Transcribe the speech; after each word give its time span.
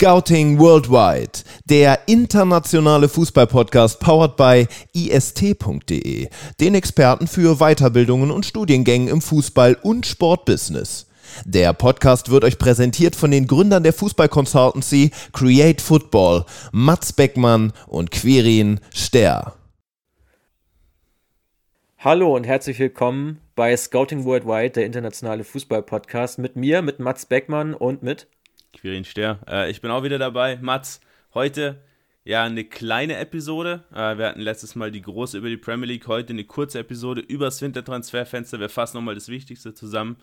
Scouting 0.00 0.58
Worldwide, 0.58 1.40
der 1.66 2.08
internationale 2.08 3.06
Fußballpodcast 3.06 4.00
powered 4.00 4.34
by 4.34 4.66
ist.de, 4.94 6.26
den 6.58 6.74
Experten 6.74 7.26
für 7.26 7.56
Weiterbildungen 7.56 8.30
und 8.30 8.46
Studiengänge 8.46 9.10
im 9.10 9.20
Fußball- 9.20 9.76
und 9.82 10.06
Sportbusiness. 10.06 11.06
Der 11.44 11.74
Podcast 11.74 12.30
wird 12.30 12.44
euch 12.44 12.56
präsentiert 12.56 13.14
von 13.14 13.30
den 13.30 13.46
Gründern 13.46 13.82
der 13.82 13.92
Fußball-Consultancy 13.92 15.10
Create 15.34 15.82
Football, 15.82 16.46
Mats 16.72 17.12
Beckmann 17.12 17.74
und 17.86 18.10
Quirin 18.10 18.80
Ster. 18.96 19.52
Hallo 21.98 22.34
und 22.34 22.46
herzlich 22.46 22.78
willkommen 22.78 23.42
bei 23.54 23.76
Scouting 23.76 24.24
Worldwide, 24.24 24.70
der 24.70 24.86
internationale 24.86 25.44
Fußball-Podcast, 25.44 26.38
mit 26.38 26.56
mir, 26.56 26.80
mit 26.80 27.00
Mats 27.00 27.26
Beckmann 27.26 27.74
und 27.74 28.02
mit 28.02 28.28
Quirin 28.72 29.04
Ster. 29.04 29.40
Äh, 29.48 29.70
ich 29.70 29.80
bin 29.80 29.90
auch 29.90 30.02
wieder 30.02 30.18
dabei. 30.18 30.58
Mats, 30.60 31.00
heute 31.34 31.82
ja 32.24 32.44
eine 32.44 32.64
kleine 32.64 33.16
Episode. 33.16 33.84
Äh, 33.92 34.18
wir 34.18 34.26
hatten 34.26 34.40
letztes 34.40 34.74
Mal 34.74 34.90
die 34.90 35.02
große 35.02 35.38
über 35.38 35.48
die 35.48 35.56
Premier 35.56 35.86
League, 35.86 36.06
heute 36.06 36.32
eine 36.32 36.44
kurze 36.44 36.78
Episode 36.78 37.20
über 37.20 37.46
das 37.46 37.62
Wintertransferfenster. 37.62 38.60
Wir 38.60 38.68
fassen 38.68 38.96
nochmal 38.96 39.14
das 39.14 39.28
Wichtigste 39.28 39.74
zusammen. 39.74 40.16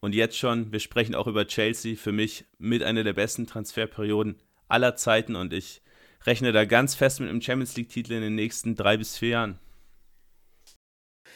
Und 0.00 0.14
jetzt 0.14 0.38
schon, 0.38 0.72
wir 0.72 0.80
sprechen 0.80 1.14
auch 1.14 1.26
über 1.26 1.46
Chelsea, 1.46 1.96
für 1.96 2.12
mich 2.12 2.46
mit 2.58 2.82
einer 2.82 3.04
der 3.04 3.12
besten 3.12 3.46
Transferperioden 3.46 4.40
aller 4.68 4.96
Zeiten 4.96 5.36
und 5.36 5.52
ich 5.52 5.82
rechne 6.24 6.52
da 6.52 6.64
ganz 6.64 6.94
fest 6.94 7.20
mit 7.20 7.28
einem 7.28 7.42
Champions 7.42 7.76
League-Titel 7.76 8.12
in 8.12 8.22
den 8.22 8.34
nächsten 8.34 8.76
drei 8.76 8.96
bis 8.96 9.18
vier 9.18 9.28
Jahren. 9.30 9.58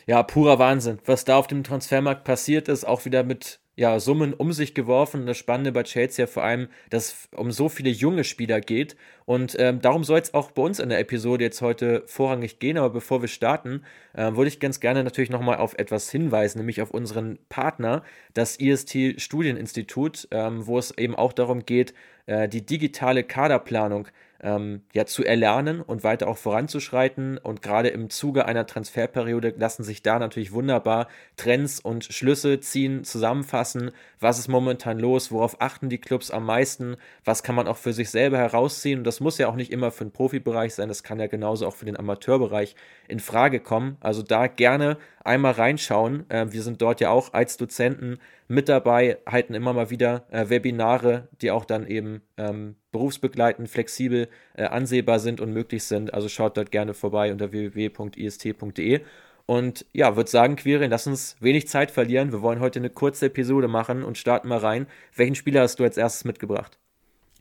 Ja, 0.07 0.23
purer 0.23 0.59
Wahnsinn. 0.59 0.99
Was 1.05 1.25
da 1.25 1.37
auf 1.37 1.47
dem 1.47 1.65
Transfermarkt 1.65 2.25
passiert 2.25 2.69
ist, 2.69 2.85
auch 2.85 3.05
wieder 3.05 3.23
mit 3.23 3.61
ja, 3.77 3.99
Summen 3.99 4.35
um 4.35 4.53
sich 4.53 4.75
geworfen. 4.75 5.27
Das 5.27 5.37
Spannende 5.37 5.73
bei 5.73 5.83
Chelsea 5.83 6.25
ja 6.25 6.31
vor 6.31 6.45
allem, 6.45 6.69
dass 6.91 7.09
es 7.09 7.29
um 7.37 7.51
so 7.51 7.69
viele 7.69 7.91
junge 7.91 8.25
Spieler 8.25 8.61
geht. 8.61 8.97
Und 9.25 9.57
ähm, 9.59 9.81
darum 9.81 10.05
soll 10.05 10.21
es 10.21 10.35
auch 10.35 10.51
bei 10.53 10.63
uns 10.63 10.79
in 10.79 10.91
der 10.91 11.01
Episode 11.01 11.45
jetzt 11.45 11.61
heute 11.61 12.05
vorrangig 12.07 12.59
gehen. 12.61 12.79
Aber 12.79 12.91
bevor 12.91 13.21
wir 13.21 13.29
starten, 13.29 13.83
äh, 14.13 14.33
würde 14.35 14.49
ich 14.49 14.61
ganz 14.61 14.81
gerne 14.81 15.03
natürlich 15.03 15.31
nochmal 15.31 15.57
auf 15.59 15.75
etwas 15.77 16.11
hinweisen, 16.11 16.59
nämlich 16.59 16.83
auf 16.83 16.91
unseren 16.91 17.39
Partner, 17.49 18.05
das 18.33 18.57
IST 18.57 19.21
Studieninstitut, 19.21 20.29
ähm, 20.31 20.67
wo 20.67 20.79
es 20.79 20.97
eben 20.97 21.17
auch 21.17 21.33
darum 21.33 21.67
geht, 21.67 21.95
äh, 22.27 22.49
die 22.49 22.65
digitale 22.65 23.25
Kaderplanung 23.25 24.09
ähm, 24.45 24.83
ja, 24.93 25.07
zu 25.07 25.25
erlernen 25.25 25.81
und 25.81 26.05
weiter 26.05 26.29
auch 26.29 26.37
voranzuschreiten. 26.37 27.39
Und 27.39 27.63
gerade 27.63 27.89
im 27.89 28.11
Zuge 28.11 28.45
einer 28.45 28.67
Transferperiode 28.67 29.55
lassen 29.57 29.83
sich 29.83 30.03
da 30.03 30.19
natürlich 30.19 30.53
wunderbar 30.53 31.09
Trends 31.37 31.81
und 31.81 32.05
Schlüsse 32.05 32.61
ziehen, 32.61 33.03
zusammenfassen. 33.05 33.91
Was 34.25 34.39
ist 34.39 34.49
momentan 34.49 34.99
los? 34.99 35.31
Worauf 35.31 35.61
achten 35.61 35.91
die 35.91 35.99
Clubs 35.99 36.31
am 36.31 36.47
meisten? 36.47 36.97
Was 37.27 37.43
kann 37.43 37.55
man 37.55 37.69
auch 37.69 37.77
für 37.77 37.93
sich 37.93 38.09
selber 38.09 38.39
herausziehen? 38.39 39.01
Und 39.01 39.05
das 39.05 39.21
muss 39.21 39.37
ja 39.37 39.49
auch 39.49 39.55
nicht 39.55 39.71
immer 39.71 39.91
für 39.91 40.07
den 40.07 40.13
Profibereich 40.13 40.73
sein, 40.73 40.89
das 40.89 41.03
kann 41.03 41.21
ja 41.21 41.27
genauso 41.27 41.67
auch 41.67 41.75
für 41.75 41.85
den 41.85 41.99
Amateurbereich 41.99 42.75
in 43.07 43.21
Frage 43.21 43.61
kommen. 43.61 43.99
Also 44.01 44.23
da 44.23 44.47
gerne 44.47 44.97
einmal 45.25 45.53
reinschauen. 45.53 46.25
Äh, 46.31 46.47
wir 46.51 46.63
sind 46.63 46.81
dort 46.81 47.03
ja 47.03 47.11
auch 47.11 47.35
als 47.35 47.59
Dozenten 47.59 48.19
mit 48.49 48.71
dabei, 48.71 49.19
halten 49.27 49.53
immer 49.53 49.75
mal 49.75 49.91
wieder 49.91 50.25
äh, 50.31 50.49
Webinare, 50.49 51.29
die 51.43 51.51
auch 51.51 51.67
dann 51.67 51.87
eben 51.87 52.23
ähm, 52.39 52.77
berufsbegleitend, 52.93 53.69
flexibel 53.69 54.29
äh, 54.55 54.65
ansehbar 54.65 55.19
sind 55.19 55.43
und 55.43 55.53
möglich 55.53 55.85
sind. 55.85 56.15
Also 56.15 56.31
schaut 56.31 56.57
dort 56.57 56.71
gerne 56.71 56.95
vorbei 56.95 57.31
unter 57.31 57.53
www.ist.de. 57.53 59.03
Und 59.47 59.85
ja, 59.93 60.17
würde 60.17 60.31
sagen, 60.31 60.57
Quirin, 60.57 60.91
lass 60.91 61.07
uns 61.07 61.37
wenig 61.41 61.69
Zeit 61.69 61.91
verlieren. 61.91 62.33
Wir 62.33 62.41
wollen 62.41 62.61
heute 62.61 62.79
eine 62.79 62.91
kurze 62.91 63.27
Episode 63.27 63.69
machen 63.69 64.03
und 64.03 64.17
starten 64.17 64.49
mal 64.49 64.59
rein. 64.59 64.87
Welchen 65.15 65.35
Spieler 65.35 65.63
hast 65.63 65.79
du 65.79 65.85
als 65.85 65.99
erstes 65.99 66.25
mitgebracht? 66.25 66.79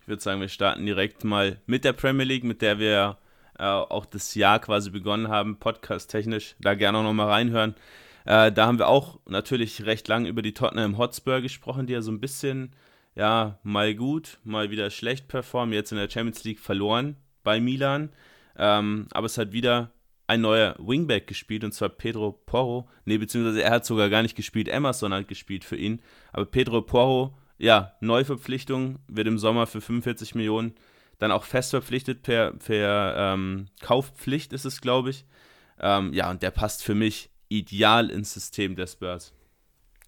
Ich 0.02 0.08
würde 0.08 0.22
sagen, 0.22 0.42
wir 0.42 0.50
starten 0.50 0.86
direkt 0.86 1.24
mal 1.24 1.62
mit 1.66 1.86
der 1.86 1.94
Premier 1.94 2.26
League, 2.26 2.44
mit 2.44 2.62
der 2.62 2.78
wir 2.78 3.18
äh, 3.58 3.64
auch 3.64 4.06
das 4.06 4.36
Jahr 4.36 4.60
quasi 4.60 4.90
begonnen 4.90 5.30
haben, 5.30 5.58
podcast-technisch. 5.60 6.56
Da 6.60 6.74
gerne 6.74 6.98
auch 6.98 7.04
nochmal 7.04 7.30
reinhören. 7.30 7.76
Äh, 8.26 8.52
da 8.52 8.68
haben 8.68 8.80
wir 8.80 8.90
auch 8.90 9.20
natürlich 9.26 9.86
recht 9.86 10.10
lang 10.10 10.26
über 10.26 10.42
die 10.42 10.54
Tottenham 10.54 10.98
Hotspur 10.98 11.40
gesprochen, 11.40 11.88
die 11.88 11.94
ja 11.94 12.02
so 12.02 12.12
ein 12.12 12.20
bisschen, 12.20 12.72
ja, 13.16 13.60
mal 13.64 13.96
gut, 13.96 14.40
mal 14.44 14.72
wieder 14.72 14.90
schlecht 14.90 15.30
performen, 15.30 15.74
jetzt 15.74 15.94
in 15.94 15.98
der 15.98 16.10
Champions 16.10 16.44
League 16.44 16.60
verloren 16.60 17.16
bei 17.44 17.62
Milan. 17.62 18.10
Ähm, 18.58 19.08
aber 19.12 19.28
es 19.28 19.38
hat 19.38 19.54
wieder 19.54 19.92
ein 20.28 20.42
neuer 20.42 20.76
Wingback 20.80 21.28
gespielt, 21.28 21.64
und 21.64 21.74
zwar 21.74 21.90
Pedro 21.90 22.32
Porro. 22.32 22.88
Ne, 23.06 23.18
beziehungsweise 23.18 23.64
er 23.64 23.72
hat 23.72 23.86
sogar 23.86 24.10
gar 24.10 24.22
nicht 24.22 24.36
gespielt, 24.36 24.68
Emerson 24.68 25.14
hat 25.14 25.28
gespielt 25.28 25.64
für 25.64 25.76
ihn. 25.76 26.02
Aber 26.32 26.46
Pedro 26.46 26.82
Porro, 26.82 27.38
ja, 27.58 27.94
Neuverpflichtung, 28.02 29.00
wird 29.08 29.28
im 29.28 29.38
Sommer 29.38 29.68
für 29.68 29.82
45 29.82 30.36
Millionen 30.36 30.76
dann 31.20 31.32
auch 31.32 31.44
fest 31.44 31.70
verpflichtet 31.70 32.22
per, 32.24 32.52
per 32.54 33.16
ähm, 33.18 33.68
Kaufpflicht 33.82 34.54
ist 34.54 34.66
es, 34.66 34.82
glaube 34.82 35.12
ich. 35.12 35.26
Ähm, 35.80 36.14
ja, 36.14 36.30
und 36.30 36.42
der 36.44 36.52
passt 36.52 36.84
für 36.84 36.96
mich 36.96 37.30
ideal 37.50 38.10
ins 38.10 38.34
System 38.34 38.76
der 38.76 38.88
Spurs. 38.88 39.34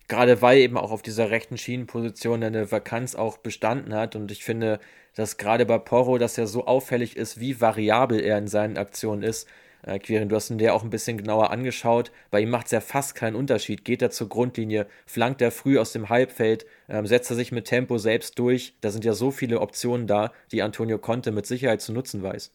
Gerade 0.08 0.42
weil 0.42 0.60
eben 0.60 0.78
auch 0.78 0.92
auf 0.92 1.02
dieser 1.02 1.32
rechten 1.32 1.58
Schienenposition 1.58 2.44
eine 2.44 2.72
Vakanz 2.72 3.16
auch 3.16 3.38
bestanden 3.38 3.94
hat. 3.94 4.16
Und 4.16 4.32
ich 4.32 4.44
finde, 4.44 4.80
dass 5.16 5.38
gerade 5.38 5.66
bei 5.66 5.78
Porro, 5.80 6.18
dass 6.18 6.38
er 6.38 6.48
so 6.48 6.66
auffällig 6.66 7.18
ist, 7.18 7.40
wie 7.40 7.60
variabel 7.60 8.20
er 8.20 8.38
in 8.38 8.48
seinen 8.48 8.78
Aktionen 8.78 9.24
ist. 9.24 9.48
Äh, 9.86 10.00
Quirin, 10.00 10.30
du 10.30 10.36
hast 10.36 10.50
ihn 10.50 10.58
dir 10.58 10.74
auch 10.74 10.84
ein 10.84 10.90
bisschen 10.90 11.18
genauer 11.18 11.52
angeschaut. 11.52 12.12
Bei 12.32 12.40
ihm 12.42 12.50
macht 12.50 12.66
es 12.66 12.72
ja 12.72 12.82
fast 12.82 13.14
keinen 13.14 13.36
Unterschied. 13.36 13.86
Geht 13.86 14.02
er 14.02 14.10
zur 14.10 14.30
Grundlinie, 14.30 14.88
flankt 15.06 15.42
er 15.42 15.52
früh 15.52 15.78
aus 15.78 15.94
dem 15.94 16.10
Halbfeld, 16.10 16.66
ähm, 16.90 17.06
setzt 17.06 17.30
er 17.30 17.36
sich 17.36 17.52
mit 17.52 17.66
Tempo 17.66 17.98
selbst 17.98 18.40
durch. 18.40 18.74
Da 18.82 18.90
sind 18.90 19.06
ja 19.06 19.14
so 19.14 19.30
viele 19.32 19.62
Optionen 19.62 20.08
da, 20.08 20.32
die 20.52 20.64
Antonio 20.64 20.98
Conte 20.98 21.32
mit 21.32 21.46
Sicherheit 21.46 21.82
zu 21.82 21.94
nutzen 21.94 22.24
weiß. 22.24 22.52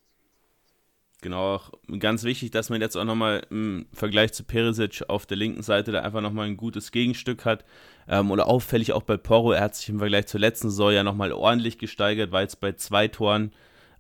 Genau, 1.23 1.55
auch 1.55 1.73
ganz 1.99 2.25
wichtig, 2.25 2.51
dass 2.51 2.71
man 2.71 2.81
jetzt 2.81 2.97
auch 2.97 3.05
nochmal 3.05 3.47
im 3.51 3.87
Vergleich 3.93 4.33
zu 4.33 4.43
Perisic 4.43 5.03
auf 5.09 5.27
der 5.27 5.37
linken 5.37 5.63
Seite 5.63 5.93
da 5.93 6.01
einfach 6.01 6.23
nochmal 6.23 6.47
ein 6.47 6.57
gutes 6.57 6.93
Gegenstück 6.93 7.45
hat. 7.45 7.65
Ähm, 8.09 8.31
oder 8.31 8.49
auffällig 8.49 8.93
auch 8.93 9.03
bei 9.03 9.19
Porro, 9.19 9.53
er 9.53 9.61
hat 9.61 9.77
sich 9.77 9.89
im 9.91 9.99
Vergleich 9.99 10.27
zur 10.27 10.41
letzten 10.41 10.71
Saison 10.71 10.93
ja 10.93 11.05
nochmal 11.05 11.33
ordentlich 11.33 11.79
gesteigert, 11.79 12.33
war 12.33 12.41
jetzt 12.41 12.61
bei 12.61 12.73
zwei 12.73 13.07
Toren 13.07 13.53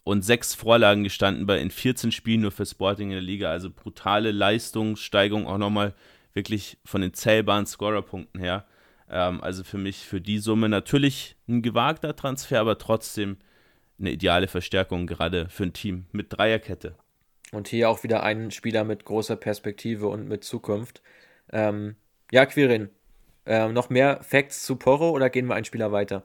und 0.04 0.22
sechs 0.22 0.54
Vorlagen 0.54 1.04
gestanden 1.04 1.46
bei 1.46 1.58
in 1.58 1.70
14 1.70 2.12
Spielen 2.12 2.40
nur 2.40 2.50
für 2.50 2.66
Sporting 2.66 3.08
in 3.08 3.14
der 3.14 3.22
Liga. 3.22 3.50
Also 3.50 3.70
brutale 3.70 4.32
Leistungssteigerung 4.32 5.46
auch 5.46 5.58
nochmal 5.58 5.94
wirklich 6.32 6.78
von 6.84 7.00
den 7.00 7.14
zählbaren 7.14 7.66
Scorerpunkten 7.66 8.40
her. 8.40 8.66
Ähm, 9.10 9.42
also 9.42 9.64
für 9.64 9.78
mich 9.78 9.98
für 9.98 10.20
die 10.20 10.38
Summe 10.38 10.68
natürlich 10.68 11.36
ein 11.48 11.62
gewagter 11.62 12.14
Transfer, 12.16 12.60
aber 12.60 12.78
trotzdem 12.78 13.36
eine 13.98 14.12
ideale 14.12 14.48
Verstärkung 14.48 15.06
gerade 15.06 15.48
für 15.48 15.64
ein 15.64 15.72
Team 15.72 16.06
mit 16.12 16.32
Dreierkette. 16.32 16.94
Und 17.52 17.68
hier 17.68 17.90
auch 17.90 18.02
wieder 18.02 18.22
ein 18.22 18.50
Spieler 18.50 18.84
mit 18.84 19.04
großer 19.04 19.36
Perspektive 19.36 20.06
und 20.06 20.28
mit 20.28 20.44
Zukunft. 20.44 21.02
Ähm, 21.52 21.96
ja, 22.30 22.46
Quirin, 22.46 22.90
äh, 23.44 23.68
noch 23.68 23.90
mehr 23.90 24.22
Facts 24.22 24.62
zu 24.62 24.76
Porro 24.76 25.10
oder 25.10 25.30
gehen 25.30 25.46
wir 25.46 25.56
einen 25.56 25.64
Spieler 25.64 25.90
weiter? 25.90 26.22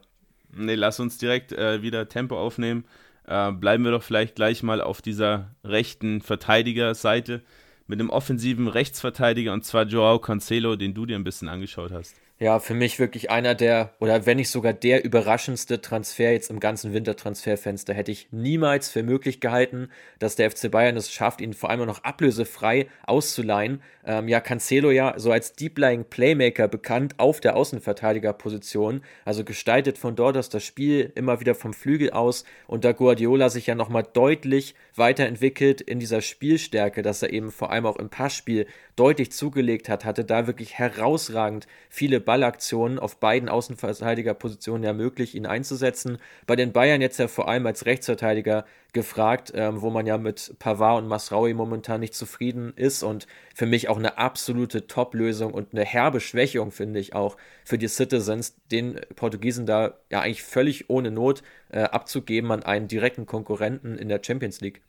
Nee, 0.54 0.76
lass 0.76 1.00
uns 1.00 1.18
direkt 1.18 1.52
äh, 1.52 1.82
wieder 1.82 2.08
Tempo 2.08 2.38
aufnehmen. 2.38 2.86
Äh, 3.28 3.52
bleiben 3.52 3.84
wir 3.84 3.92
doch 3.92 4.04
vielleicht 4.04 4.36
gleich 4.36 4.64
mal 4.64 4.82
auf 4.82 5.02
dieser 5.02 5.56
rechten 5.64 6.22
Verteidigerseite 6.22 7.42
mit 7.88 8.00
dem 8.00 8.10
offensiven 8.10 8.68
Rechtsverteidiger 8.68 9.54
und 9.54 9.64
zwar 9.64 9.86
Joao 9.86 10.20
Cancelo, 10.20 10.76
den 10.76 10.94
du 10.94 11.06
dir 11.06 11.16
ein 11.16 11.24
bisschen 11.24 11.50
angeschaut 11.50 11.92
hast. 11.92 12.16
Ja, 12.38 12.60
für 12.60 12.74
mich 12.74 13.00
wirklich 13.00 13.30
einer 13.30 13.56
der, 13.56 13.94
oder 14.02 14.26
wenn 14.26 14.36
nicht 14.36 14.50
sogar 14.50 14.74
der 14.74 15.06
überraschendste 15.06 15.80
Transfer 15.80 16.34
jetzt 16.34 16.50
im 16.50 16.60
ganzen 16.60 16.92
Wintertransferfenster. 16.92 17.94
Hätte 17.94 18.12
ich 18.12 18.28
niemals 18.32 18.90
für 18.90 19.04
möglich 19.04 19.40
gehalten, 19.40 19.90
dass 20.20 20.36
der 20.36 20.52
FC 20.52 20.70
Bayern 20.70 20.98
es 20.98 21.10
schafft, 21.10 21.40
ihn 21.40 21.54
vor 21.54 21.70
allem 21.70 21.86
noch 21.86 22.04
ablösefrei 22.04 22.88
auszuleihen. 23.06 23.82
Ähm, 24.04 24.28
ja, 24.28 24.42
Cancelo 24.42 24.92
ja 24.92 25.14
so 25.18 25.32
als 25.32 25.54
Deep 25.54 25.78
Lying 25.78 26.04
Playmaker 26.04 26.68
bekannt 26.68 27.16
auf 27.20 27.40
der 27.40 27.56
Außenverteidigerposition. 27.56 29.02
Also 29.24 29.46
gestaltet 29.46 29.98
von 29.98 30.18
dort 30.18 30.36
aus 30.36 30.50
das 30.50 30.66
Spiel 30.66 31.14
immer 31.16 31.40
wieder 31.40 31.56
vom 31.56 31.74
Flügel 31.74 32.10
aus. 32.10 32.44
Und 32.68 32.84
da 32.84 32.92
Guardiola 32.92 33.50
sich 33.50 33.68
ja 33.68 33.76
nochmal 33.76 34.04
deutlich 34.12 34.76
weiterentwickelt 34.98 35.82
in 35.82 36.00
dieser 36.00 36.22
Spielstärke, 36.22 37.02
dass 37.02 37.22
er 37.22 37.32
eben 37.32 37.52
vor 37.52 37.72
allem 37.72 37.86
auch 37.86 37.98
im 37.98 38.10
Passspiel 38.10 38.68
deutlich 38.96 39.32
zugelegt 39.32 39.90
hat, 39.90 40.06
hatte 40.06 40.24
da 40.24 40.48
wirklich 40.48 40.78
herausragend 40.78 41.68
viele 41.90 42.20
Ballaktionen 42.20 43.00
auf 43.00 43.20
beiden 43.20 43.50
Außenverteidigerpositionen 43.50 44.84
ermöglicht, 44.84 45.36
ihn 45.36 45.46
einzusetzen. 45.46 46.18
Bei 46.48 46.56
den 46.56 46.72
Bayern 46.72 47.02
jetzt 47.02 47.20
ja 47.20 47.28
vor 47.28 47.48
allem 47.48 47.66
als 47.66 47.86
Rechtsverteidiger 47.86 48.66
gefragt, 48.94 49.52
ähm, 49.54 49.82
wo 49.82 49.90
man 49.90 50.08
ja 50.08 50.18
mit 50.18 50.56
Pavard 50.58 51.04
und 51.04 51.10
Masraui 51.10 51.54
momentan 51.54 52.00
nicht 52.00 52.16
zufrieden 52.16 52.74
ist 52.78 53.04
und 53.04 53.28
für 53.54 53.66
mich 53.66 53.90
auch 53.90 53.98
eine 53.98 54.18
absolute 54.18 54.88
Top-Lösung 54.88 55.54
und 55.54 55.74
eine 55.74 55.84
herbe 55.84 56.22
Schwächung, 56.22 56.72
finde 56.72 57.00
ich 57.00 57.14
auch, 57.14 57.36
für 57.66 57.78
die 57.78 57.90
Citizens, 57.90 58.56
den 58.72 59.02
Portugiesen 59.16 59.66
da 59.66 59.96
ja 60.10 60.22
eigentlich 60.22 60.44
völlig 60.44 60.90
ohne 60.90 61.12
Not 61.12 61.44
äh, 61.76 61.84
abzugeben 61.84 62.52
an 62.52 62.64
einen 62.64 62.88
direkten 62.88 63.26
Konkurrenten 63.26 63.98
in 63.98 64.10
der 64.10 64.22
Champions 64.24 64.62
League. 64.62 64.82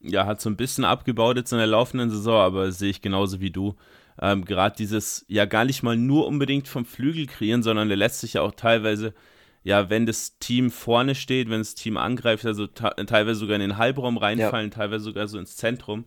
Ja, 0.00 0.26
hat 0.26 0.40
so 0.40 0.50
ein 0.50 0.56
bisschen 0.56 0.84
abgebaut 0.84 1.36
jetzt 1.36 1.52
in 1.52 1.58
der 1.58 1.66
laufenden 1.66 2.10
Saison, 2.10 2.40
aber 2.40 2.72
sehe 2.72 2.90
ich 2.90 3.00
genauso 3.00 3.40
wie 3.40 3.50
du. 3.50 3.76
Ähm, 4.20 4.44
Gerade 4.44 4.76
dieses 4.76 5.24
ja 5.28 5.44
gar 5.44 5.64
nicht 5.64 5.82
mal 5.82 5.96
nur 5.96 6.26
unbedingt 6.26 6.68
vom 6.68 6.84
Flügel 6.84 7.26
kreieren, 7.26 7.62
sondern 7.62 7.88
der 7.88 7.96
lässt 7.96 8.20
sich 8.20 8.34
ja 8.34 8.42
auch 8.42 8.52
teilweise 8.52 9.14
ja, 9.62 9.90
wenn 9.90 10.06
das 10.06 10.38
Team 10.38 10.70
vorne 10.70 11.14
steht, 11.14 11.50
wenn 11.50 11.58
das 11.58 11.74
Team 11.74 11.96
angreift, 11.96 12.46
also 12.46 12.66
teilweise 12.66 13.40
sogar 13.40 13.56
in 13.56 13.60
den 13.60 13.76
Halbraum 13.76 14.16
reinfallen, 14.16 14.70
ja. 14.70 14.74
teilweise 14.74 15.04
sogar 15.04 15.28
so 15.28 15.38
ins 15.38 15.56
Zentrum. 15.56 16.06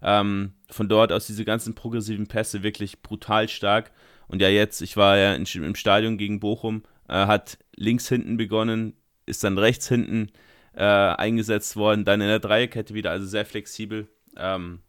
Ähm, 0.00 0.54
von 0.70 0.88
dort 0.88 1.12
aus 1.12 1.26
diese 1.26 1.44
ganzen 1.44 1.74
progressiven 1.74 2.26
Pässe 2.26 2.62
wirklich 2.62 3.02
brutal 3.02 3.48
stark. 3.48 3.92
Und 4.28 4.40
ja, 4.40 4.48
jetzt, 4.48 4.80
ich 4.82 4.96
war 4.96 5.16
ja 5.16 5.34
in, 5.34 5.44
im 5.44 5.74
Stadion 5.74 6.16
gegen 6.16 6.40
Bochum, 6.40 6.84
äh, 7.08 7.26
hat 7.26 7.58
links 7.76 8.08
hinten 8.08 8.36
begonnen, 8.36 8.94
ist 9.26 9.44
dann 9.44 9.58
rechts 9.58 9.88
hinten 9.88 10.30
äh, 10.74 10.82
eingesetzt 10.82 11.76
worden, 11.76 12.04
dann 12.04 12.20
in 12.20 12.28
der 12.28 12.38
Dreierkette 12.40 12.94
wieder, 12.94 13.10
also 13.10 13.26
sehr 13.26 13.44
flexibel. 13.44 14.08
Ähm, 14.36 14.80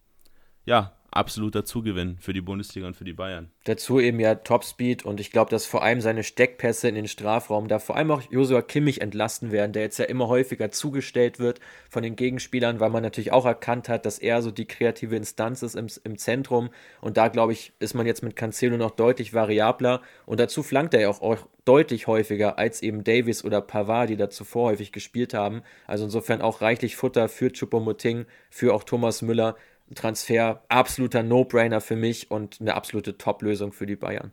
ja, 0.66 0.94
absoluter 1.16 1.66
Zugewinn 1.66 2.18
für 2.20 2.34
die 2.34 2.42
Bundesliga 2.42 2.88
und 2.88 2.96
für 2.96 3.04
die 3.04 3.14
Bayern. 3.14 3.50
Dazu 3.64 4.00
eben 4.00 4.20
ja 4.20 4.36
Topspeed 4.36 5.06
und 5.06 5.20
ich 5.20 5.32
glaube, 5.32 5.50
dass 5.50 5.66
vor 5.66 5.84
allem 5.84 6.02
seine 6.02 6.24
Steckpässe 6.24 6.88
in 6.90 6.96
den 6.96 7.08
Strafraum, 7.08 7.68
da 7.68 7.80
vor 7.80 7.96
allem 7.96 8.12
auch 8.12 8.22
Josua 8.30 8.62
Kimmich 8.62 9.02
entlasten 9.02 9.52
werden, 9.52 9.74
der 9.74 9.84
jetzt 9.84 10.00
ja 10.00 10.06
immer 10.06 10.28
häufiger 10.28 10.72
zugestellt 10.72 11.40
wird 11.40 11.60
von 11.90 12.04
den 12.04 12.16
Gegenspielern, 12.16 12.80
weil 12.80 12.90
man 12.90 13.04
natürlich 13.04 13.32
auch 13.32 13.46
erkannt 13.46 13.90
hat, 13.90 14.06
dass 14.06 14.20
er 14.20 14.42
so 14.42 14.52
die 14.52 14.66
kreative 14.66 15.16
Instanz 15.16 15.62
ist 15.64 15.76
im, 15.76 15.88
im 16.04 16.18
Zentrum 16.18 16.70
und 17.02 17.18
da 17.18 17.28
glaube 17.28 17.54
ich, 17.54 17.74
ist 17.80 17.94
man 17.94 18.06
jetzt 18.06 18.24
mit 18.24 18.36
Cancelo 18.36 18.78
noch 18.78 18.92
deutlich 18.92 19.34
variabler 19.34 20.02
und 20.26 20.40
dazu 20.40 20.64
flankt 20.64 20.94
er 20.94 21.02
ja 21.02 21.10
auch, 21.10 21.22
auch 21.22 21.48
deutlich 21.66 22.08
häufiger 22.08 22.58
als 22.58 22.82
eben 22.82 23.04
Davis 23.04 23.44
oder 23.44 23.62
Pavard, 23.62 24.10
die 24.10 24.18
da 24.18 24.30
zuvor 24.30 24.72
häufig 24.72 24.92
gespielt 24.92 25.34
haben. 25.34 25.62
Also 25.88 26.06
insofern 26.06 26.42
auch 26.42 26.62
reichlich 26.62 26.96
Futter 26.96 27.30
für 27.30 27.52
Choupo-Moting, 27.52 28.26
für 28.50 28.74
auch 28.74 28.84
Thomas 28.84 29.22
Müller, 29.22 29.56
Transfer 29.94 30.64
absoluter 30.70 31.24
No-Brainer 31.24 31.82
für 31.82 31.96
mich 31.96 32.32
und 32.32 32.60
eine 32.62 32.76
absolute 32.76 33.18
Top-Lösung 33.18 33.74
für 33.74 33.86
die 33.86 33.96
Bayern. 33.96 34.32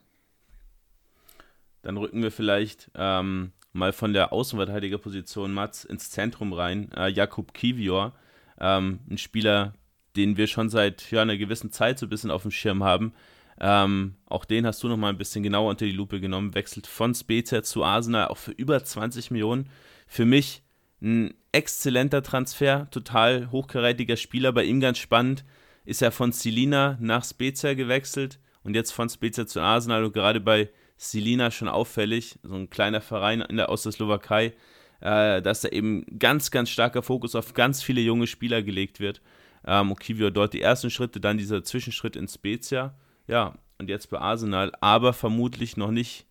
Dann 1.82 1.96
rücken 1.96 2.22
wir 2.22 2.30
vielleicht 2.30 2.90
ähm, 2.94 3.52
mal 3.72 3.92
von 3.92 4.12
der 4.12 4.32
Außenverteidigerposition 4.32 5.52
Mats 5.52 5.84
ins 5.84 6.10
Zentrum 6.10 6.52
rein. 6.52 6.90
Äh, 6.92 7.08
Jakub 7.08 7.54
Kivior, 7.54 8.12
ähm, 8.60 9.00
ein 9.10 9.18
Spieler, 9.18 9.74
den 10.16 10.36
wir 10.36 10.46
schon 10.46 10.68
seit 10.68 11.10
ja, 11.10 11.22
einer 11.22 11.36
gewissen 11.36 11.70
Zeit 11.70 11.98
so 11.98 12.06
ein 12.06 12.10
bisschen 12.10 12.30
auf 12.30 12.42
dem 12.42 12.50
Schirm 12.50 12.84
haben. 12.84 13.14
Ähm, 13.60 14.16
auch 14.26 14.44
den 14.44 14.66
hast 14.66 14.82
du 14.82 14.88
noch 14.88 14.96
mal 14.96 15.10
ein 15.10 15.18
bisschen 15.18 15.42
genauer 15.42 15.70
unter 15.70 15.84
die 15.84 15.92
Lupe 15.92 16.20
genommen. 16.20 16.54
Wechselt 16.54 16.86
von 16.86 17.14
Spezia 17.14 17.62
zu 17.62 17.84
Arsenal, 17.84 18.28
auch 18.28 18.38
für 18.38 18.52
über 18.52 18.82
20 18.82 19.30
Millionen. 19.30 19.68
Für 20.06 20.24
mich 20.24 20.62
ein 21.02 21.34
exzellenter 21.52 22.22
Transfer, 22.22 22.88
total 22.90 23.50
hochkarätiger 23.50 24.16
Spieler. 24.16 24.52
Bei 24.52 24.64
ihm 24.64 24.80
ganz 24.80 24.98
spannend, 24.98 25.44
ist 25.84 26.02
er 26.02 26.12
von 26.12 26.32
Silina 26.32 26.98
nach 27.00 27.24
Spezia 27.24 27.74
gewechselt 27.74 28.38
und 28.62 28.74
jetzt 28.74 28.92
von 28.92 29.08
Spezia 29.08 29.46
zu 29.46 29.60
Arsenal 29.60 30.04
und 30.04 30.12
gerade 30.12 30.40
bei 30.40 30.70
Silina 30.96 31.50
schon 31.50 31.68
auffällig, 31.68 32.38
so 32.42 32.54
ein 32.54 32.68
kleiner 32.68 33.00
Verein 33.00 33.40
in 33.40 33.56
der, 33.56 33.70
aus 33.70 33.84
der 33.84 33.92
Slowakei, 33.92 34.52
äh, 35.00 35.40
dass 35.40 35.62
da 35.62 35.68
eben 35.68 36.04
ganz, 36.18 36.50
ganz 36.50 36.68
starker 36.68 37.02
Fokus 37.02 37.34
auf 37.34 37.54
ganz 37.54 37.82
viele 37.82 38.02
junge 38.02 38.26
Spieler 38.26 38.62
gelegt 38.62 39.00
wird. 39.00 39.22
Ähm, 39.66 39.92
Okivio 39.92 40.30
dort 40.30 40.52
die 40.52 40.60
ersten 40.60 40.90
Schritte, 40.90 41.20
dann 41.20 41.38
dieser 41.38 41.64
Zwischenschritt 41.64 42.16
in 42.16 42.28
Spezia, 42.28 42.94
ja, 43.26 43.54
und 43.78 43.88
jetzt 43.88 44.10
bei 44.10 44.18
Arsenal, 44.18 44.72
aber 44.80 45.14
vermutlich 45.14 45.76
noch 45.78 45.90
nicht, 45.90 46.26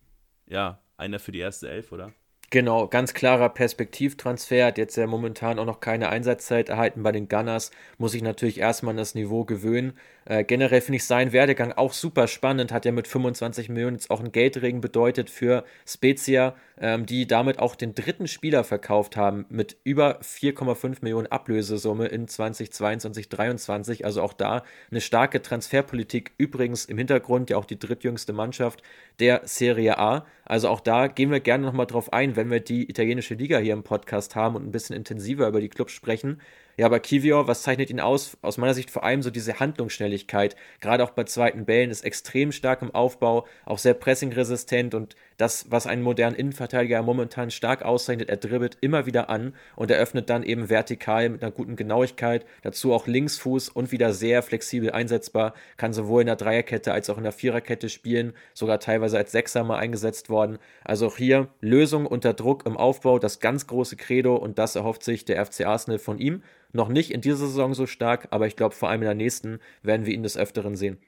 ja, 0.46 0.80
einer 0.96 1.18
für 1.18 1.32
die 1.32 1.40
erste 1.40 1.68
Elf, 1.68 1.90
oder? 1.90 2.12
Genau, 2.52 2.88
ganz 2.88 3.14
klarer 3.14 3.48
Perspektivtransfer, 3.48 4.66
hat 4.66 4.76
jetzt 4.78 4.96
ja 4.96 5.06
momentan 5.06 5.60
auch 5.60 5.64
noch 5.64 5.78
keine 5.78 6.08
Einsatzzeit 6.08 6.68
erhalten 6.68 7.04
bei 7.04 7.12
den 7.12 7.28
Gunners, 7.28 7.70
muss 7.96 8.10
sich 8.12 8.22
natürlich 8.22 8.58
erstmal 8.58 8.90
an 8.90 8.96
das 8.96 9.14
Niveau 9.14 9.44
gewöhnen. 9.44 9.96
Äh, 10.26 10.44
generell 10.44 10.80
finde 10.80 10.96
ich 10.96 11.04
seinen 11.04 11.32
Werdegang 11.32 11.72
auch 11.72 11.92
super 11.92 12.28
spannend, 12.28 12.72
hat 12.72 12.84
ja 12.84 12.92
mit 12.92 13.08
25 13.08 13.68
Millionen 13.68 13.96
jetzt 13.96 14.10
auch 14.10 14.20
einen 14.20 14.32
Geldregen 14.32 14.80
bedeutet 14.80 15.30
für 15.30 15.64
Spezia, 15.86 16.54
ähm, 16.80 17.06
die 17.06 17.26
damit 17.26 17.58
auch 17.58 17.74
den 17.74 17.94
dritten 17.94 18.26
Spieler 18.26 18.64
verkauft 18.64 19.16
haben 19.16 19.46
mit 19.48 19.76
über 19.84 20.20
4,5 20.20 20.98
Millionen 21.02 21.26
Ablösesumme 21.26 22.06
in 22.06 22.28
2022, 22.28 23.30
2023. 23.30 24.04
Also 24.04 24.22
auch 24.22 24.32
da 24.32 24.62
eine 24.90 25.00
starke 25.00 25.42
Transferpolitik. 25.42 26.32
Übrigens 26.38 26.84
im 26.84 26.98
Hintergrund 26.98 27.50
ja 27.50 27.56
auch 27.56 27.64
die 27.64 27.78
drittjüngste 27.78 28.32
Mannschaft 28.32 28.82
der 29.18 29.42
Serie 29.44 29.98
A. 29.98 30.26
Also 30.44 30.68
auch 30.68 30.80
da 30.80 31.06
gehen 31.06 31.30
wir 31.30 31.40
gerne 31.40 31.64
nochmal 31.64 31.86
drauf 31.86 32.12
ein, 32.12 32.36
wenn 32.36 32.50
wir 32.50 32.60
die 32.60 32.88
italienische 32.90 33.34
Liga 33.34 33.58
hier 33.58 33.72
im 33.72 33.82
Podcast 33.82 34.36
haben 34.36 34.56
und 34.56 34.66
ein 34.66 34.72
bisschen 34.72 34.96
intensiver 34.96 35.48
über 35.48 35.60
die 35.60 35.68
Clubs 35.68 35.92
sprechen. 35.92 36.40
Ja, 36.76 36.86
aber 36.86 37.00
Kivior, 37.00 37.46
was 37.46 37.62
zeichnet 37.62 37.90
ihn 37.90 38.00
aus? 38.00 38.36
Aus 38.42 38.58
meiner 38.58 38.74
Sicht 38.74 38.90
vor 38.90 39.04
allem 39.04 39.22
so 39.22 39.30
diese 39.30 39.60
Handlungsschnelligkeit. 39.60 40.56
Gerade 40.80 41.04
auch 41.04 41.10
bei 41.10 41.24
zweiten 41.24 41.64
Bällen 41.64 41.90
ist 41.90 42.04
extrem 42.04 42.52
stark 42.52 42.82
im 42.82 42.94
Aufbau, 42.94 43.46
auch 43.64 43.78
sehr 43.78 43.94
pressingresistent 43.94 44.94
und 44.94 45.16
das, 45.40 45.70
was 45.70 45.86
einen 45.86 46.02
modernen 46.02 46.36
Innenverteidiger 46.36 47.02
momentan 47.02 47.50
stark 47.50 47.82
auszeichnet, 47.82 48.28
er 48.28 48.36
dribbelt 48.36 48.76
immer 48.80 49.06
wieder 49.06 49.30
an 49.30 49.54
und 49.74 49.90
eröffnet 49.90 50.28
dann 50.28 50.42
eben 50.42 50.68
vertikal 50.68 51.28
mit 51.30 51.42
einer 51.42 51.50
guten 51.50 51.76
Genauigkeit. 51.76 52.44
Dazu 52.62 52.92
auch 52.92 53.06
Linksfuß 53.06 53.70
und 53.70 53.90
wieder 53.90 54.12
sehr 54.12 54.42
flexibel 54.42 54.90
einsetzbar. 54.90 55.54
Kann 55.78 55.94
sowohl 55.94 56.22
in 56.22 56.26
der 56.26 56.36
Dreierkette 56.36 56.92
als 56.92 57.08
auch 57.08 57.16
in 57.16 57.22
der 57.22 57.32
Viererkette 57.32 57.88
spielen, 57.88 58.34
sogar 58.52 58.80
teilweise 58.80 59.16
als 59.16 59.32
Sechser 59.32 59.64
mal 59.64 59.78
eingesetzt 59.78 60.28
worden. 60.28 60.58
Also 60.84 61.06
auch 61.06 61.16
hier 61.16 61.48
Lösung 61.60 62.06
unter 62.06 62.34
Druck 62.34 62.66
im 62.66 62.76
Aufbau, 62.76 63.18
das 63.18 63.40
ganz 63.40 63.66
große 63.66 63.96
Credo 63.96 64.36
und 64.36 64.58
das 64.58 64.76
erhofft 64.76 65.02
sich 65.02 65.24
der 65.24 65.44
FC 65.44 65.64
Arsenal 65.64 65.98
von 65.98 66.18
ihm. 66.18 66.42
Noch 66.72 66.88
nicht 66.88 67.10
in 67.10 67.22
dieser 67.22 67.36
Saison 67.36 67.72
so 67.72 67.86
stark, 67.86 68.28
aber 68.30 68.46
ich 68.46 68.56
glaube, 68.56 68.74
vor 68.74 68.90
allem 68.90 69.00
in 69.00 69.06
der 69.06 69.14
nächsten 69.14 69.58
werden 69.82 70.04
wir 70.04 70.12
ihn 70.12 70.22
des 70.22 70.36
Öfteren 70.36 70.76
sehen. 70.76 70.98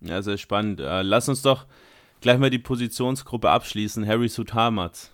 Ja, 0.00 0.20
sehr 0.22 0.36
spannend. 0.36 0.80
Äh, 0.80 1.02
lass 1.02 1.28
uns 1.28 1.42
doch 1.42 1.66
gleich 2.20 2.38
mal 2.38 2.50
die 2.50 2.58
Positionsgruppe 2.58 3.50
abschließen. 3.50 4.06
Harry 4.06 4.28
Sutamat. 4.28 5.10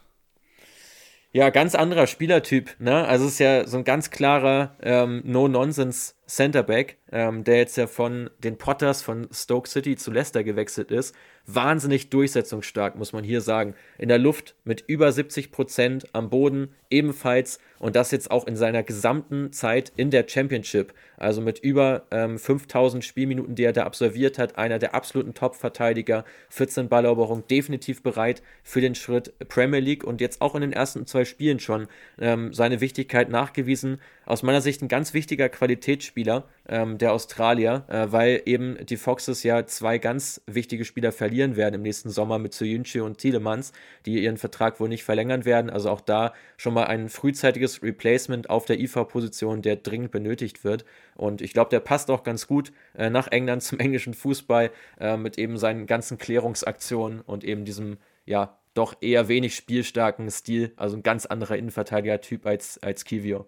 Ja, 1.34 1.48
ganz 1.48 1.74
anderer 1.74 2.06
Spielertyp. 2.06 2.76
Ne? 2.78 3.06
Also 3.06 3.24
es 3.24 3.32
ist 3.32 3.38
ja 3.38 3.66
so 3.66 3.78
ein 3.78 3.84
ganz 3.84 4.10
klarer 4.10 4.76
ähm, 4.82 5.22
No-Nonsense 5.24 6.12
Centerback, 6.26 6.98
ähm, 7.10 7.42
der 7.42 7.56
jetzt 7.56 7.76
ja 7.78 7.86
von 7.86 8.28
den 8.44 8.58
Potters 8.58 9.00
von 9.02 9.28
Stoke 9.32 9.66
City 9.66 9.96
zu 9.96 10.10
Leicester 10.10 10.44
gewechselt 10.44 10.90
ist. 10.90 11.14
Wahnsinnig 11.46 12.10
durchsetzungsstark, 12.10 12.96
muss 12.96 13.14
man 13.14 13.24
hier 13.24 13.40
sagen. 13.40 13.74
In 13.96 14.10
der 14.10 14.18
Luft 14.18 14.56
mit 14.64 14.84
über 14.86 15.10
70 15.10 15.52
Prozent, 15.52 16.04
am 16.12 16.28
Boden 16.28 16.74
ebenfalls 16.90 17.60
und 17.82 17.96
das 17.96 18.12
jetzt 18.12 18.30
auch 18.30 18.46
in 18.46 18.54
seiner 18.54 18.84
gesamten 18.84 19.52
Zeit 19.52 19.92
in 19.96 20.10
der 20.10 20.24
Championship. 20.28 20.94
Also 21.16 21.40
mit 21.40 21.58
über 21.58 22.06
ähm, 22.12 22.38
5000 22.38 23.04
Spielminuten, 23.04 23.56
die 23.56 23.64
er 23.64 23.72
da 23.72 23.82
absolviert 23.82 24.38
hat. 24.38 24.56
Einer 24.56 24.78
der 24.78 24.94
absoluten 24.94 25.34
Top-Verteidiger. 25.34 26.24
14 26.50 26.88
Balleroberung, 26.88 27.44
definitiv 27.48 28.02
bereit 28.02 28.40
für 28.62 28.80
den 28.80 28.94
Schritt 28.94 29.36
Premier 29.48 29.80
League 29.80 30.04
und 30.04 30.20
jetzt 30.20 30.40
auch 30.40 30.54
in 30.54 30.60
den 30.60 30.72
ersten 30.72 31.06
zwei 31.06 31.24
Spielen 31.24 31.58
schon 31.58 31.88
ähm, 32.20 32.54
seine 32.54 32.80
Wichtigkeit 32.80 33.28
nachgewiesen. 33.28 34.00
Aus 34.26 34.44
meiner 34.44 34.60
Sicht 34.60 34.82
ein 34.82 34.88
ganz 34.88 35.12
wichtiger 35.14 35.48
Qualitätsspieler 35.48 36.44
ähm, 36.68 36.98
der 36.98 37.12
Australier, 37.12 37.84
äh, 37.88 38.06
weil 38.10 38.42
eben 38.46 38.78
die 38.86 38.96
Foxes 38.96 39.42
ja 39.42 39.66
zwei 39.66 39.98
ganz 39.98 40.40
wichtige 40.46 40.84
Spieler 40.84 41.10
verlieren 41.10 41.56
werden 41.56 41.74
im 41.74 41.82
nächsten 41.82 42.10
Sommer 42.10 42.38
mit 42.38 42.54
Soyunchi 42.54 43.00
und 43.00 43.18
Tielemans, 43.18 43.72
die 44.06 44.22
ihren 44.22 44.36
Vertrag 44.36 44.78
wohl 44.78 44.88
nicht 44.88 45.02
verlängern 45.02 45.44
werden. 45.44 45.70
Also 45.70 45.90
auch 45.90 46.00
da 46.00 46.32
schon 46.56 46.74
mal 46.74 46.84
ein 46.84 47.08
frühzeitiges 47.08 47.71
Replacement 47.80 48.50
auf 48.50 48.64
der 48.64 48.80
IV-Position, 48.80 49.62
der 49.62 49.76
dringend 49.76 50.10
benötigt 50.10 50.64
wird. 50.64 50.84
Und 51.14 51.40
ich 51.40 51.52
glaube, 51.52 51.70
der 51.70 51.80
passt 51.80 52.10
auch 52.10 52.24
ganz 52.24 52.48
gut 52.48 52.72
äh, 52.94 53.08
nach 53.08 53.28
England 53.28 53.62
zum 53.62 53.78
englischen 53.78 54.14
Fußball 54.14 54.70
äh, 54.98 55.16
mit 55.16 55.38
eben 55.38 55.56
seinen 55.58 55.86
ganzen 55.86 56.18
Klärungsaktionen 56.18 57.20
und 57.20 57.44
eben 57.44 57.64
diesem, 57.64 57.98
ja, 58.26 58.58
doch 58.74 58.96
eher 59.00 59.28
wenig 59.28 59.54
spielstarken 59.54 60.30
Stil. 60.30 60.72
Also 60.76 60.96
ein 60.96 61.02
ganz 61.02 61.26
anderer 61.26 61.56
Innenverteidiger-Typ 61.56 62.46
als, 62.46 62.82
als 62.82 63.04
Kivio 63.04 63.46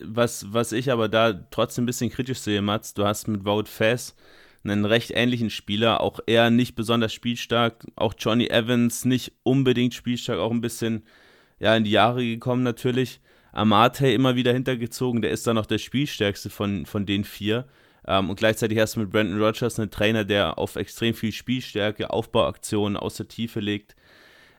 was, 0.00 0.52
was 0.52 0.72
ich 0.72 0.90
aber 0.90 1.08
da 1.08 1.32
trotzdem 1.50 1.84
ein 1.84 1.86
bisschen 1.86 2.10
kritisch 2.10 2.38
sehe, 2.38 2.62
Mats, 2.62 2.94
du 2.94 3.04
hast 3.04 3.28
mit 3.28 3.44
Wout 3.44 3.64
Fass 3.66 4.14
einen 4.64 4.84
recht 4.84 5.12
ähnlichen 5.12 5.50
Spieler, 5.50 6.00
auch 6.00 6.20
er 6.26 6.50
nicht 6.50 6.74
besonders 6.74 7.12
spielstark, 7.12 7.86
auch 7.96 8.14
Johnny 8.18 8.48
Evans 8.48 9.04
nicht 9.04 9.32
unbedingt 9.42 9.94
spielstark, 9.94 10.38
auch 10.38 10.50
ein 10.50 10.60
bisschen 10.60 11.04
ja, 11.60 11.76
in 11.76 11.84
die 11.84 11.90
Jahre 11.90 12.24
gekommen 12.24 12.62
natürlich. 12.62 13.20
Amate 13.52 14.10
immer 14.10 14.36
wieder 14.36 14.52
hintergezogen, 14.52 15.22
der 15.22 15.30
ist 15.30 15.46
dann 15.46 15.56
noch 15.56 15.66
der 15.66 15.78
spielstärkste 15.78 16.50
von, 16.50 16.86
von 16.86 17.06
den 17.06 17.24
vier. 17.24 17.66
Ähm, 18.06 18.30
und 18.30 18.36
gleichzeitig 18.38 18.78
hast 18.78 18.96
du 18.96 19.00
mit 19.00 19.10
Brandon 19.10 19.42
Rogers 19.42 19.78
einen 19.78 19.90
Trainer, 19.90 20.24
der 20.24 20.58
auf 20.58 20.76
extrem 20.76 21.14
viel 21.14 21.32
Spielstärke, 21.32 22.10
Aufbauaktionen 22.10 22.96
aus 22.96 23.16
der 23.16 23.28
Tiefe 23.28 23.60
legt. 23.60 23.96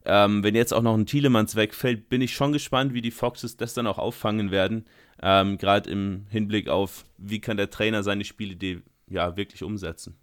Ähm, 0.06 0.44
wenn 0.44 0.56
jetzt 0.56 0.74
auch 0.74 0.82
noch 0.82 0.96
ein 0.96 1.06
Thielemanns 1.06 1.56
wegfällt, 1.56 2.10
bin 2.10 2.22
ich 2.22 2.34
schon 2.34 2.52
gespannt, 2.52 2.94
wie 2.94 3.02
die 3.02 3.12
Foxes 3.12 3.58
das 3.58 3.74
dann 3.74 3.88
auch 3.88 3.98
auffangen 3.98 4.52
werden. 4.52 4.86
Ähm, 5.22 5.58
Gerade 5.58 5.90
im 5.90 6.26
Hinblick 6.30 6.70
auf, 6.70 7.06
wie 7.18 7.42
kann 7.42 7.58
der 7.58 7.70
Trainer 7.70 8.04
seine 8.04 8.24
Spielidee 8.24 8.82
ja 9.08 9.36
wirklich 9.36 9.64
umsetzen. 9.64 10.18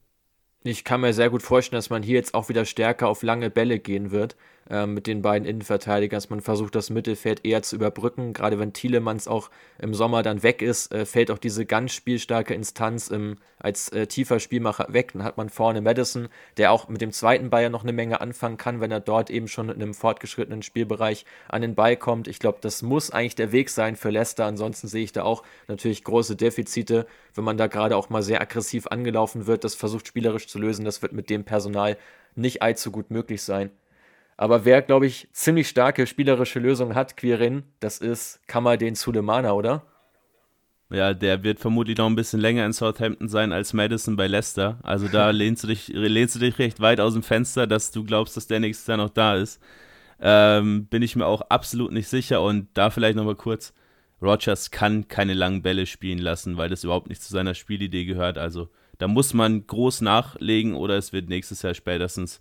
Ich 0.65 0.85
kann 0.85 1.01
mir 1.01 1.13
sehr 1.13 1.31
gut 1.31 1.43
vorstellen, 1.43 1.79
dass 1.79 1.91
man 1.91 2.03
hier 2.03 2.17
jetzt 2.17 2.35
auch 2.35 2.49
wieder 2.49 2.65
stärker 2.65 3.09
auf 3.09 3.23
lange 3.23 3.51
Bälle 3.51 3.79
gehen 3.79 4.11
wird. 4.11 4.37
Äh, 4.71 4.87
mit 4.87 5.07
den 5.07 5.23
beiden 5.23 5.47
Innenverteidigern, 5.47 6.17
dass 6.17 6.31
man 6.31 6.41
versucht, 6.41 6.75
das 6.75 6.91
Mittelfeld 6.91 7.45
eher 7.45 7.63
zu 7.63 7.77
überbrücken. 7.77 8.33
Gerade 8.33 8.59
wenn 8.59 8.73
Thielemanns 8.73 9.29
auch 9.29 9.51
im 9.79 9.95
Sommer 9.95 10.23
dann 10.23 10.43
weg 10.43 10.63
ist, 10.63 10.93
äh, 10.93 11.07
fällt 11.07 11.31
auch 11.31 11.39
diese 11.39 11.67
ganz 11.67 11.93
spielstarke 11.93 12.55
Instanz 12.55 13.09
im, 13.09 13.37
als 13.59 13.91
äh, 13.91 14.07
tiefer 14.07 14.41
Spielmacher 14.41 14.87
weg. 14.91 15.13
Dann 15.13 15.23
hat 15.25 15.37
man 15.37 15.51
vorne 15.51 15.81
Madison, 15.81 16.29
der 16.57 16.73
auch 16.73 16.89
mit 16.89 17.01
dem 17.01 17.13
zweiten 17.13 17.51
ja 17.57 17.69
noch 17.71 17.85
eine 17.85 17.93
Menge 17.93 18.21
anfangen 18.21 18.57
kann, 18.57 18.81
wenn 18.81 18.91
er 18.91 19.01
dort 19.01 19.31
eben 19.31 19.49
schon 19.49 19.69
in 19.69 19.77
einem 19.77 19.95
fortgeschrittenen 19.95 20.63
Spielbereich 20.63 21.25
an 21.49 21.63
den 21.63 21.75
Ball 21.75 21.97
kommt. 21.97 22.29
Ich 22.29 22.39
glaube, 22.39 22.59
das 22.61 22.83
muss 22.83 23.11
eigentlich 23.11 23.37
der 23.37 23.53
Weg 23.53 23.71
sein 23.71 23.97
für 23.97 24.11
Leicester. 24.11 24.47
Ansonsten 24.47 24.89
sehe 24.89 25.05
ich 25.05 25.13
da 25.13 25.23
auch 25.23 25.43
natürlich 25.69 26.05
große 26.05 26.37
Defizite, 26.37 27.07
wenn 27.35 27.45
man 27.45 27.57
da 27.57 27.67
gerade 27.67 27.97
auch 27.97 28.11
mal 28.11 28.23
sehr 28.23 28.41
aggressiv 28.41 28.89
angelaufen 28.89 29.47
wird, 29.47 29.65
das 29.65 29.75
versucht 29.75 30.09
spielerisch 30.09 30.49
zu 30.49 30.59
lösen. 30.59 30.85
Das 30.85 31.03
wird 31.03 31.13
mit 31.13 31.31
dem 31.31 31.45
Personal 31.45 31.97
nicht 32.35 32.63
allzu 32.63 32.91
gut 32.91 33.11
möglich 33.11 33.43
sein. 33.43 33.71
Aber 34.37 34.65
wer, 34.65 34.83
glaube 34.83 35.07
ich, 35.07 35.29
ziemlich 35.33 35.69
starke 35.69 36.07
spielerische 36.07 36.59
Lösungen 36.59 36.95
hat, 36.95 37.17
Quirin, 37.17 37.65
das 37.81 37.99
ist 37.99 38.41
den 38.79 38.95
Sulemana, 38.95 39.53
oder? 39.53 39.83
Ja, 40.91 41.15
der 41.15 41.43
wird 41.43 41.59
vermutlich 41.59 41.97
noch 41.97 42.07
ein 42.07 42.15
bisschen 42.15 42.41
länger 42.41 42.65
in 42.65 42.73
Southampton 42.73 43.29
sein 43.29 43.53
als 43.53 43.73
Madison 43.73 44.15
bei 44.15 44.29
Leicester. 44.29 44.79
Also 44.83 45.09
da 45.09 45.31
lehnst 45.33 45.65
du 45.65 45.69
dich, 45.69 45.89
lehnst 45.89 46.37
du 46.37 46.39
dich 46.39 46.59
recht 46.59 46.81
weit 46.81 47.01
aus 47.01 47.15
dem 47.15 47.23
Fenster, 47.23 47.67
dass 47.67 47.91
du 47.91 48.05
glaubst, 48.05 48.37
dass 48.37 48.47
der 48.47 48.61
nächstes 48.61 48.87
Jahr 48.87 48.99
noch 48.99 49.11
da 49.11 49.35
ist. 49.37 49.61
Ähm, 50.21 50.87
bin 50.87 51.03
ich 51.03 51.17
mir 51.17 51.27
auch 51.27 51.43
absolut 51.43 51.93
nicht 51.93 52.09
sicher. 52.09 52.41
Und 52.41 52.69
da 52.75 52.91
vielleicht 52.91 53.17
nochmal 53.17 53.35
kurz, 53.35 53.73
Rogers 54.23 54.71
kann 54.71 55.09
keine 55.09 55.35
langen 55.35 55.63
Bälle 55.63 55.87
spielen 55.87 56.19
lassen, 56.19 56.57
weil 56.57 56.69
das 56.69 56.85
überhaupt 56.85 57.09
nicht 57.09 57.23
zu 57.23 57.33
seiner 57.33 57.55
Spielidee 57.55 58.05
gehört. 58.05 58.39
Also 58.39 58.69
da 58.99 59.09
muss 59.09 59.35
man 59.35 59.67
groß 59.67 60.03
nachlegen 60.03 60.75
oder 60.75 60.97
es 60.97 61.13
wird 61.13 61.29
nächstes 61.29 61.63
Jahr 61.63 61.75
spätestens 61.75 62.41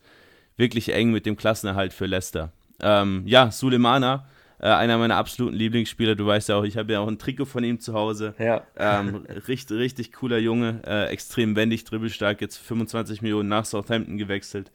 wirklich 0.58 0.94
eng 0.94 1.12
mit 1.12 1.26
dem 1.26 1.36
Klassenerhalt 1.36 1.94
für 1.94 2.06
Leicester. 2.06 2.52
Ähm, 2.80 3.24
ja, 3.26 3.52
Sulemana, 3.52 4.28
äh, 4.60 4.68
einer 4.68 4.98
meiner 4.98 5.18
absoluten 5.18 5.56
Lieblingsspieler. 5.56 6.16
Du 6.16 6.26
weißt 6.26 6.50
ja 6.50 6.58
auch, 6.58 6.64
ich 6.64 6.78
habe 6.78 6.94
ja 6.94 7.00
auch 7.00 7.08
ein 7.08 7.20
Trikot 7.20 7.46
von 7.46 7.64
ihm 7.64 7.80
zu 7.80 7.94
Hause. 7.94 8.34
Ja. 8.40 8.64
Ähm, 8.78 9.26
richtig, 9.48 9.78
richtig 9.78 10.14
cooler 10.14 10.38
Junge, 10.38 10.82
äh, 10.86 11.08
extrem 11.08 11.56
wendig, 11.56 11.84
dribbelstark, 11.84 12.42
jetzt 12.42 12.58
25 12.58 13.22
Millionen 13.22 13.50
nach 13.50 13.66
Southampton 13.66 14.18
gewechselt. 14.18 14.72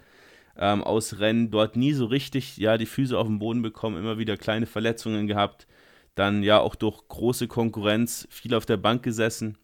Ähm, 0.58 0.82
aus 0.82 1.18
Rennen 1.18 1.50
dort 1.50 1.76
nie 1.76 1.92
so 1.92 2.06
richtig 2.06 2.56
ja, 2.58 2.76
die 2.76 2.86
Füße 2.86 3.16
auf 3.16 3.26
den 3.26 3.38
Boden 3.38 3.62
bekommen, 3.62 3.96
immer 3.96 4.18
wieder 4.18 4.36
kleine 4.36 4.66
Verletzungen 4.66 5.26
gehabt. 5.26 5.66
Dann 6.14 6.42
ja 6.42 6.58
auch 6.58 6.74
durch 6.74 7.08
große 7.08 7.48
Konkurrenz 7.48 8.26
viel 8.30 8.54
auf 8.54 8.66
der 8.66 8.76
Bank 8.76 9.02
gesessen. 9.02 9.56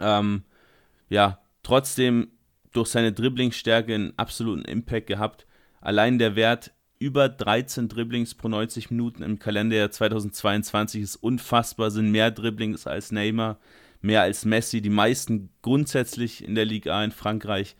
Ähm, 0.00 0.42
ja, 1.08 1.38
trotzdem 1.62 2.28
durch 2.78 2.88
seine 2.88 3.12
Dribblingstärke 3.12 3.94
einen 3.94 4.12
absoluten 4.16 4.64
Impact 4.64 5.08
gehabt. 5.08 5.46
Allein 5.80 6.18
der 6.18 6.36
Wert 6.36 6.72
über 7.00 7.28
13 7.28 7.88
Dribblings 7.88 8.34
pro 8.34 8.48
90 8.48 8.90
Minuten 8.90 9.22
im 9.22 9.38
Kalenderjahr 9.38 9.90
2022 9.90 11.02
ist 11.02 11.16
unfassbar, 11.16 11.90
sind 11.90 12.10
mehr 12.10 12.30
Dribblings 12.30 12.86
als 12.86 13.12
Neymar, 13.12 13.58
mehr 14.00 14.22
als 14.22 14.44
Messi, 14.44 14.80
die 14.80 14.90
meisten 14.90 15.50
grundsätzlich 15.60 16.44
in 16.44 16.54
der 16.54 16.64
Liga 16.64 16.98
A 16.98 17.04
in 17.04 17.10
Frankreich. 17.10 17.76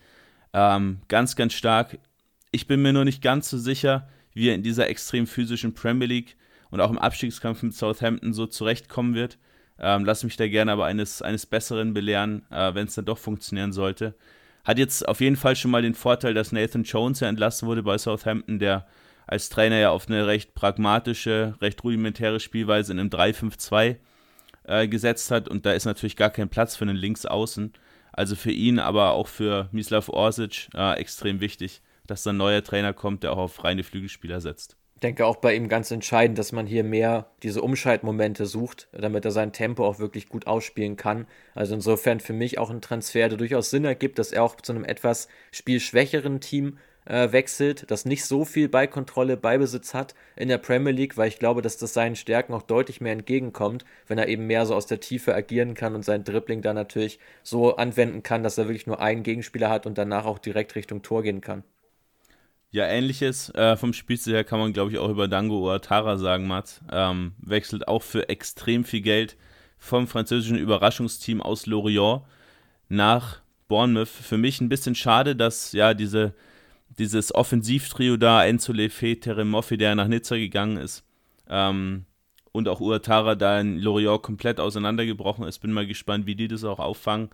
Ähm, 0.53 0.99
ganz, 1.07 1.37
ganz 1.37 1.53
stark. 1.53 1.99
Ich 2.51 2.67
bin 2.67 2.83
mir 2.83 2.93
nur 2.93 3.05
nicht 3.05 3.23
ganz 3.23 3.49
so 3.51 3.59
sicher, 3.59 4.09
wie 4.35 4.49
er 4.49 4.55
in 4.55 4.63
dieser 4.63 4.89
extrem 4.89 5.27
physischen 5.27 5.75
Premier 5.75 6.09
League 6.09 6.37
und 6.71 6.81
auch 6.81 6.91
im 6.91 6.99
Abstiegskampf 6.99 7.63
mit 7.63 7.75
Southampton 7.75 8.33
so 8.33 8.47
zurechtkommen 8.47 9.15
wird. 9.15 9.39
Ähm, 9.79 10.05
lass 10.05 10.25
mich 10.25 10.37
da 10.37 10.49
gerne 10.49 10.73
aber 10.73 10.87
eines, 10.87 11.23
eines 11.23 11.47
Besseren 11.47 11.95
belehren, 11.95 12.43
äh, 12.51 12.75
wenn 12.75 12.89
es 12.89 12.95
dann 12.95 13.05
doch 13.05 13.19
funktionieren 13.19 13.73
sollte. 13.73 14.17
Hat 14.65 14.79
jetzt 14.79 15.07
auf 15.09 15.21
jeden 15.21 15.37
Fall 15.37 15.57
schon 15.57 15.71
mal 15.71 15.83
den 15.83 15.95
Vorteil, 15.95 16.35
dass 16.35 16.53
Nathan 16.53 16.85
Jones 16.85 17.21
ja 17.21 17.29
entlassen 17.29 17.69
wurde 17.69 17.83
bei 17.83 17.99
Southampton, 17.99 18.59
der 18.59 18.87
als 19.27 19.49
Trainer 19.49 19.79
ja 19.79 19.91
auf 19.91 20.09
eine 20.09 20.27
recht 20.27 20.55
pragmatische, 20.55 21.55
recht 21.61 21.83
rudimentäre 21.85 22.41
Spielweise 22.41 22.93
in 22.93 22.99
einem 22.99 23.11
3-5-2 23.11 23.97
äh, 24.65 24.89
gesetzt 24.89 25.31
hat. 25.31 25.49
Und 25.49 25.67
da 25.67 25.73
ist 25.73 25.85
natürlich 25.85 26.17
gar 26.17 26.31
kein 26.31 26.49
Platz 26.49 26.77
für 26.77 26.85
einen 26.85 26.97
Linksaußen. 26.97 27.73
Also 28.13 28.37
für 28.37 28.51
ihn, 28.51 28.79
aber 28.79 29.13
auch 29.13 29.29
für 29.29 29.69
Mislav 29.71 30.09
Orsic 30.09 30.69
äh, 30.75 30.99
extrem 30.99 31.41
wichtig, 31.41 31.83
dass 32.07 32.23
da 32.23 32.31
ein 32.31 32.39
neuer 32.39 32.65
Trainer 32.65 32.93
kommt, 32.93 33.23
der 33.23 33.33
auch 33.33 33.39
auf 33.39 33.65
reine 33.65 33.85
Flügelspieler 33.85 34.41
setzt 34.41 34.78
denke 35.01 35.27
auch 35.27 35.37
bei 35.37 35.55
ihm 35.55 35.69
ganz 35.69 35.91
entscheidend, 35.91 36.39
dass 36.39 36.53
man 36.53 36.67
hier 36.67 36.85
mehr 36.85 37.31
diese 37.43 37.63
Umschaltmomente 37.63 38.47
sucht, 38.47 38.89
damit 38.93 39.25
er 39.25 39.31
sein 39.31 39.53
Tempo 39.53 39.87
auch 39.87 39.99
wirklich 39.99 40.29
gut 40.29 40.47
ausspielen 40.47 40.97
kann. 40.97 41.27
Also 41.55 41.75
insofern 41.75 42.21
für 42.21 42.33
mich 42.33 42.59
auch 42.59 42.71
ein 42.71 42.81
Transfer, 42.81 43.29
der 43.29 43.39
durchaus 43.39 43.71
Sinn 43.71 43.85
ergibt, 43.85 44.19
dass 44.19 44.33
er 44.33 44.43
auch 44.43 44.57
zu 44.57 44.73
einem 44.73 44.85
etwas 44.85 45.29
spielschwächeren 45.53 46.41
Team 46.41 46.79
äh, 47.09 47.33
wechselt, 47.33 47.91
das 47.91 48.05
nicht 48.05 48.25
so 48.25 48.45
viel 48.45 48.69
Ballkontrolle, 48.69 49.37
Beibesitz 49.37 49.95
hat 49.95 50.15
in 50.37 50.49
der 50.49 50.59
Premier 50.59 50.93
League, 50.93 51.17
weil 51.17 51.29
ich 51.29 51.39
glaube, 51.39 51.63
dass 51.63 51.79
das 51.79 51.95
seinen 51.95 52.17
Stärken 52.17 52.53
auch 52.53 52.63
deutlich 52.63 53.01
mehr 53.01 53.13
entgegenkommt, 53.13 53.85
wenn 54.07 54.19
er 54.19 54.29
eben 54.29 54.47
mehr 54.47 54.67
so 54.67 54.75
aus 54.75 54.87
der 54.87 55.01
Tiefe 55.01 55.35
agieren 55.35 55.75
kann 55.75 55.95
und 55.95 56.05
sein 56.05 56.25
Dribbling 56.25 56.63
dann 56.63 56.77
natürlich 56.77 57.19
so 57.43 57.77
anwenden 57.77 58.23
kann, 58.23 58.43
dass 58.43 58.59
er 58.59 58.69
wirklich 58.69 58.87
nur 58.87 59.01
einen 59.01 59.23
Gegenspieler 59.23 59.71
hat 59.71 59.87
und 59.87 59.99
danach 59.99 60.27
auch 60.27 60.39
direkt 60.39 60.75
Richtung 60.75 61.03
Tor 61.03 61.23
gehen 61.23 61.41
kann. 61.41 61.65
Ja, 62.71 62.85
ähnliches 62.87 63.49
äh, 63.55 63.77
vom 63.77 63.95
Spielstil 63.95 64.35
her 64.35 64.45
kann 64.45 64.59
man, 64.59 64.75
glaube 64.75 64.91
ich, 64.91 64.99
auch 64.99 65.09
über 65.09 65.27
Dango 65.27 65.67
Ouattara 65.67 66.19
sagen, 66.19 66.47
Mats. 66.47 66.83
Ähm, 66.93 67.33
wechselt 67.39 67.89
auch 67.89 68.03
für 68.03 68.29
extrem 68.29 68.85
viel 68.85 69.01
Geld 69.01 69.37
vom 69.79 70.07
französischen 70.07 70.59
Überraschungsteam 70.59 71.41
aus 71.41 71.65
Lorient 71.65 72.23
nach 72.89 73.41
Bournemouth. 73.69 74.09
Für 74.09 74.37
mich 74.37 74.61
ein 74.61 74.69
bisschen 74.69 74.95
schade, 74.95 75.35
dass 75.35 75.73
ja 75.73 75.95
diese, 75.95 76.35
dieses 76.99 77.35
Offensivtrio 77.35 78.19
da, 78.19 78.45
Enzo 78.45 78.73
Lefe, 78.73 79.19
Teremoffi, 79.19 79.79
der 79.79 79.95
nach 79.95 80.09
Nizza 80.09 80.37
gegangen 80.37 80.77
ist, 80.77 81.05
ähm, 81.49 82.05
und 82.53 82.69
auch 82.69 82.83
Ouattara 82.83 83.35
da 83.35 83.61
in 83.61 83.79
Lorient 83.79 84.23
komplett 84.23 84.61
auseinandergebrochen 84.61 85.47
ist. 85.47 85.61
Bin 85.61 85.73
mal 85.73 85.87
gespannt, 85.87 86.27
wie 86.27 86.35
die 86.35 86.49
das 86.49 86.65
auch 86.65 86.81
auffangen. 86.81 87.31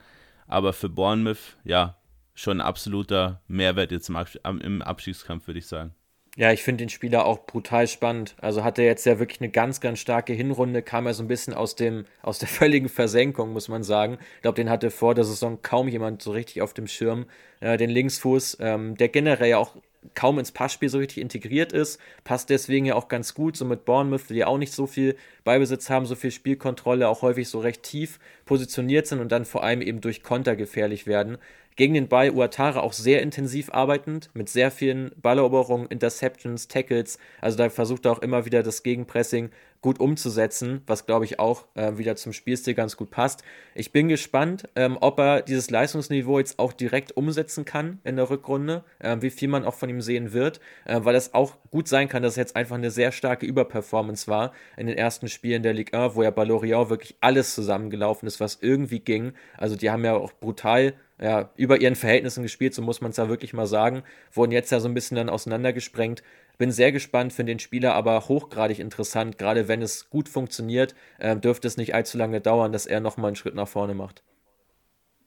Aber 0.46 0.72
für 0.72 0.88
Bournemouth, 0.88 1.56
ja, 1.64 1.96
schon 2.34 2.58
ein 2.58 2.66
absoluter 2.66 3.40
Mehrwert 3.46 3.92
jetzt 3.92 4.08
im, 4.08 4.60
im 4.60 4.82
Abstiegskampf, 4.82 5.46
würde 5.46 5.58
ich 5.58 5.66
sagen. 5.66 5.94
Ja, 6.36 6.50
ich 6.50 6.64
finde 6.64 6.82
den 6.82 6.88
Spieler 6.88 7.26
auch 7.26 7.46
brutal 7.46 7.86
spannend. 7.86 8.34
Also 8.40 8.64
hat 8.64 8.78
er 8.80 8.84
jetzt 8.84 9.06
ja 9.06 9.20
wirklich 9.20 9.40
eine 9.40 9.50
ganz, 9.50 9.80
ganz 9.80 10.00
starke 10.00 10.32
Hinrunde, 10.32 10.82
kam 10.82 11.06
er 11.06 11.14
so 11.14 11.22
ein 11.22 11.28
bisschen 11.28 11.54
aus 11.54 11.76
dem, 11.76 12.06
aus 12.22 12.40
der 12.40 12.48
völligen 12.48 12.88
Versenkung, 12.88 13.52
muss 13.52 13.68
man 13.68 13.84
sagen. 13.84 14.18
Ich 14.36 14.42
glaube, 14.42 14.56
den 14.56 14.68
hatte 14.68 14.90
vor 14.90 15.14
der 15.14 15.24
Saison 15.24 15.62
kaum 15.62 15.86
jemand 15.86 16.22
so 16.22 16.32
richtig 16.32 16.60
auf 16.60 16.74
dem 16.74 16.88
Schirm. 16.88 17.26
Äh, 17.60 17.76
den 17.76 17.90
Linksfuß, 17.90 18.58
ähm, 18.60 18.96
der 18.96 19.10
generell 19.10 19.50
ja 19.50 19.58
auch 19.58 19.76
kaum 20.14 20.38
ins 20.38 20.52
Passspiel 20.52 20.88
so 20.88 20.98
richtig 20.98 21.22
integriert 21.22 21.72
ist, 21.72 21.98
passt 22.24 22.50
deswegen 22.50 22.84
ja 22.84 22.94
auch 22.94 23.08
ganz 23.08 23.34
gut, 23.34 23.56
so 23.56 23.64
mit 23.64 23.84
Bournemouth, 23.84 24.28
die 24.28 24.44
auch 24.44 24.58
nicht 24.58 24.72
so 24.72 24.86
viel 24.86 25.16
Beibesitz 25.44 25.88
haben, 25.88 26.04
so 26.04 26.14
viel 26.14 26.30
Spielkontrolle, 26.30 27.08
auch 27.08 27.22
häufig 27.22 27.48
so 27.48 27.58
recht 27.60 27.82
tief 27.82 28.18
positioniert 28.44 29.06
sind 29.06 29.20
und 29.20 29.32
dann 29.32 29.44
vor 29.44 29.64
allem 29.64 29.80
eben 29.80 30.00
durch 30.00 30.22
Konter 30.22 30.56
gefährlich 30.56 31.06
werden. 31.06 31.38
Gegen 31.76 31.94
den 31.94 32.08
Ball 32.08 32.30
Uatara 32.30 32.80
auch 32.80 32.92
sehr 32.92 33.20
intensiv 33.20 33.70
arbeitend, 33.72 34.30
mit 34.32 34.48
sehr 34.48 34.70
vielen 34.70 35.10
Balleroberungen, 35.20 35.88
Interceptions, 35.88 36.68
Tackles. 36.68 37.18
Also 37.40 37.58
da 37.58 37.68
versucht 37.68 38.06
er 38.06 38.12
auch 38.12 38.20
immer 38.20 38.44
wieder 38.44 38.62
das 38.62 38.84
Gegenpressing 38.84 39.50
gut 39.84 40.00
umzusetzen, 40.00 40.80
was 40.86 41.04
glaube 41.04 41.26
ich 41.26 41.38
auch 41.38 41.66
äh, 41.74 41.98
wieder 41.98 42.16
zum 42.16 42.32
Spielstil 42.32 42.72
ganz 42.72 42.96
gut 42.96 43.10
passt. 43.10 43.42
Ich 43.74 43.92
bin 43.92 44.08
gespannt, 44.08 44.66
ähm, 44.76 44.96
ob 44.98 45.18
er 45.18 45.42
dieses 45.42 45.68
Leistungsniveau 45.68 46.38
jetzt 46.38 46.58
auch 46.58 46.72
direkt 46.72 47.18
umsetzen 47.18 47.66
kann 47.66 47.98
in 48.02 48.16
der 48.16 48.30
Rückrunde, 48.30 48.82
äh, 49.00 49.18
wie 49.20 49.28
viel 49.28 49.48
man 49.48 49.66
auch 49.66 49.74
von 49.74 49.90
ihm 49.90 50.00
sehen 50.00 50.32
wird, 50.32 50.60
äh, 50.86 51.00
weil 51.02 51.14
es 51.16 51.34
auch 51.34 51.58
gut 51.70 51.86
sein 51.86 52.08
kann, 52.08 52.22
dass 52.22 52.32
es 52.32 52.36
jetzt 52.36 52.56
einfach 52.56 52.76
eine 52.76 52.90
sehr 52.90 53.12
starke 53.12 53.44
Überperformance 53.44 54.26
war 54.26 54.52
in 54.78 54.86
den 54.86 54.96
ersten 54.96 55.28
Spielen 55.28 55.62
der 55.62 55.74
Ligue 55.74 56.00
1, 56.00 56.14
wo 56.14 56.22
ja 56.22 56.30
bei 56.30 56.44
Lorient 56.44 56.88
wirklich 56.88 57.16
alles 57.20 57.54
zusammengelaufen 57.54 58.26
ist, 58.26 58.40
was 58.40 58.60
irgendwie 58.62 59.00
ging. 59.00 59.34
Also 59.58 59.76
die 59.76 59.90
haben 59.90 60.04
ja 60.06 60.14
auch 60.14 60.32
brutal 60.32 60.94
ja, 61.20 61.50
über 61.56 61.80
ihren 61.80 61.94
Verhältnissen 61.94 62.42
gespielt, 62.42 62.74
so 62.74 62.82
muss 62.82 63.00
man 63.00 63.10
es 63.10 63.16
ja 63.16 63.28
wirklich 63.28 63.52
mal 63.52 63.66
sagen. 63.66 64.02
Wurden 64.32 64.52
jetzt 64.52 64.72
ja 64.72 64.80
so 64.80 64.88
ein 64.88 64.94
bisschen 64.94 65.16
dann 65.16 65.28
auseinandergesprengt. 65.28 66.22
Bin 66.58 66.70
sehr 66.70 66.92
gespannt, 66.92 67.32
finde 67.32 67.52
den 67.52 67.58
Spieler 67.58 67.94
aber 67.94 68.28
hochgradig 68.28 68.78
interessant. 68.78 69.38
Gerade 69.38 69.68
wenn 69.68 69.82
es 69.82 70.10
gut 70.10 70.28
funktioniert, 70.28 70.94
äh, 71.18 71.36
dürfte 71.36 71.68
es 71.68 71.76
nicht 71.76 71.94
allzu 71.94 72.18
lange 72.18 72.40
dauern, 72.40 72.72
dass 72.72 72.86
er 72.86 73.00
nochmal 73.00 73.28
einen 73.28 73.36
Schritt 73.36 73.54
nach 73.54 73.68
vorne 73.68 73.94
macht. 73.94 74.22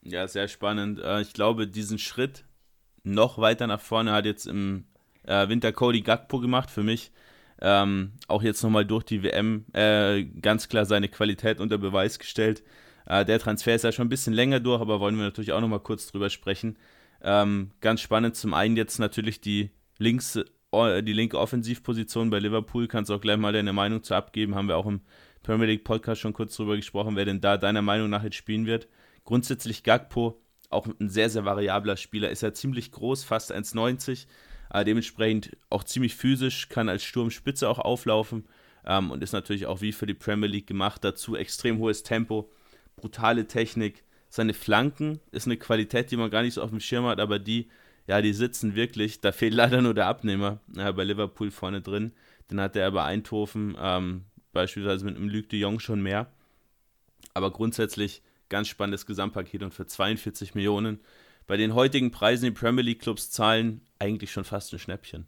Ja, 0.02 0.28
sehr 0.28 0.48
spannend. 0.48 1.00
Äh, 1.00 1.22
ich 1.22 1.34
glaube, 1.34 1.68
diesen 1.68 2.00
Schritt 2.00 2.46
noch 3.04 3.38
weiter 3.38 3.68
nach 3.68 3.82
vorne 3.82 4.12
hat 4.12 4.26
jetzt 4.26 4.46
im 4.46 4.86
äh, 5.24 5.48
Winter 5.48 5.72
Cody 5.72 6.02
Gakpo 6.02 6.40
gemacht 6.40 6.70
für 6.70 6.84
mich. 6.84 7.12
Ähm, 7.60 8.14
auch 8.28 8.44
jetzt 8.44 8.62
nochmal 8.62 8.86
durch 8.86 9.04
die 9.04 9.24
WM 9.24 9.66
äh, 9.74 10.24
ganz 10.24 10.70
klar 10.70 10.86
seine 10.86 11.10
Qualität 11.10 11.60
unter 11.60 11.78
Beweis 11.78 12.20
gestellt. 12.20 12.64
Äh, 13.08 13.26
der 13.26 13.40
Transfer 13.40 13.74
ist 13.74 13.84
ja 13.84 13.92
schon 13.92 14.08
ein 14.08 14.10
bisschen 14.10 14.34
länger 14.34 14.60
durch, 14.60 14.82
aber 14.82 15.00
wollen 15.00 15.16
wir 15.16 15.24
natürlich 15.24 15.54
auch 15.54 15.62
nochmal 15.62 15.80
kurz 15.80 16.08
drüber 16.08 16.30
sprechen. 16.30 16.78
Ähm, 17.22 17.72
ganz 17.82 18.02
spannend, 18.02 18.36
zum 18.36 18.54
einen 18.54 18.78
jetzt 18.78 19.00
natürlich 19.00 19.42
die 19.42 19.72
links, 19.98 20.40
die 20.74 21.14
linke 21.14 21.40
Offensivposition 21.40 22.30
bei 22.30 22.40
Liverpool. 22.40 22.88
Kannst 22.88 23.10
auch 23.10 23.22
gleich 23.22 23.38
mal 23.38 23.54
deine 23.54 23.74
Meinung 23.74 24.04
zu 24.04 24.14
abgeben. 24.14 24.54
Haben 24.54 24.68
wir 24.68 24.78
auch 24.78 24.86
im 24.86 25.02
Premier 25.42 25.66
League 25.66 25.86
Podcast 25.86 26.22
schon 26.22 26.34
kurz 26.34 26.56
drüber 26.56 26.76
gesprochen, 26.76 27.16
wer 27.16 27.26
denn 27.26 27.42
da 27.42 27.58
deiner 27.58 27.82
Meinung 27.82 28.10
nach 28.10 28.24
jetzt 28.24 28.36
spielen 28.36 28.66
wird. 28.66 28.88
Grundsätzlich 29.24 29.84
Gagpo, 29.84 30.42
auch 30.70 30.88
ein 31.00 31.10
sehr, 31.10 31.30
sehr 31.30 31.46
variabler 31.46 31.96
Spieler, 31.96 32.30
ist 32.30 32.42
ja 32.42 32.54
ziemlich 32.54 32.92
groß, 32.92 33.24
fast 33.24 33.54
1,90, 33.54 34.28
Äh, 34.70 34.84
dementsprechend 34.84 35.56
auch 35.70 35.86
ziemlich 35.86 36.16
physisch, 36.16 36.68
kann 36.68 36.90
als 36.90 37.02
Sturmspitze 37.06 37.70
auch 37.70 37.80
auflaufen 37.80 38.46
ähm, 38.86 39.12
und 39.12 39.24
ist 39.24 39.32
natürlich 39.32 39.66
auch 39.66 39.80
wie 39.80 39.94
für 39.94 40.06
die 40.06 40.14
Premier 40.14 40.50
League 40.50 40.68
gemacht. 40.68 41.06
Dazu 41.06 41.38
extrem 41.38 41.78
hohes 41.78 42.04
Tempo, 42.04 42.52
brutale 42.98 43.48
Technik. 43.48 44.04
Seine 44.30 44.54
Flanken 44.54 45.22
ist 45.32 45.48
eine 45.48 45.56
Qualität, 45.56 46.12
die 46.12 46.18
man 46.18 46.30
gar 46.30 46.42
nicht 46.42 46.56
so 46.56 46.62
auf 46.62 46.70
dem 46.70 46.82
Schirm 46.82 47.06
hat, 47.06 47.22
aber 47.22 47.40
die, 47.40 47.70
ja, 48.08 48.22
die 48.22 48.34
sitzen 48.34 48.76
wirklich. 48.76 49.22
Da 49.22 49.32
fehlt 49.32 49.54
leider 49.54 49.82
nur 49.82 49.94
der 49.94 50.08
Abnehmer 50.08 50.60
äh, 50.76 50.92
bei 50.92 51.06
Liverpool 51.06 51.50
vorne 51.50 51.82
drin. 51.82 52.12
Den 52.52 52.60
hat 52.60 52.76
er 52.76 52.92
bei 52.92 53.04
Eindhoven 53.04 53.78
ähm, 53.80 54.26
beispielsweise 54.52 55.06
mit 55.06 55.16
einem 55.16 55.30
Luc 55.30 55.50
de 55.50 55.60
Jong 55.60 55.80
schon 55.80 56.02
mehr. 56.02 56.32
Aber 57.34 57.52
grundsätzlich 57.52 58.22
ganz 58.50 58.68
spannendes 58.68 59.06
Gesamtpaket 59.06 59.64
und 59.64 59.74
für 59.74 59.86
42 59.86 60.56
Millionen 60.56 61.00
bei 61.48 61.58
den 61.58 61.74
heutigen 61.74 62.12
Preisen 62.12 62.46
die 62.46 62.52
Premier 62.52 62.84
League 62.84 63.02
Clubs 63.02 63.32
zahlen, 63.32 63.82
eigentlich 64.00 64.32
schon 64.32 64.44
fast 64.44 64.74
ein 64.74 64.80
Schnäppchen. 64.80 65.26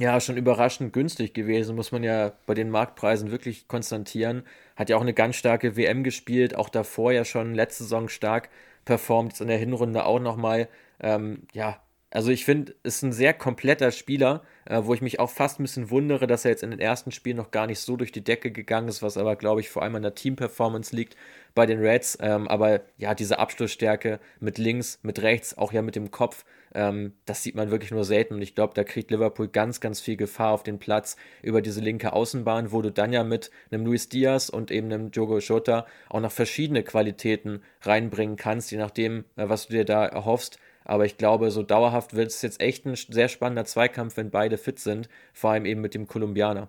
Ja, 0.00 0.18
schon 0.18 0.38
überraschend 0.38 0.94
günstig 0.94 1.34
gewesen, 1.34 1.76
muss 1.76 1.92
man 1.92 2.02
ja 2.02 2.32
bei 2.46 2.54
den 2.54 2.70
Marktpreisen 2.70 3.30
wirklich 3.30 3.68
konstatieren. 3.68 4.44
Hat 4.74 4.88
ja 4.88 4.96
auch 4.96 5.02
eine 5.02 5.12
ganz 5.12 5.36
starke 5.36 5.76
WM 5.76 6.04
gespielt, 6.04 6.56
auch 6.56 6.70
davor 6.70 7.12
ja 7.12 7.26
schon 7.26 7.54
letzte 7.54 7.82
Saison 7.82 8.08
stark 8.08 8.48
performt, 8.86 9.32
jetzt 9.32 9.42
in 9.42 9.48
der 9.48 9.58
Hinrunde 9.58 10.06
auch 10.06 10.18
nochmal. 10.18 10.68
Ähm, 11.02 11.42
ja, 11.52 11.82
also 12.10 12.30
ich 12.30 12.46
finde, 12.46 12.74
ist 12.82 13.02
ein 13.02 13.12
sehr 13.12 13.34
kompletter 13.34 13.90
Spieler, 13.90 14.42
äh, 14.64 14.80
wo 14.84 14.94
ich 14.94 15.02
mich 15.02 15.20
auch 15.20 15.28
fast 15.28 15.60
ein 15.60 15.64
bisschen 15.64 15.90
wundere, 15.90 16.26
dass 16.26 16.46
er 16.46 16.52
jetzt 16.52 16.62
in 16.62 16.70
den 16.70 16.80
ersten 16.80 17.12
Spielen 17.12 17.36
noch 17.36 17.50
gar 17.50 17.66
nicht 17.66 17.80
so 17.80 17.98
durch 17.98 18.10
die 18.10 18.24
Decke 18.24 18.50
gegangen 18.52 18.88
ist, 18.88 19.02
was 19.02 19.18
aber, 19.18 19.36
glaube 19.36 19.60
ich, 19.60 19.68
vor 19.68 19.82
allem 19.82 19.96
an 19.96 20.02
der 20.02 20.14
Team-Performance 20.14 20.96
liegt 20.96 21.14
bei 21.54 21.66
den 21.66 21.78
Reds. 21.78 22.16
Ähm, 22.22 22.48
aber 22.48 22.80
ja, 22.96 23.14
diese 23.14 23.38
Abschlussstärke 23.38 24.18
mit 24.40 24.56
links, 24.56 24.98
mit 25.02 25.20
rechts, 25.20 25.58
auch 25.58 25.74
ja 25.74 25.82
mit 25.82 25.94
dem 25.94 26.10
Kopf, 26.10 26.46
ähm, 26.74 27.14
das 27.26 27.42
sieht 27.42 27.54
man 27.54 27.70
wirklich 27.70 27.90
nur 27.90 28.04
selten. 28.04 28.34
Und 28.34 28.42
ich 28.42 28.54
glaube, 28.54 28.74
da 28.74 28.84
kriegt 28.84 29.10
Liverpool 29.10 29.48
ganz, 29.48 29.80
ganz 29.80 30.00
viel 30.00 30.16
Gefahr 30.16 30.52
auf 30.52 30.62
den 30.62 30.78
Platz 30.78 31.16
über 31.42 31.62
diese 31.62 31.80
linke 31.80 32.12
Außenbahn, 32.12 32.72
wo 32.72 32.82
du 32.82 32.90
dann 32.90 33.12
ja 33.12 33.24
mit 33.24 33.50
einem 33.70 33.84
Luis 33.84 34.08
Diaz 34.08 34.48
und 34.48 34.70
eben 34.70 34.92
einem 34.92 35.10
Jogo 35.10 35.38
Jota 35.38 35.86
auch 36.08 36.20
noch 36.20 36.32
verschiedene 36.32 36.82
Qualitäten 36.82 37.62
reinbringen 37.82 38.36
kannst, 38.36 38.70
je 38.70 38.78
nachdem, 38.78 39.24
äh, 39.36 39.48
was 39.48 39.66
du 39.66 39.72
dir 39.72 39.84
da 39.84 40.06
erhoffst. 40.06 40.58
Aber 40.84 41.04
ich 41.04 41.18
glaube, 41.18 41.50
so 41.50 41.62
dauerhaft 41.62 42.14
wird 42.14 42.28
es 42.28 42.42
jetzt 42.42 42.60
echt 42.60 42.86
ein 42.86 42.94
sehr 42.94 43.28
spannender 43.28 43.64
Zweikampf, 43.64 44.16
wenn 44.16 44.30
beide 44.30 44.58
fit 44.58 44.78
sind, 44.78 45.08
vor 45.32 45.50
allem 45.50 45.66
eben 45.66 45.80
mit 45.80 45.94
dem 45.94 46.06
Kolumbianer. 46.06 46.68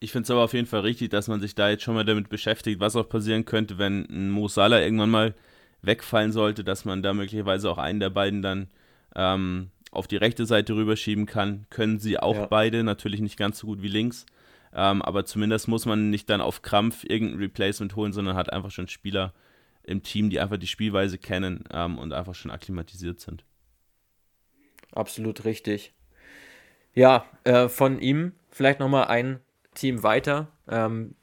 Ich 0.00 0.12
finde 0.12 0.24
es 0.24 0.30
aber 0.30 0.42
auf 0.42 0.54
jeden 0.54 0.66
Fall 0.66 0.80
richtig, 0.80 1.10
dass 1.10 1.28
man 1.28 1.40
sich 1.40 1.54
da 1.54 1.68
jetzt 1.68 1.82
schon 1.82 1.94
mal 1.94 2.04
damit 2.04 2.30
beschäftigt, 2.30 2.80
was 2.80 2.96
auch 2.96 3.08
passieren 3.08 3.44
könnte, 3.44 3.78
wenn 3.78 4.30
Mo 4.30 4.48
Salah 4.48 4.80
irgendwann 4.80 5.10
mal 5.10 5.34
wegfallen 5.82 6.32
sollte, 6.32 6.64
dass 6.64 6.84
man 6.84 7.02
da 7.02 7.14
möglicherweise 7.14 7.70
auch 7.70 7.78
einen 7.78 8.00
der 8.00 8.10
beiden 8.10 8.42
dann 8.42 8.68
ähm, 9.16 9.70
auf 9.90 10.06
die 10.06 10.16
rechte 10.16 10.46
Seite 10.46 10.74
rüberschieben 10.74 11.26
kann. 11.26 11.66
Können 11.70 11.98
sie 11.98 12.18
auch 12.18 12.36
ja. 12.36 12.46
beide, 12.46 12.84
natürlich 12.84 13.20
nicht 13.20 13.36
ganz 13.36 13.58
so 13.58 13.66
gut 13.66 13.82
wie 13.82 13.88
links. 13.88 14.26
Ähm, 14.72 15.02
aber 15.02 15.24
zumindest 15.24 15.66
muss 15.66 15.86
man 15.86 16.10
nicht 16.10 16.30
dann 16.30 16.40
auf 16.40 16.62
Krampf 16.62 17.04
irgendein 17.04 17.40
Replacement 17.40 17.96
holen, 17.96 18.12
sondern 18.12 18.36
hat 18.36 18.52
einfach 18.52 18.70
schon 18.70 18.86
Spieler, 18.86 19.32
im 19.82 20.02
Team, 20.02 20.30
die 20.30 20.40
einfach 20.40 20.56
die 20.56 20.66
Spielweise 20.66 21.18
kennen 21.18 21.64
ähm, 21.72 21.98
und 21.98 22.12
einfach 22.12 22.34
schon 22.34 22.50
akklimatisiert 22.50 23.20
sind. 23.20 23.44
Absolut 24.92 25.44
richtig. 25.44 25.92
Ja, 26.94 27.24
äh, 27.44 27.68
von 27.68 28.00
ihm 28.00 28.32
vielleicht 28.50 28.80
nochmal 28.80 29.04
ein 29.08 29.40
Team 29.74 30.02
weiter. 30.02 30.48
Ähm, 30.68 31.14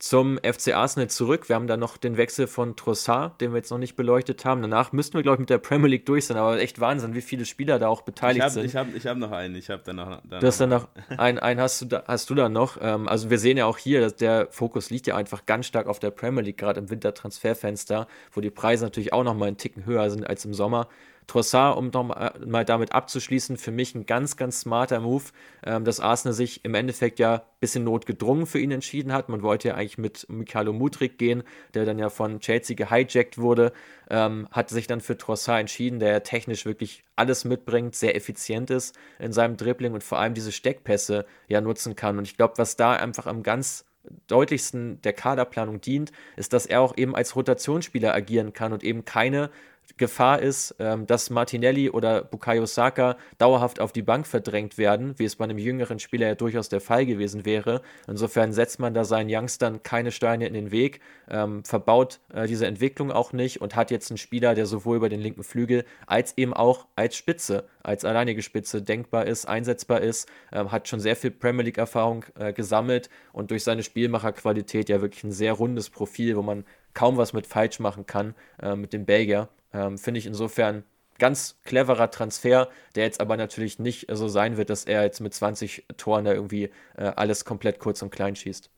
zum 0.00 0.38
FC 0.38 0.74
Arsenal 0.74 1.10
zurück. 1.10 1.50
Wir 1.50 1.56
haben 1.56 1.66
da 1.66 1.76
noch 1.76 1.98
den 1.98 2.16
Wechsel 2.16 2.46
von 2.46 2.74
Trossard, 2.74 3.38
den 3.40 3.52
wir 3.52 3.58
jetzt 3.58 3.70
noch 3.70 3.78
nicht 3.78 3.96
beleuchtet 3.96 4.46
haben. 4.46 4.62
Danach 4.62 4.92
müssten 4.92 5.14
wir, 5.14 5.22
glaube 5.22 5.36
ich, 5.36 5.40
mit 5.40 5.50
der 5.50 5.58
Premier 5.58 5.88
League 5.88 6.06
durch 6.06 6.24
sein. 6.24 6.38
Aber 6.38 6.58
echt 6.58 6.80
Wahnsinn, 6.80 7.14
wie 7.14 7.20
viele 7.20 7.44
Spieler 7.44 7.78
da 7.78 7.88
auch 7.88 8.00
beteiligt 8.00 8.38
ich 8.38 8.44
hab, 8.44 8.50
sind. 8.50 8.64
Ich 8.64 8.76
habe 8.76 8.90
ich 8.96 9.06
hab 9.06 9.18
noch 9.18 9.30
einen. 9.30 9.54
Ich 9.54 9.68
habe 9.68 9.82
danach, 9.84 10.22
danach. 10.24 10.40
Du 10.40 10.46
hast 10.46 10.58
danach 10.58 10.88
einen, 11.18 11.38
einen 11.38 11.60
hast, 11.60 11.82
du 11.82 11.84
da, 11.84 12.04
hast 12.06 12.30
du 12.30 12.34
da 12.34 12.48
noch. 12.48 12.78
Ähm, 12.80 13.08
also 13.08 13.28
wir 13.28 13.38
sehen 13.38 13.58
ja 13.58 13.66
auch 13.66 13.76
hier, 13.76 14.00
dass 14.00 14.16
der 14.16 14.48
Fokus 14.50 14.88
liegt 14.88 15.06
ja 15.06 15.16
einfach 15.16 15.44
ganz 15.44 15.66
stark 15.66 15.86
auf 15.86 15.98
der 15.98 16.10
Premier 16.10 16.42
League, 16.42 16.56
gerade 16.56 16.80
im 16.80 16.88
Wintertransferfenster, 16.88 18.06
wo 18.32 18.40
die 18.40 18.50
Preise 18.50 18.84
natürlich 18.84 19.12
auch 19.12 19.22
noch 19.22 19.34
mal 19.34 19.48
einen 19.48 19.58
Ticken 19.58 19.84
höher 19.84 20.08
sind 20.08 20.26
als 20.26 20.46
im 20.46 20.54
Sommer. 20.54 20.88
Trossard, 21.30 21.78
um 21.78 21.90
noch 21.90 22.02
mal 22.44 22.64
damit 22.64 22.90
abzuschließen, 22.90 23.56
für 23.56 23.70
mich 23.70 23.94
ein 23.94 24.04
ganz, 24.04 24.36
ganz 24.36 24.62
smarter 24.62 24.98
Move, 24.98 25.22
ähm, 25.64 25.84
dass 25.84 26.00
Arsenal 26.00 26.34
sich 26.34 26.64
im 26.64 26.74
Endeffekt 26.74 27.20
ja 27.20 27.34
ein 27.34 27.42
bisschen 27.60 27.84
notgedrungen 27.84 28.46
für 28.46 28.58
ihn 28.58 28.72
entschieden 28.72 29.12
hat. 29.12 29.28
Man 29.28 29.42
wollte 29.42 29.68
ja 29.68 29.74
eigentlich 29.76 29.96
mit 29.96 30.26
Mikhailo 30.28 30.72
Mudrik 30.72 31.18
gehen, 31.18 31.44
der 31.74 31.84
dann 31.84 32.00
ja 32.00 32.10
von 32.10 32.40
Chelsea 32.40 32.74
gehijackt 32.74 33.38
wurde, 33.38 33.72
ähm, 34.10 34.48
hat 34.50 34.70
sich 34.70 34.88
dann 34.88 35.00
für 35.00 35.16
Trossard 35.16 35.60
entschieden, 35.60 36.00
der 36.00 36.10
ja 36.10 36.20
technisch 36.20 36.66
wirklich 36.66 37.04
alles 37.14 37.44
mitbringt, 37.44 37.94
sehr 37.94 38.16
effizient 38.16 38.70
ist 38.70 38.98
in 39.20 39.32
seinem 39.32 39.56
Dribbling 39.56 39.94
und 39.94 40.02
vor 40.02 40.18
allem 40.18 40.34
diese 40.34 40.50
Steckpässe 40.50 41.26
ja 41.46 41.60
nutzen 41.60 41.94
kann. 41.94 42.18
Und 42.18 42.24
ich 42.24 42.36
glaube, 42.36 42.54
was 42.56 42.74
da 42.74 42.94
einfach 42.94 43.26
am 43.26 43.44
ganz 43.44 43.84
deutlichsten 44.26 45.00
der 45.02 45.12
Kaderplanung 45.12 45.80
dient, 45.80 46.12
ist, 46.36 46.52
dass 46.52 46.66
er 46.66 46.80
auch 46.80 46.96
eben 46.96 47.14
als 47.14 47.36
Rotationsspieler 47.36 48.14
agieren 48.14 48.52
kann 48.52 48.72
und 48.72 48.82
eben 48.82 49.04
keine 49.04 49.50
Gefahr 49.96 50.40
ist, 50.40 50.74
ähm, 50.78 51.06
dass 51.06 51.30
Martinelli 51.30 51.90
oder 51.90 52.22
Bukayo 52.22 52.66
Saka 52.66 53.16
dauerhaft 53.38 53.80
auf 53.80 53.92
die 53.92 54.02
Bank 54.02 54.26
verdrängt 54.26 54.78
werden, 54.78 55.14
wie 55.18 55.24
es 55.24 55.36
bei 55.36 55.44
einem 55.44 55.58
jüngeren 55.58 55.98
Spieler 55.98 56.28
ja 56.28 56.34
durchaus 56.34 56.68
der 56.68 56.80
Fall 56.80 57.06
gewesen 57.06 57.44
wäre. 57.44 57.82
Insofern 58.06 58.52
setzt 58.52 58.78
man 58.78 58.94
da 58.94 59.04
seinen 59.04 59.28
Youngstern 59.30 59.82
keine 59.82 60.12
Steine 60.12 60.46
in 60.46 60.54
den 60.54 60.70
Weg, 60.70 61.00
ähm, 61.28 61.64
verbaut 61.64 62.20
äh, 62.32 62.46
diese 62.46 62.66
Entwicklung 62.66 63.10
auch 63.10 63.32
nicht 63.32 63.60
und 63.60 63.76
hat 63.76 63.90
jetzt 63.90 64.10
einen 64.10 64.18
Spieler, 64.18 64.54
der 64.54 64.66
sowohl 64.66 64.96
über 64.96 65.08
den 65.08 65.20
linken 65.20 65.42
Flügel 65.42 65.84
als 66.06 66.36
eben 66.36 66.54
auch 66.54 66.86
als 66.96 67.16
Spitze, 67.16 67.64
als 67.82 68.04
alleinige 68.04 68.42
Spitze 68.42 68.82
denkbar 68.82 69.26
ist, 69.26 69.46
einsetzbar 69.46 70.00
ist, 70.00 70.28
ähm, 70.52 70.72
hat 70.72 70.88
schon 70.88 71.00
sehr 71.00 71.16
viel 71.16 71.30
Premier 71.30 71.64
League-Erfahrung 71.64 72.24
äh, 72.38 72.52
gesammelt 72.52 73.10
und 73.32 73.50
durch 73.50 73.64
seine 73.64 73.82
Spielmacherqualität 73.82 74.88
ja 74.88 75.00
wirklich 75.00 75.24
ein 75.24 75.32
sehr 75.32 75.52
rundes 75.52 75.90
Profil, 75.90 76.36
wo 76.36 76.42
man 76.42 76.64
kaum 76.94 77.16
was 77.16 77.32
mit 77.32 77.46
falsch 77.46 77.78
machen 77.78 78.06
kann 78.06 78.34
äh, 78.60 78.76
mit 78.76 78.92
dem 78.92 79.06
Belgier. 79.06 79.48
Ähm, 79.72 79.98
Finde 79.98 80.18
ich 80.18 80.26
insofern 80.26 80.84
ganz 81.18 81.60
cleverer 81.64 82.10
Transfer, 82.10 82.68
der 82.94 83.04
jetzt 83.04 83.20
aber 83.20 83.36
natürlich 83.36 83.78
nicht 83.78 84.06
so 84.10 84.28
sein 84.28 84.56
wird, 84.56 84.70
dass 84.70 84.84
er 84.84 85.02
jetzt 85.02 85.20
mit 85.20 85.34
20 85.34 85.84
Toren 85.96 86.24
da 86.24 86.32
irgendwie 86.32 86.70
äh, 86.96 87.04
alles 87.16 87.44
komplett 87.44 87.78
kurz 87.78 88.02
und 88.02 88.10
klein 88.10 88.34
schießt. 88.34 88.70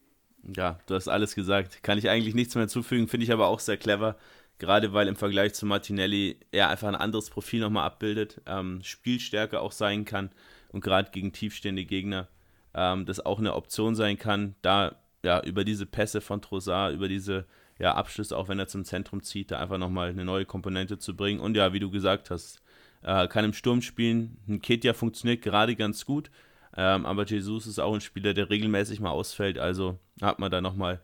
Ja, 0.57 0.81
du 0.87 0.95
hast 0.95 1.09
alles 1.09 1.35
gesagt. 1.35 1.83
Kann 1.83 1.99
ich 1.99 2.09
eigentlich 2.09 2.35
nichts 2.35 2.55
mehr 2.55 2.69
zufügen, 2.69 3.09
finde 3.09 3.25
ich 3.25 3.33
aber 3.33 3.47
auch 3.47 3.61
sehr 3.61 3.77
clever. 3.77 4.17
Gerade 4.59 4.93
weil 4.93 5.09
im 5.09 5.17
Vergleich 5.17 5.55
zu 5.55 5.67
Martinelli 5.67 6.39
er 6.51 6.69
einfach 6.69 6.89
ein 6.89 6.95
anderes 6.95 7.31
Profil 7.31 7.61
nochmal 7.61 7.87
abbildet, 7.87 8.41
ähm, 8.47 8.81
Spielstärke 8.83 9.61
auch 9.61 9.73
sein 9.73 10.05
kann 10.05 10.31
und 10.69 10.83
gerade 10.83 11.11
gegen 11.11 11.33
tiefstehende 11.33 11.85
Gegner 11.85 12.29
ähm, 12.75 13.07
das 13.07 13.25
auch 13.25 13.39
eine 13.39 13.55
Option 13.55 13.95
sein 13.95 14.19
kann, 14.19 14.55
da 14.63 14.97
ja 15.23 15.41
über 15.43 15.65
diese 15.65 15.87
Pässe 15.87 16.21
von 16.21 16.43
Trossard, 16.43 16.95
über 16.95 17.09
diese 17.09 17.47
ja, 17.79 17.95
Abschluss, 17.95 18.33
auch 18.33 18.49
wenn 18.49 18.59
er 18.59 18.69
zum 18.69 18.85
Zentrum 18.85 19.23
zieht, 19.23 19.51
da 19.51 19.59
einfach 19.59 19.79
nochmal 19.79 20.11
eine 20.11 20.25
neue 20.25 20.45
Komponente 20.45 20.99
zu 20.99 21.17
bringen. 21.17 21.41
Und 21.41 21.57
ja, 21.57 21.73
wie 21.73 21.81
du 21.81 21.91
gesagt 21.91 22.31
hast, 22.31 22.63
äh, 23.03 23.27
kann 23.29 23.45
im 23.45 23.53
Sturm 23.53 23.83
spielen. 23.83 24.39
Ein 24.49 24.61
Ketia 24.61 24.93
funktioniert 24.95 25.43
gerade 25.43 25.75
ganz 25.77 26.05
gut, 26.05 26.31
ähm, 26.77 27.07
aber 27.07 27.25
Jesus 27.25 27.67
ist 27.67 27.79
auch 27.79 27.95
ein 27.95 28.01
Spieler, 28.01 28.35
der 28.35 28.51
regelmäßig 28.51 29.01
mal 29.01 29.11
ausfällt. 29.11 29.59
Also 29.59 29.99
hat 30.21 30.39
man 30.39 30.51
da 30.51 30.61
nochmal 30.61 31.01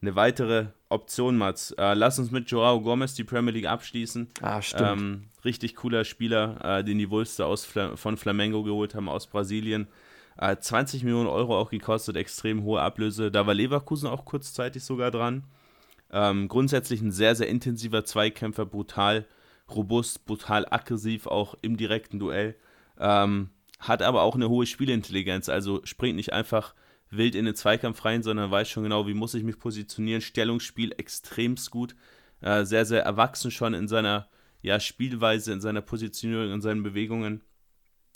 eine 0.00 0.14
weitere 0.16 0.66
Option, 0.88 1.36
Mats. 1.36 1.72
Äh, 1.72 1.94
lass 1.94 2.18
uns 2.18 2.30
mit 2.30 2.50
Joao 2.50 2.80
Gomez 2.80 3.14
die 3.14 3.24
Premier 3.24 3.52
League 3.52 3.66
abschließen. 3.66 4.28
Ah, 4.40 4.62
stimmt. 4.62 5.00
Ähm, 5.00 5.24
richtig 5.44 5.76
cooler 5.76 6.04
Spieler, 6.04 6.78
äh, 6.78 6.84
den 6.84 6.98
die 6.98 7.10
Wolves 7.10 7.40
aus 7.40 7.64
Fla 7.64 7.96
von 7.96 8.16
Flamengo 8.16 8.62
geholt 8.62 8.94
haben, 8.94 9.08
aus 9.08 9.26
Brasilien. 9.26 9.88
20 10.38 11.02
äh, 11.02 11.04
Millionen 11.04 11.28
Euro 11.28 11.58
auch 11.58 11.70
gekostet, 11.70 12.16
extrem 12.16 12.62
hohe 12.62 12.80
Ablöse. 12.80 13.32
Da 13.32 13.46
war 13.46 13.54
Leverkusen 13.54 14.08
auch 14.08 14.24
kurzzeitig 14.24 14.84
sogar 14.84 15.10
dran. 15.10 15.44
Ähm, 16.10 16.48
grundsätzlich 16.48 17.00
ein 17.00 17.12
sehr, 17.12 17.34
sehr 17.34 17.48
intensiver 17.48 18.04
Zweikämpfer, 18.04 18.66
brutal 18.66 19.26
robust, 19.70 20.24
brutal 20.24 20.66
aggressiv, 20.70 21.26
auch 21.26 21.54
im 21.60 21.76
direkten 21.76 22.18
Duell. 22.18 22.56
Ähm, 22.98 23.50
hat 23.78 24.02
aber 24.02 24.22
auch 24.22 24.34
eine 24.34 24.48
hohe 24.48 24.66
Spielintelligenz, 24.66 25.48
also 25.48 25.80
springt 25.84 26.16
nicht 26.16 26.32
einfach 26.32 26.74
wild 27.10 27.34
in 27.34 27.44
den 27.44 27.54
Zweikampf 27.54 28.04
rein, 28.04 28.22
sondern 28.22 28.50
weiß 28.50 28.68
schon 28.68 28.82
genau, 28.82 29.06
wie 29.06 29.14
muss 29.14 29.34
ich 29.34 29.44
mich 29.44 29.58
positionieren. 29.58 30.20
Stellungsspiel 30.20 30.92
extremst 30.96 31.70
gut, 31.70 31.94
äh, 32.40 32.64
sehr, 32.64 32.84
sehr 32.84 33.02
erwachsen 33.02 33.50
schon 33.50 33.74
in 33.74 33.88
seiner 33.88 34.28
ja, 34.62 34.80
Spielweise, 34.80 35.52
in 35.52 35.60
seiner 35.60 35.80
Positionierung, 35.80 36.52
in 36.52 36.60
seinen 36.60 36.82
Bewegungen 36.82 37.42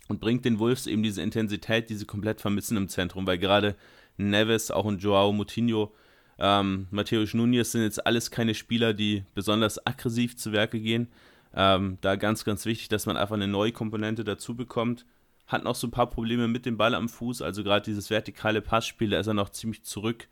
und 0.09 0.21
bringt 0.21 0.45
den 0.45 0.59
Wolves 0.59 0.87
eben 0.87 1.03
diese 1.03 1.23
Intensität, 1.23 1.89
die 1.89 1.95
sie 1.95 2.07
komplett 2.07 2.41
vermissen 2.41 2.77
im 2.77 2.89
Zentrum, 2.89 3.27
weil 3.27 3.39
gerade 3.39 3.77
Neves, 4.17 4.71
auch 4.71 4.87
ein 4.87 4.99
Joao 4.99 5.33
Moutinho, 5.33 5.95
ähm, 6.39 6.87
Matthäus 6.91 7.35
Nunez 7.35 7.73
sind 7.73 7.83
jetzt 7.83 8.07
alles 8.07 8.31
keine 8.31 8.55
Spieler, 8.55 8.95
die 8.95 9.25
besonders 9.35 9.85
aggressiv 9.87 10.37
zu 10.37 10.53
Werke 10.53 10.81
gehen. 10.81 11.09
Ähm, 11.55 11.99
da 12.01 12.17
ganz, 12.17 12.45
ganz 12.45 12.65
wichtig, 12.65 12.89
dass 12.89 13.07
man 13.07 13.17
einfach 13.17 13.35
eine 13.35 13.49
neue 13.49 13.73
Komponente 13.73 14.25
dazu 14.25 14.57
bekommt. 14.57 15.05
Hat 15.47 15.65
noch 15.65 15.75
so 15.75 15.87
ein 15.87 15.91
paar 15.91 16.09
Probleme 16.09 16.49
mit 16.49 16.65
dem 16.65 16.77
Ball 16.77 16.95
am 16.95 17.09
Fuß, 17.09 17.43
also 17.43 17.63
gerade 17.63 17.85
dieses 17.85 18.09
vertikale 18.11 18.63
Passspiel, 18.63 19.11
da 19.11 19.21
ist 19.21 19.27
er 19.27 19.35
noch 19.35 19.51
ziemlich 19.51 19.83
zurück. 19.83 20.29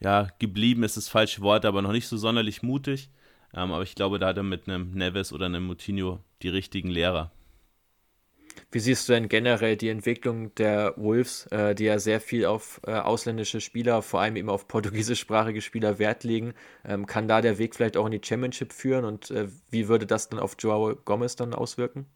Ja, 0.00 0.28
geblieben 0.38 0.82
ist 0.82 0.96
das 0.96 1.08
falsche 1.08 1.42
Wort, 1.42 1.64
aber 1.64 1.82
noch 1.82 1.92
nicht 1.92 2.08
so 2.08 2.16
sonderlich 2.16 2.62
mutig. 2.62 3.08
Ähm, 3.54 3.72
aber 3.72 3.82
ich 3.82 3.94
glaube, 3.94 4.18
da 4.18 4.28
hat 4.28 4.36
er 4.36 4.42
mit 4.42 4.68
einem 4.68 4.92
Neves 4.92 5.32
oder 5.32 5.46
einem 5.46 5.66
Moutinho 5.66 6.20
die 6.42 6.48
richtigen 6.48 6.90
Lehrer. 6.90 7.30
Wie 8.70 8.78
siehst 8.78 9.08
du 9.08 9.12
denn 9.12 9.28
generell 9.28 9.76
die 9.76 9.88
Entwicklung 9.88 10.54
der 10.54 10.94
Wolves, 10.96 11.46
äh, 11.46 11.74
die 11.74 11.84
ja 11.84 11.98
sehr 11.98 12.20
viel 12.20 12.46
auf 12.46 12.80
äh, 12.86 12.92
ausländische 12.92 13.60
Spieler, 13.60 14.02
vor 14.02 14.20
allem 14.20 14.36
eben 14.36 14.48
auf 14.48 14.68
portugiesischsprachige 14.68 15.60
Spieler 15.60 15.98
Wert 15.98 16.24
legen? 16.24 16.54
Ähm, 16.84 17.06
kann 17.06 17.28
da 17.28 17.40
der 17.40 17.58
Weg 17.58 17.74
vielleicht 17.74 17.96
auch 17.96 18.06
in 18.06 18.12
die 18.12 18.20
Championship 18.22 18.72
führen 18.72 19.04
und 19.04 19.30
äh, 19.30 19.48
wie 19.70 19.88
würde 19.88 20.06
das 20.06 20.28
dann 20.28 20.40
auf 20.40 20.56
Joao 20.58 20.96
Gomez 21.04 21.36
dann 21.36 21.54
auswirken? 21.54 22.06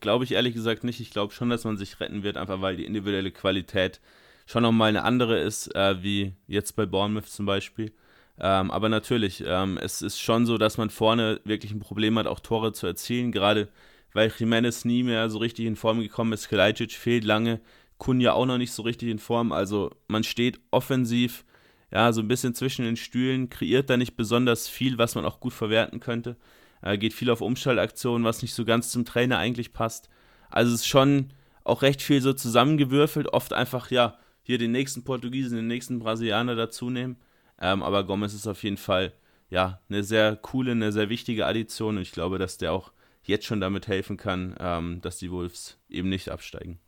Glaube 0.00 0.24
ich 0.24 0.32
ehrlich 0.32 0.54
gesagt 0.54 0.84
nicht. 0.84 1.00
Ich 1.00 1.10
glaube 1.10 1.32
schon, 1.32 1.50
dass 1.50 1.64
man 1.64 1.76
sich 1.76 2.00
retten 2.00 2.22
wird, 2.22 2.36
einfach 2.36 2.60
weil 2.60 2.76
die 2.76 2.84
individuelle 2.84 3.32
Qualität 3.32 4.00
schon 4.46 4.62
nochmal 4.62 4.88
eine 4.88 5.04
andere 5.04 5.38
ist, 5.40 5.74
äh, 5.74 6.02
wie 6.02 6.34
jetzt 6.46 6.76
bei 6.76 6.86
Bournemouth 6.86 7.28
zum 7.28 7.46
Beispiel. 7.46 7.92
Ähm, 8.38 8.70
aber 8.70 8.88
natürlich, 8.88 9.44
ähm, 9.46 9.78
es 9.80 10.00
ist 10.00 10.18
schon 10.18 10.46
so, 10.46 10.56
dass 10.56 10.78
man 10.78 10.90
vorne 10.90 11.40
wirklich 11.44 11.72
ein 11.72 11.80
Problem 11.80 12.18
hat, 12.18 12.26
auch 12.26 12.40
Tore 12.40 12.72
zu 12.72 12.86
erzielen, 12.86 13.32
gerade 13.32 13.68
weil 14.12 14.32
Jimenez 14.36 14.84
nie 14.84 15.02
mehr 15.02 15.30
so 15.30 15.38
richtig 15.38 15.66
in 15.66 15.76
Form 15.76 16.00
gekommen 16.00 16.32
ist. 16.32 16.48
Kalajdzic 16.48 16.92
fehlt 16.92 17.24
lange, 17.24 17.60
Kunja 17.98 18.32
auch 18.32 18.46
noch 18.46 18.58
nicht 18.58 18.72
so 18.72 18.82
richtig 18.82 19.08
in 19.08 19.18
Form. 19.18 19.52
Also 19.52 19.90
man 20.08 20.24
steht 20.24 20.60
offensiv 20.70 21.44
ja 21.92 22.12
so 22.12 22.20
ein 22.20 22.28
bisschen 22.28 22.54
zwischen 22.54 22.84
den 22.84 22.96
Stühlen, 22.96 23.50
kreiert 23.50 23.90
da 23.90 23.96
nicht 23.96 24.16
besonders 24.16 24.68
viel, 24.68 24.98
was 24.98 25.14
man 25.14 25.24
auch 25.24 25.40
gut 25.40 25.52
verwerten 25.52 26.00
könnte. 26.00 26.36
Äh, 26.82 26.98
geht 26.98 27.12
viel 27.12 27.30
auf 27.30 27.40
Umschaltaktionen, 27.40 28.24
was 28.24 28.42
nicht 28.42 28.54
so 28.54 28.64
ganz 28.64 28.90
zum 28.90 29.04
Trainer 29.04 29.38
eigentlich 29.38 29.72
passt. 29.72 30.08
Also 30.48 30.74
es 30.74 30.80
ist 30.80 30.88
schon 30.88 31.32
auch 31.64 31.82
recht 31.82 32.02
viel 32.02 32.20
so 32.20 32.32
zusammengewürfelt, 32.32 33.28
oft 33.28 33.52
einfach 33.52 33.90
ja 33.90 34.16
hier 34.42 34.58
den 34.58 34.72
nächsten 34.72 35.04
Portugiesen, 35.04 35.56
den 35.56 35.66
nächsten 35.66 35.98
Brasilianer 35.98 36.56
dazu 36.56 36.90
nehmen. 36.90 37.16
Ähm, 37.60 37.82
aber 37.82 38.04
Gomez 38.04 38.34
ist 38.34 38.46
auf 38.46 38.62
jeden 38.62 38.78
Fall 38.78 39.12
ja 39.50 39.80
eine 39.88 40.02
sehr 40.02 40.36
coole, 40.36 40.72
eine 40.72 40.92
sehr 40.92 41.08
wichtige 41.08 41.46
Addition 41.46 41.96
und 41.96 42.02
ich 42.02 42.12
glaube, 42.12 42.38
dass 42.38 42.56
der 42.56 42.72
auch 42.72 42.92
jetzt 43.22 43.46
schon 43.46 43.60
damit 43.60 43.88
helfen 43.88 44.16
kann, 44.16 44.54
ähm, 44.58 45.00
dass 45.00 45.18
die 45.18 45.30
Wolves 45.30 45.78
eben 45.88 46.08
nicht 46.08 46.28
absteigen. 46.30 46.78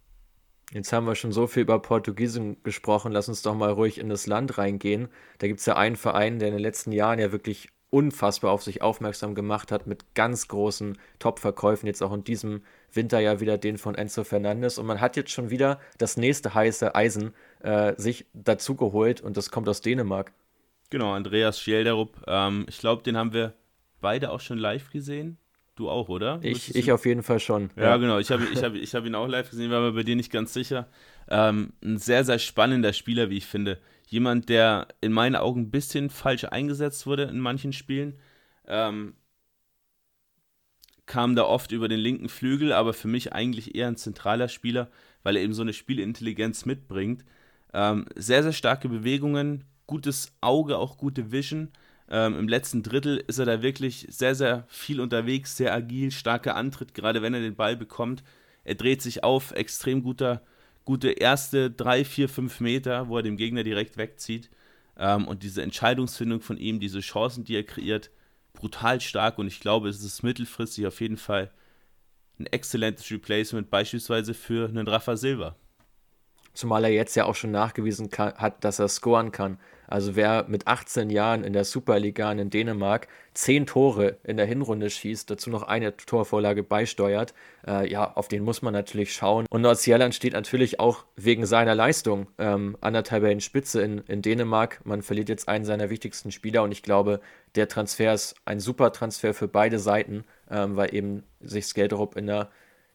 Jetzt 0.72 0.92
haben 0.92 1.06
wir 1.06 1.14
schon 1.14 1.32
so 1.32 1.46
viel 1.46 1.62
über 1.62 1.80
Portugiesen 1.80 2.62
gesprochen. 2.62 3.12
Lass 3.12 3.28
uns 3.28 3.42
doch 3.42 3.54
mal 3.54 3.70
ruhig 3.70 3.98
in 3.98 4.08
das 4.08 4.26
Land 4.26 4.56
reingehen. 4.56 5.08
Da 5.38 5.46
gibt 5.46 5.60
es 5.60 5.66
ja 5.66 5.76
einen 5.76 5.96
Verein, 5.96 6.38
der 6.38 6.48
in 6.48 6.54
den 6.54 6.62
letzten 6.62 6.92
Jahren 6.92 7.18
ja 7.18 7.30
wirklich 7.30 7.68
unfassbar 7.90 8.52
auf 8.52 8.62
sich 8.62 8.80
aufmerksam 8.80 9.34
gemacht 9.34 9.70
hat 9.70 9.86
mit 9.86 10.14
ganz 10.14 10.48
großen 10.48 10.96
Top-Verkäufen. 11.18 11.86
Jetzt 11.86 12.02
auch 12.02 12.14
in 12.14 12.24
diesem 12.24 12.62
Winter 12.90 13.20
ja 13.20 13.38
wieder 13.38 13.58
den 13.58 13.76
von 13.76 13.94
Enzo 13.94 14.24
Fernandes. 14.24 14.78
Und 14.78 14.86
man 14.86 15.02
hat 15.02 15.14
jetzt 15.16 15.30
schon 15.30 15.50
wieder 15.50 15.78
das 15.98 16.16
nächste 16.16 16.54
heiße 16.54 16.94
Eisen 16.94 17.34
äh, 17.60 17.92
sich 18.00 18.24
dazugeholt 18.32 19.20
und 19.20 19.36
das 19.36 19.50
kommt 19.50 19.68
aus 19.68 19.82
Dänemark. 19.82 20.32
Genau, 20.88 21.12
Andreas 21.12 21.60
Schjelderup. 21.60 22.22
Ähm, 22.26 22.64
ich 22.66 22.78
glaube, 22.78 23.02
den 23.02 23.18
haben 23.18 23.34
wir 23.34 23.52
beide 24.00 24.30
auch 24.30 24.40
schon 24.40 24.56
live 24.56 24.90
gesehen. 24.90 25.36
Du 25.82 25.90
auch, 25.90 26.08
oder? 26.08 26.38
Ich, 26.42 26.76
ich 26.76 26.92
auf 26.92 27.04
jeden 27.06 27.24
Fall 27.24 27.40
schon. 27.40 27.70
Ja, 27.74 27.82
ja. 27.82 27.96
genau. 27.96 28.20
Ich 28.20 28.30
habe 28.30 28.44
ich 28.52 28.62
hab, 28.62 28.74
ich 28.76 28.94
hab 28.94 29.04
ihn 29.04 29.16
auch 29.16 29.26
live 29.26 29.50
gesehen, 29.50 29.68
war 29.72 29.78
aber 29.78 29.90
bei 29.90 30.04
dir 30.04 30.14
nicht 30.14 30.30
ganz 30.30 30.52
sicher. 30.52 30.86
Ähm, 31.28 31.72
ein 31.82 31.98
sehr, 31.98 32.24
sehr 32.24 32.38
spannender 32.38 32.92
Spieler, 32.92 33.30
wie 33.30 33.38
ich 33.38 33.46
finde. 33.46 33.80
Jemand, 34.06 34.48
der 34.48 34.86
in 35.00 35.10
meinen 35.12 35.34
Augen 35.34 35.62
ein 35.62 35.70
bisschen 35.72 36.08
falsch 36.08 36.44
eingesetzt 36.44 37.04
wurde 37.04 37.24
in 37.24 37.40
manchen 37.40 37.72
Spielen. 37.72 38.16
Ähm, 38.68 39.14
kam 41.06 41.34
da 41.34 41.46
oft 41.46 41.72
über 41.72 41.88
den 41.88 41.98
linken 41.98 42.28
Flügel, 42.28 42.72
aber 42.72 42.92
für 42.92 43.08
mich 43.08 43.32
eigentlich 43.32 43.74
eher 43.74 43.88
ein 43.88 43.96
zentraler 43.96 44.46
Spieler, 44.46 44.88
weil 45.24 45.34
er 45.34 45.42
eben 45.42 45.52
so 45.52 45.62
eine 45.62 45.72
Spielintelligenz 45.72 46.64
mitbringt. 46.64 47.24
Ähm, 47.74 48.06
sehr, 48.14 48.44
sehr 48.44 48.52
starke 48.52 48.88
Bewegungen, 48.88 49.64
gutes 49.88 50.32
Auge, 50.42 50.78
auch 50.78 50.96
gute 50.96 51.32
Vision. 51.32 51.72
Ähm, 52.12 52.38
Im 52.38 52.46
letzten 52.46 52.82
Drittel 52.82 53.24
ist 53.26 53.38
er 53.38 53.46
da 53.46 53.62
wirklich 53.62 54.06
sehr, 54.10 54.34
sehr 54.34 54.64
viel 54.68 55.00
unterwegs, 55.00 55.56
sehr 55.56 55.72
agil, 55.72 56.10
starker 56.10 56.54
Antritt, 56.54 56.92
gerade 56.92 57.22
wenn 57.22 57.32
er 57.32 57.40
den 57.40 57.56
Ball 57.56 57.74
bekommt. 57.74 58.22
Er 58.64 58.74
dreht 58.74 59.00
sich 59.00 59.24
auf, 59.24 59.52
extrem 59.52 60.02
guter, 60.02 60.42
gute 60.84 61.10
erste 61.10 61.70
drei, 61.70 62.04
vier, 62.04 62.28
fünf 62.28 62.60
Meter, 62.60 63.08
wo 63.08 63.16
er 63.16 63.22
dem 63.22 63.38
Gegner 63.38 63.62
direkt 63.62 63.96
wegzieht. 63.96 64.50
Ähm, 64.98 65.26
und 65.26 65.42
diese 65.42 65.62
Entscheidungsfindung 65.62 66.42
von 66.42 66.58
ihm, 66.58 66.80
diese 66.80 67.00
Chancen, 67.00 67.44
die 67.44 67.56
er 67.56 67.64
kreiert, 67.64 68.10
brutal 68.52 69.00
stark. 69.00 69.38
Und 69.38 69.46
ich 69.46 69.60
glaube, 69.60 69.88
es 69.88 70.04
ist 70.04 70.22
mittelfristig 70.22 70.86
auf 70.86 71.00
jeden 71.00 71.16
Fall 71.16 71.50
ein 72.38 72.44
exzellentes 72.44 73.10
Replacement, 73.10 73.70
beispielsweise 73.70 74.34
für 74.34 74.68
einen 74.68 74.86
Rafa 74.86 75.16
Silva. 75.16 75.56
Zumal 76.52 76.84
er 76.84 76.90
jetzt 76.90 77.14
ja 77.14 77.24
auch 77.24 77.34
schon 77.34 77.52
nachgewiesen 77.52 78.10
kann, 78.10 78.34
hat, 78.34 78.62
dass 78.64 78.78
er 78.78 78.88
scoren 78.88 79.32
kann. 79.32 79.58
Also 79.92 80.16
wer 80.16 80.46
mit 80.48 80.68
18 80.68 81.10
Jahren 81.10 81.44
in 81.44 81.52
der 81.52 81.64
Superliga 81.64 82.32
in 82.32 82.48
Dänemark 82.48 83.08
10 83.34 83.66
Tore 83.66 84.16
in 84.24 84.38
der 84.38 84.46
Hinrunde 84.46 84.88
schießt, 84.88 85.30
dazu 85.30 85.50
noch 85.50 85.64
eine 85.64 85.94
Torvorlage 85.98 86.62
beisteuert, 86.62 87.34
äh, 87.66 87.86
ja, 87.90 88.10
auf 88.14 88.26
den 88.26 88.42
muss 88.42 88.62
man 88.62 88.72
natürlich 88.72 89.12
schauen. 89.12 89.44
Und 89.50 89.60
Nordsjælland 89.60 90.14
steht 90.14 90.32
natürlich 90.32 90.80
auch 90.80 91.04
wegen 91.16 91.44
seiner 91.44 91.74
Leistung 91.74 92.28
ähm, 92.38 92.78
an 92.80 92.94
der 92.94 93.04
Tabellenspitze 93.04 93.82
in, 93.82 93.98
in 94.08 94.22
Dänemark. 94.22 94.80
Man 94.84 95.02
verliert 95.02 95.28
jetzt 95.28 95.46
einen 95.46 95.66
seiner 95.66 95.90
wichtigsten 95.90 96.32
Spieler 96.32 96.62
und 96.62 96.72
ich 96.72 96.82
glaube, 96.82 97.20
der 97.54 97.68
Transfer 97.68 98.14
ist 98.14 98.34
ein 98.46 98.60
super 98.60 98.92
Transfer 98.92 99.34
für 99.34 99.46
beide 99.46 99.78
Seiten, 99.78 100.24
ähm, 100.50 100.74
weil 100.76 100.94
eben 100.94 101.22
sich 101.42 101.66
Skelderup 101.66 102.16
in 102.16 102.28
der 102.28 102.48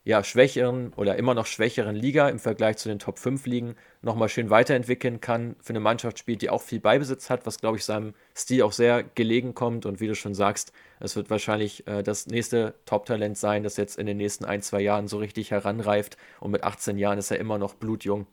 ja, 0.08 0.24
schwächeren 0.24 0.94
oder 0.94 1.18
immer 1.18 1.34
noch 1.34 1.46
schwächeren 1.46 1.94
Liga 1.94 2.30
im 2.30 2.40
Vergleich 2.40 2.78
zu 2.78 2.88
den 2.88 2.98
Top 2.98 3.20
5 3.20 3.46
Ligen 3.46 3.76
nochmal 4.02 4.30
schön 4.30 4.50
weiterentwickeln 4.50 5.20
kann, 5.20 5.58
für 5.60 5.72
eine 5.72 5.82
Mannschaft 5.82 6.18
spielt, 6.18 6.42
die 6.42 6.50
auch 6.50 6.62
viel 6.62 6.80
Beibesitz 6.80 7.30
hat, 7.30 7.46
was 7.46 7.60
glaube 7.60 7.76
ich 7.76 7.84
seinem 7.84 8.14
Stil 8.34 8.62
auch 8.62 8.72
sehr 8.72 9.04
gelegen 9.04 9.54
kommt. 9.54 9.86
Und 9.86 10.00
wie 10.00 10.08
du 10.08 10.16
schon 10.16 10.34
sagst, 10.34 10.72
es 11.02 11.18
wird 11.18 11.30
wahrscheinlich 11.30 11.86
äh, 11.88 12.04
das 12.04 12.26
nächste 12.26 12.76
Top-Talent 12.86 13.38
sein, 13.38 13.64
das 13.64 13.76
jetzt 13.76 13.98
in 13.98 14.06
den 14.06 14.16
nächsten 14.16 14.46
ein, 14.46 14.62
zwei 14.62 14.80
Jahren 14.80 15.10
so 15.10 15.18
richtig 15.18 15.52
heranreift. 15.52 16.16
Und 16.40 16.52
mit 16.52 16.64
18 16.64 16.98
Jahren 16.98 17.18
ist 17.18 17.30
er 17.30 17.40
immer 17.40 17.58
noch 17.58 17.74
blutjung. 17.74 18.28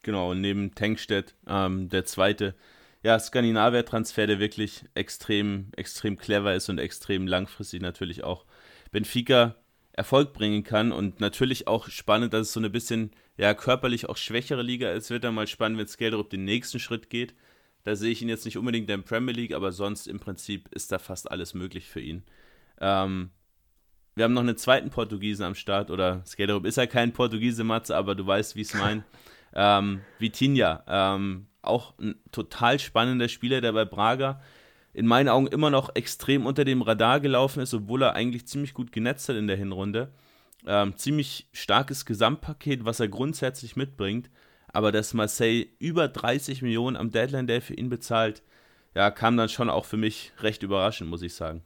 Genau, 0.00 0.30
und 0.30 0.40
neben 0.40 0.74
Tankstedt 0.74 1.34
ähm, 1.46 1.90
der 1.90 2.06
zweite. 2.06 2.54
Ja, 3.02 3.18
Skandinavier-Transfer, 3.18 4.26
der 4.26 4.38
wirklich 4.38 4.86
extrem, 4.94 5.72
extrem 5.76 6.16
clever 6.16 6.54
ist 6.54 6.70
und 6.70 6.78
extrem 6.78 7.26
langfristig 7.26 7.82
natürlich 7.82 8.24
auch 8.24 8.46
Benfica 8.92 9.56
Erfolg 9.92 10.32
bringen 10.32 10.64
kann. 10.64 10.92
Und 10.92 11.20
natürlich 11.20 11.68
auch 11.68 11.88
spannend, 11.88 12.32
dass 12.32 12.48
es 12.48 12.52
so 12.52 12.60
eine 12.60 12.70
bisschen 12.70 13.12
ja, 13.36 13.54
körperlich 13.54 14.08
auch 14.08 14.16
schwächere 14.16 14.62
Liga 14.62 14.90
ist. 14.90 15.10
Wird 15.10 15.24
dann 15.24 15.34
mal 15.34 15.46
spannend, 15.46 15.78
wenn 15.78 15.88
Skelderup 15.88 16.30
den 16.30 16.44
nächsten 16.44 16.78
Schritt 16.78 17.10
geht. 17.10 17.34
Da 17.84 17.96
sehe 17.96 18.12
ich 18.12 18.22
ihn 18.22 18.28
jetzt 18.28 18.44
nicht 18.44 18.58
unbedingt 18.58 18.88
in 18.88 19.00
der 19.00 19.06
Premier 19.06 19.34
League, 19.34 19.54
aber 19.54 19.72
sonst 19.72 20.06
im 20.06 20.20
Prinzip 20.20 20.68
ist 20.72 20.92
da 20.92 20.98
fast 20.98 21.30
alles 21.30 21.54
möglich 21.54 21.88
für 21.88 22.00
ihn. 22.00 22.22
Ähm, 22.80 23.30
wir 24.14 24.24
haben 24.24 24.34
noch 24.34 24.42
einen 24.42 24.56
zweiten 24.56 24.90
Portugiesen 24.90 25.44
am 25.44 25.54
Start, 25.54 25.90
oder 25.90 26.22
Skelderup 26.24 26.64
ist 26.64 26.76
ja 26.76 26.86
kein 26.86 27.12
Portugiese, 27.12 27.64
Matze, 27.64 27.96
aber 27.96 28.14
du 28.14 28.26
weißt, 28.26 28.54
wie 28.54 28.60
ich 28.60 28.68
es 28.68 28.74
meine. 28.74 29.04
ähm, 29.54 30.02
Vitinha, 30.18 30.84
ähm, 30.86 31.46
auch 31.62 31.98
ein 31.98 32.20
total 32.30 32.78
spannender 32.78 33.28
Spieler, 33.28 33.60
der 33.60 33.72
bei 33.72 33.84
Braga 33.84 34.40
in 34.92 35.06
meinen 35.06 35.28
Augen 35.28 35.46
immer 35.46 35.70
noch 35.70 35.94
extrem 35.94 36.46
unter 36.46 36.64
dem 36.64 36.82
Radar 36.82 37.20
gelaufen 37.20 37.60
ist, 37.60 37.74
obwohl 37.74 38.02
er 38.02 38.14
eigentlich 38.14 38.46
ziemlich 38.46 38.74
gut 38.74 38.92
genetzt 38.92 39.28
hat 39.28 39.36
in 39.36 39.46
der 39.46 39.56
Hinrunde. 39.56 40.12
Ähm, 40.66 40.96
ziemlich 40.96 41.48
starkes 41.52 42.04
Gesamtpaket, 42.04 42.84
was 42.84 43.00
er 43.00 43.08
grundsätzlich 43.08 43.74
mitbringt. 43.74 44.30
Aber 44.68 44.92
dass 44.92 45.14
Marseille 45.14 45.66
über 45.78 46.08
30 46.08 46.62
Millionen 46.62 46.96
am 46.96 47.10
Deadline 47.10 47.46
Day 47.46 47.60
für 47.60 47.74
ihn 47.74 47.88
bezahlt, 47.88 48.42
ja, 48.94 49.10
kam 49.10 49.36
dann 49.36 49.48
schon 49.48 49.70
auch 49.70 49.84
für 49.84 49.96
mich 49.96 50.32
recht 50.40 50.62
überraschend, 50.62 51.08
muss 51.10 51.22
ich 51.22 51.34
sagen. 51.34 51.62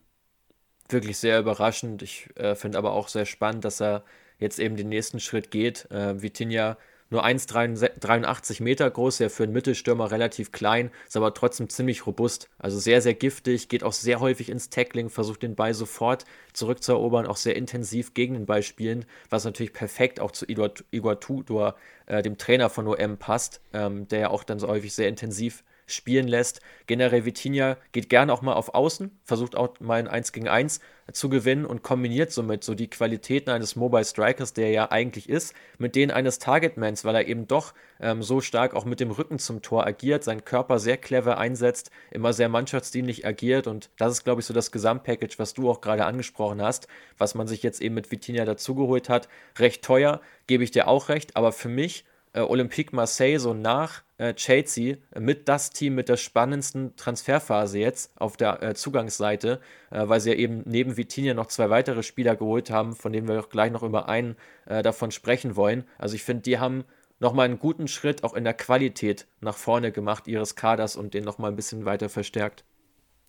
Wirklich 0.88 1.18
sehr 1.18 1.40
überraschend. 1.40 2.02
Ich 2.02 2.28
äh, 2.36 2.54
finde 2.54 2.78
aber 2.78 2.92
auch 2.92 3.08
sehr 3.08 3.26
spannend, 3.26 3.64
dass 3.64 3.80
er 3.80 4.04
jetzt 4.38 4.60
eben 4.60 4.76
den 4.76 4.88
nächsten 4.88 5.18
Schritt 5.18 5.50
geht. 5.50 5.90
Äh, 5.90 6.22
Vitinha 6.22 6.76
nur 7.10 7.24
1,83 7.24 8.62
Meter 8.62 8.90
groß, 8.90 9.20
ja 9.20 9.28
für 9.28 9.44
einen 9.44 9.52
Mittelstürmer 9.52 10.10
relativ 10.10 10.52
klein, 10.52 10.90
ist 11.06 11.16
aber 11.16 11.34
trotzdem 11.34 11.68
ziemlich 11.68 12.06
robust. 12.06 12.48
Also 12.58 12.78
sehr, 12.78 13.00
sehr 13.00 13.14
giftig, 13.14 13.68
geht 13.68 13.84
auch 13.84 13.92
sehr 13.92 14.20
häufig 14.20 14.48
ins 14.48 14.70
Tackling, 14.70 15.08
versucht 15.08 15.42
den 15.42 15.54
Ball 15.54 15.74
sofort 15.74 16.24
zurückzuerobern, 16.52 17.26
auch 17.26 17.36
sehr 17.36 17.56
intensiv 17.56 18.14
gegen 18.14 18.34
den 18.34 18.46
Ball 18.46 18.62
spielen, 18.62 19.04
was 19.30 19.44
natürlich 19.44 19.72
perfekt 19.72 20.20
auch 20.20 20.32
zu 20.32 20.46
Igor, 20.48 21.20
Tudor, 21.20 21.76
äh, 22.06 22.22
dem 22.22 22.38
Trainer 22.38 22.70
von 22.70 22.88
OM, 22.88 23.18
passt, 23.18 23.60
ähm, 23.72 24.08
der 24.08 24.18
ja 24.18 24.30
auch 24.30 24.44
dann 24.44 24.58
so 24.58 24.68
häufig 24.68 24.94
sehr 24.94 25.08
intensiv 25.08 25.62
spielen 25.86 26.28
lässt. 26.28 26.60
Generell 26.86 27.24
Vitinha 27.24 27.76
geht 27.92 28.08
gerne 28.08 28.32
auch 28.32 28.42
mal 28.42 28.54
auf 28.54 28.74
Außen, 28.74 29.18
versucht 29.24 29.56
auch 29.56 29.80
mal 29.80 29.98
ein 29.98 30.08
1 30.08 30.32
gegen 30.32 30.48
1 30.48 30.80
zu 31.12 31.28
gewinnen 31.28 31.64
und 31.64 31.82
kombiniert 31.82 32.32
somit 32.32 32.64
so 32.64 32.74
die 32.74 32.90
Qualitäten 32.90 33.50
eines 33.50 33.76
Mobile 33.76 34.04
Strikers, 34.04 34.52
der 34.52 34.66
er 34.66 34.72
ja 34.72 34.90
eigentlich 34.90 35.28
ist, 35.28 35.54
mit 35.78 35.94
denen 35.94 36.10
eines 36.10 36.40
Targetmans, 36.40 37.04
weil 37.04 37.14
er 37.14 37.28
eben 37.28 37.46
doch 37.46 37.74
ähm, 38.00 38.22
so 38.22 38.40
stark 38.40 38.74
auch 38.74 38.84
mit 38.84 38.98
dem 38.98 39.12
Rücken 39.12 39.38
zum 39.38 39.62
Tor 39.62 39.86
agiert, 39.86 40.24
seinen 40.24 40.44
Körper 40.44 40.78
sehr 40.80 40.96
clever 40.96 41.38
einsetzt, 41.38 41.90
immer 42.10 42.32
sehr 42.32 42.48
mannschaftsdienlich 42.48 43.24
agiert 43.24 43.68
und 43.68 43.90
das 43.98 44.12
ist, 44.12 44.24
glaube 44.24 44.40
ich, 44.40 44.46
so 44.46 44.54
das 44.54 44.72
Gesamtpackage, 44.72 45.38
was 45.38 45.54
du 45.54 45.70
auch 45.70 45.80
gerade 45.80 46.04
angesprochen 46.04 46.60
hast, 46.60 46.88
was 47.18 47.34
man 47.34 47.46
sich 47.46 47.62
jetzt 47.62 47.80
eben 47.80 47.94
mit 47.94 48.10
Vitinha 48.10 48.44
dazugeholt 48.44 49.08
hat. 49.08 49.28
Recht 49.58 49.84
teuer, 49.84 50.20
gebe 50.48 50.64
ich 50.64 50.72
dir 50.72 50.88
auch 50.88 51.08
recht, 51.08 51.36
aber 51.36 51.52
für 51.52 51.68
mich 51.68 52.04
äh, 52.36 52.40
Olympique 52.40 52.94
Marseille 52.94 53.38
so 53.38 53.54
nach 53.54 54.02
äh, 54.18 54.34
Chelsea 54.34 54.96
mit 55.18 55.48
das 55.48 55.70
Team 55.70 55.94
mit 55.94 56.08
der 56.08 56.16
spannendsten 56.16 56.94
Transferphase 56.96 57.78
jetzt 57.78 58.12
auf 58.20 58.36
der 58.36 58.62
äh, 58.62 58.74
Zugangsseite, 58.74 59.60
äh, 59.90 60.06
weil 60.06 60.20
sie 60.20 60.30
ja 60.30 60.36
eben 60.36 60.62
neben 60.66 60.96
Vitinha 60.96 61.34
noch 61.34 61.46
zwei 61.46 61.70
weitere 61.70 62.02
Spieler 62.02 62.36
geholt 62.36 62.70
haben, 62.70 62.94
von 62.94 63.12
denen 63.12 63.26
wir 63.26 63.40
auch 63.40 63.48
gleich 63.48 63.72
noch 63.72 63.82
über 63.82 64.08
einen 64.08 64.36
äh, 64.66 64.82
davon 64.82 65.10
sprechen 65.10 65.56
wollen. 65.56 65.84
Also 65.98 66.14
ich 66.14 66.22
finde, 66.22 66.42
die 66.42 66.58
haben 66.58 66.84
nochmal 67.18 67.46
einen 67.46 67.58
guten 67.58 67.88
Schritt 67.88 68.22
auch 68.22 68.34
in 68.34 68.44
der 68.44 68.54
Qualität 68.54 69.26
nach 69.40 69.56
vorne 69.56 69.90
gemacht 69.90 70.28
ihres 70.28 70.54
Kaders 70.54 70.96
und 70.96 71.14
den 71.14 71.24
nochmal 71.24 71.50
ein 71.50 71.56
bisschen 71.56 71.84
weiter 71.86 72.08
verstärkt. 72.08 72.64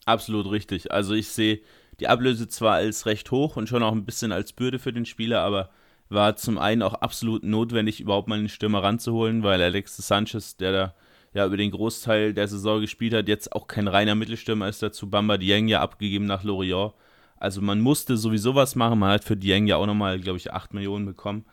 Absolut 0.06 0.52
richtig. 0.52 0.91
Also 0.91 1.13
ich 1.13 1.30
sehe 1.30 1.62
die 2.00 2.08
Ablöse 2.08 2.48
zwar 2.48 2.76
als 2.76 3.06
recht 3.06 3.32
hoch 3.32 3.56
und 3.56 3.67
schon 3.67 3.84
auch 3.84 3.91
ein 3.91 4.06
bisschen 4.06 4.32
als 4.32 4.54
Bürde 4.54 4.80
für 4.80 4.93
den 4.93 5.06
Spieler, 5.06 5.41
aber 5.41 5.70
war 6.10 6.36
zum 6.36 6.58
einen 6.58 6.82
auch 6.82 6.93
absolut 6.93 7.43
notwendig, 7.43 8.00
überhaupt 8.00 8.28
mal 8.28 8.38
einen 8.39 8.50
Stürmer 8.50 8.84
ranzuholen, 8.84 9.43
weil 9.43 9.62
Alexis 9.62 10.08
Sanchez, 10.08 10.58
der 10.58 10.72
da 10.72 10.93
ja 11.34 11.46
über 11.46 11.58
den 11.58 11.72
Großteil 11.72 12.34
der 12.34 12.48
Saison 12.48 12.82
gespielt 12.82 13.13
hat, 13.13 13.28
jetzt 13.28 13.52
auch 13.54 13.67
kein 13.67 13.88
reiner 13.88 14.15
Mittelstürmer 14.15 14.67
ist 14.67 14.82
dazu. 14.82 15.10
Bamba 15.10 15.38
Dieng 15.38 15.67
ja 15.67 15.82
abgegeben 15.82 16.26
nach 16.26 16.43
Lorient. 16.43 16.93
Also 17.38 17.62
man 17.62 17.80
musste 17.80 18.17
sowieso 18.17 18.56
was 18.56 18.76
machen. 18.76 19.00
Man 19.00 19.12
hat 19.12 19.24
für 19.24 19.38
Dieng 19.38 19.67
ja 19.67 19.78
auch 19.78 19.86
nochmal, 19.86 20.20
glaube 20.20 20.38
ich, 20.38 20.52
8 20.52 20.74
Millionen 20.74 21.06
bekommen. 21.06 21.46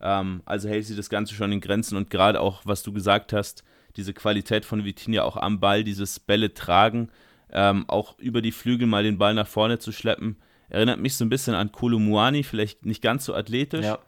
Ähm, 0.00 0.42
also 0.44 0.68
hält 0.68 0.86
sich 0.86 0.96
das 0.96 1.10
Ganze 1.10 1.34
schon 1.34 1.52
in 1.52 1.60
Grenzen 1.60 1.96
und 1.96 2.10
gerade 2.10 2.40
auch, 2.40 2.62
was 2.64 2.82
du 2.82 2.92
gesagt 2.92 3.32
hast, 3.32 3.64
diese 3.96 4.14
Qualität 4.14 4.64
von 4.64 4.84
Vitinha 4.84 5.22
auch 5.22 5.36
am 5.36 5.60
Ball, 5.60 5.84
dieses 5.84 6.20
Bälle 6.20 6.54
tragen, 6.54 7.10
ähm, 7.52 7.84
auch 7.88 8.18
über 8.18 8.42
die 8.42 8.52
Flügel 8.52 8.86
mal 8.86 9.02
den 9.02 9.18
Ball 9.18 9.34
nach 9.34 9.46
vorne 9.48 9.78
zu 9.78 9.92
schleppen, 9.92 10.36
Erinnert 10.70 11.00
mich 11.00 11.16
so 11.16 11.24
ein 11.24 11.28
bisschen 11.28 11.54
an 11.54 11.72
Kolumuani, 11.72 12.42
vielleicht 12.42 12.86
nicht 12.86 13.02
ganz 13.02 13.24
so 13.24 13.34
athletisch, 13.34 13.86
ja. 13.86 13.98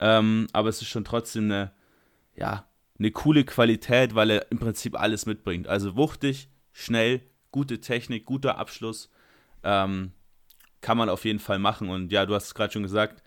ähm, 0.00 0.48
aber 0.52 0.68
es 0.68 0.82
ist 0.82 0.88
schon 0.88 1.04
trotzdem 1.04 1.44
eine, 1.44 1.72
ja, 2.34 2.66
eine 2.98 3.10
coole 3.12 3.44
Qualität, 3.44 4.14
weil 4.14 4.30
er 4.30 4.50
im 4.50 4.58
Prinzip 4.58 4.98
alles 4.98 5.26
mitbringt. 5.26 5.68
Also 5.68 5.96
wuchtig, 5.96 6.48
schnell, 6.72 7.22
gute 7.52 7.80
Technik, 7.80 8.26
guter 8.26 8.58
Abschluss. 8.58 9.10
Ähm, 9.62 10.12
kann 10.80 10.98
man 10.98 11.08
auf 11.08 11.24
jeden 11.24 11.38
Fall 11.38 11.58
machen. 11.58 11.88
Und 11.88 12.12
ja, 12.12 12.26
du 12.26 12.34
hast 12.34 12.46
es 12.46 12.54
gerade 12.54 12.72
schon 12.72 12.82
gesagt, 12.82 13.22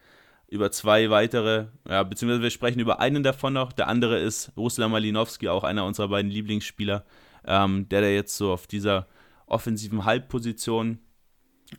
über 0.48 0.72
zwei 0.72 1.10
weitere, 1.10 1.68
ja, 1.88 2.04
beziehungsweise 2.04 2.42
wir 2.42 2.50
sprechen 2.50 2.80
über 2.80 3.00
einen 3.00 3.24
davon 3.24 3.54
noch. 3.54 3.72
Der 3.72 3.88
andere 3.88 4.20
ist 4.20 4.52
Ruslan 4.58 4.92
Malinowski, 4.92 5.48
auch 5.48 5.64
einer 5.64 5.86
unserer 5.86 6.10
beiden 6.10 6.30
Lieblingsspieler, 6.30 7.06
ähm, 7.46 7.88
der 7.90 8.02
da 8.02 8.08
jetzt 8.08 8.36
so 8.36 8.52
auf 8.52 8.68
dieser 8.68 9.08
offensiven 9.46 10.06
Halbposition 10.06 11.00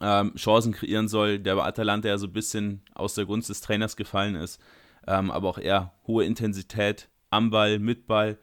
ähm, 0.01 0.35
Chancen 0.37 0.73
kreieren 0.73 1.09
soll, 1.09 1.39
der 1.39 1.57
bei 1.57 1.65
Atalanta 1.65 2.09
ja 2.09 2.19
so 2.19 2.27
ein 2.27 2.33
bisschen 2.33 2.83
aus 2.95 3.15
der 3.15 3.27
Gunst 3.27 3.49
des 3.49 3.61
Trainers 3.61 3.97
gefallen 3.97 4.35
ist. 4.35 4.61
Ähm, 5.07 5.31
aber 5.31 5.49
auch 5.49 5.59
eher 5.59 5.93
hohe 6.07 6.25
Intensität 6.25 7.09
am 7.31 7.51
Ball, 7.51 7.79
mit 7.79 8.07
Ball. 8.07 8.39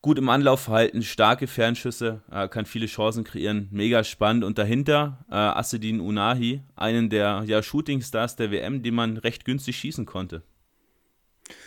Gut 0.00 0.16
im 0.16 0.28
Anlaufverhalten, 0.28 1.02
starke 1.02 1.48
Fernschüsse, 1.48 2.22
äh, 2.30 2.46
kann 2.46 2.66
viele 2.66 2.86
Chancen 2.86 3.24
kreieren, 3.24 3.68
mega 3.72 4.04
spannend. 4.04 4.44
Und 4.44 4.56
dahinter 4.56 5.24
äh, 5.28 5.34
Assedin 5.34 6.00
Unahi, 6.00 6.62
einen 6.76 7.10
der 7.10 7.42
ja, 7.46 7.62
Shootingstars 7.62 8.36
der 8.36 8.52
WM, 8.52 8.84
den 8.84 8.94
man 8.94 9.16
recht 9.16 9.44
günstig 9.44 9.76
schießen 9.76 10.06
konnte. 10.06 10.42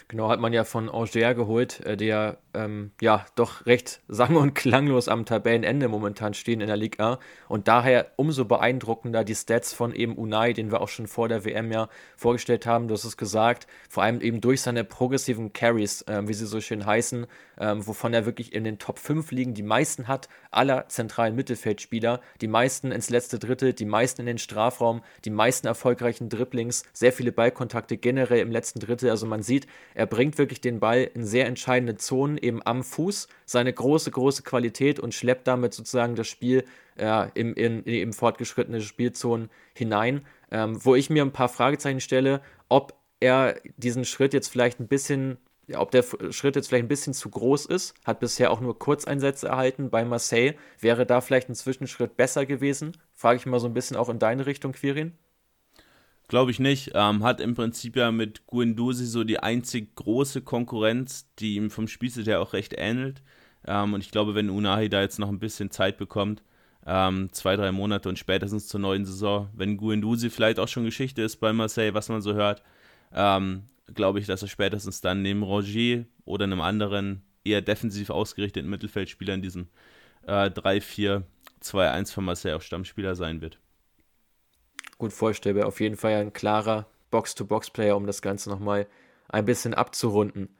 Genau, 0.07 0.29
hat 0.29 0.39
man 0.39 0.53
ja 0.53 0.63
von 0.63 0.89
Angers 0.89 1.35
geholt, 1.35 1.81
äh, 1.81 1.97
der 1.97 2.37
ähm, 2.53 2.91
ja 3.01 3.25
doch 3.35 3.65
recht 3.65 4.01
sang- 4.07 4.35
und 4.35 4.53
klanglos 4.55 5.07
am 5.07 5.25
Tabellenende 5.25 5.87
momentan 5.87 6.33
stehen 6.33 6.61
in 6.61 6.67
der 6.67 6.77
Liga. 6.77 7.19
Und 7.47 7.67
daher 7.67 8.11
umso 8.15 8.45
beeindruckender 8.45 9.23
die 9.23 9.35
Stats 9.35 9.73
von 9.73 9.93
eben 9.93 10.15
Unai, 10.15 10.53
den 10.53 10.71
wir 10.71 10.81
auch 10.81 10.89
schon 10.89 11.07
vor 11.07 11.27
der 11.27 11.45
WM 11.45 11.71
ja 11.71 11.89
vorgestellt 12.15 12.65
haben. 12.65 12.87
Du 12.87 12.93
hast 12.93 13.03
es 13.03 13.17
gesagt, 13.17 13.67
vor 13.89 14.03
allem 14.03 14.21
eben 14.21 14.41
durch 14.41 14.61
seine 14.61 14.83
progressiven 14.83 15.53
Carries, 15.53 16.01
äh, 16.03 16.27
wie 16.27 16.33
sie 16.33 16.45
so 16.45 16.61
schön 16.61 16.85
heißen, 16.85 17.27
ähm, 17.59 17.85
wovon 17.85 18.13
er 18.13 18.25
wirklich 18.25 18.53
in 18.53 18.63
den 18.63 18.79
Top 18.79 18.99
5 18.99 19.31
liegen, 19.31 19.53
die 19.53 19.63
meisten 19.63 20.07
hat 20.07 20.27
aller 20.49 20.87
zentralen 20.87 21.35
Mittelfeldspieler, 21.35 22.21
die 22.41 22.47
meisten 22.47 22.91
ins 22.91 23.09
letzte 23.09 23.39
Drittel, 23.39 23.73
die 23.73 23.85
meisten 23.85 24.21
in 24.21 24.27
den 24.27 24.37
Strafraum, 24.37 25.01
die 25.25 25.29
meisten 25.29 25.67
erfolgreichen 25.67 26.29
Dribblings, 26.29 26.83
sehr 26.93 27.13
viele 27.13 27.31
Ballkontakte 27.31 27.97
generell 27.97 28.39
im 28.39 28.51
letzten 28.51 28.79
Drittel. 28.79 29.09
Also 29.09 29.25
man 29.25 29.43
sieht, 29.43 29.67
er 29.93 30.07
bringt 30.07 30.37
wirklich 30.37 30.61
den 30.61 30.79
Ball 30.79 31.09
in 31.13 31.23
sehr 31.23 31.45
entscheidende 31.45 31.95
Zonen, 31.95 32.37
eben 32.43 32.61
am 32.65 32.83
Fuß, 32.83 33.27
seine 33.45 33.73
große, 33.73 34.11
große 34.11 34.43
Qualität 34.43 34.99
und 34.99 35.13
schleppt 35.13 35.47
damit 35.47 35.73
sozusagen 35.73 36.15
das 36.15 36.27
Spiel 36.27 36.65
äh, 36.97 37.27
im, 37.33 37.53
in, 37.55 37.85
eben 37.85 38.13
fortgeschrittene 38.13 38.81
Spielzonen 38.81 39.49
hinein. 39.73 40.25
Ähm, 40.51 40.83
wo 40.83 40.95
ich 40.95 41.09
mir 41.09 41.23
ein 41.23 41.31
paar 41.31 41.49
Fragezeichen 41.49 42.01
stelle, 42.01 42.41
ob 42.69 42.93
er 43.19 43.55
diesen 43.77 44.05
Schritt 44.05 44.33
jetzt 44.33 44.49
vielleicht 44.49 44.79
ein 44.79 44.87
bisschen 44.87 45.37
ob 45.75 45.91
der 45.91 46.03
Schritt 46.31 46.55
jetzt 46.55 46.67
vielleicht 46.67 46.85
ein 46.85 46.89
bisschen 46.89 47.13
zu 47.13 47.29
groß 47.29 47.67
ist, 47.67 47.93
hat 48.03 48.19
bisher 48.19 48.51
auch 48.51 48.59
nur 48.59 48.77
Kurzeinsätze 48.77 49.47
erhalten 49.47 49.89
bei 49.89 50.03
Marseille. 50.03 50.55
Wäre 50.79 51.05
da 51.05 51.21
vielleicht 51.21 51.47
ein 51.47 51.55
Zwischenschritt 51.55 52.17
besser 52.17 52.45
gewesen? 52.45 52.97
Frage 53.13 53.37
ich 53.37 53.45
mal 53.45 53.59
so 53.59 53.67
ein 53.67 53.73
bisschen 53.73 53.95
auch 53.95 54.09
in 54.09 54.19
deine 54.19 54.47
Richtung, 54.47 54.73
Quirin. 54.73 55.13
Glaube 56.31 56.51
ich 56.51 56.59
nicht. 56.61 56.91
Ähm, 56.93 57.25
hat 57.25 57.41
im 57.41 57.55
Prinzip 57.55 57.97
ja 57.97 58.09
mit 58.09 58.47
Guendouzi 58.47 59.05
so 59.05 59.25
die 59.25 59.39
einzig 59.39 59.93
große 59.95 60.41
Konkurrenz, 60.41 61.27
die 61.39 61.55
ihm 61.55 61.69
vom 61.69 61.89
Spielstil 61.89 62.25
her 62.25 62.39
auch 62.39 62.53
recht 62.53 62.73
ähnelt. 62.77 63.21
Ähm, 63.67 63.93
und 63.93 63.99
ich 64.01 64.11
glaube, 64.11 64.33
wenn 64.33 64.49
Unahi 64.49 64.87
da 64.87 65.01
jetzt 65.01 65.19
noch 65.19 65.27
ein 65.27 65.39
bisschen 65.39 65.71
Zeit 65.71 65.97
bekommt, 65.97 66.41
ähm, 66.85 67.27
zwei, 67.33 67.57
drei 67.57 67.73
Monate 67.73 68.07
und 68.07 68.17
spätestens 68.17 68.69
zur 68.69 68.79
neuen 68.79 69.03
Saison, 69.03 69.49
wenn 69.53 69.75
Guendouzi 69.75 70.29
vielleicht 70.29 70.57
auch 70.57 70.69
schon 70.69 70.85
Geschichte 70.85 71.21
ist 71.21 71.35
bei 71.41 71.51
Marseille, 71.51 71.93
was 71.93 72.07
man 72.07 72.21
so 72.21 72.33
hört, 72.33 72.63
ähm, 73.13 73.63
glaube 73.93 74.19
ich, 74.19 74.25
dass 74.25 74.41
er 74.41 74.47
spätestens 74.47 75.01
dann 75.01 75.21
neben 75.23 75.43
Roger 75.43 76.05
oder 76.23 76.45
einem 76.45 76.61
anderen 76.61 77.23
eher 77.43 77.61
defensiv 77.61 78.09
ausgerichteten 78.09 78.69
Mittelfeldspieler 78.69 79.33
in 79.33 79.41
diesem 79.41 79.67
äh, 80.27 80.49
3-4-2-1 80.49 82.13
von 82.13 82.23
Marseille 82.23 82.55
auch 82.55 82.61
Stammspieler 82.61 83.15
sein 83.15 83.41
wird 83.41 83.60
gut 85.01 85.13
vorstellbar. 85.13 85.65
Auf 85.65 85.81
jeden 85.81 85.97
Fall 85.97 86.13
ein 86.13 86.31
klarer 86.31 86.85
Box-to-Box-Player, 87.09 87.97
um 87.97 88.05
das 88.05 88.21
Ganze 88.21 88.49
nochmal 88.49 88.87
ein 89.27 89.45
bisschen 89.45 89.73
abzurunden. 89.73 90.55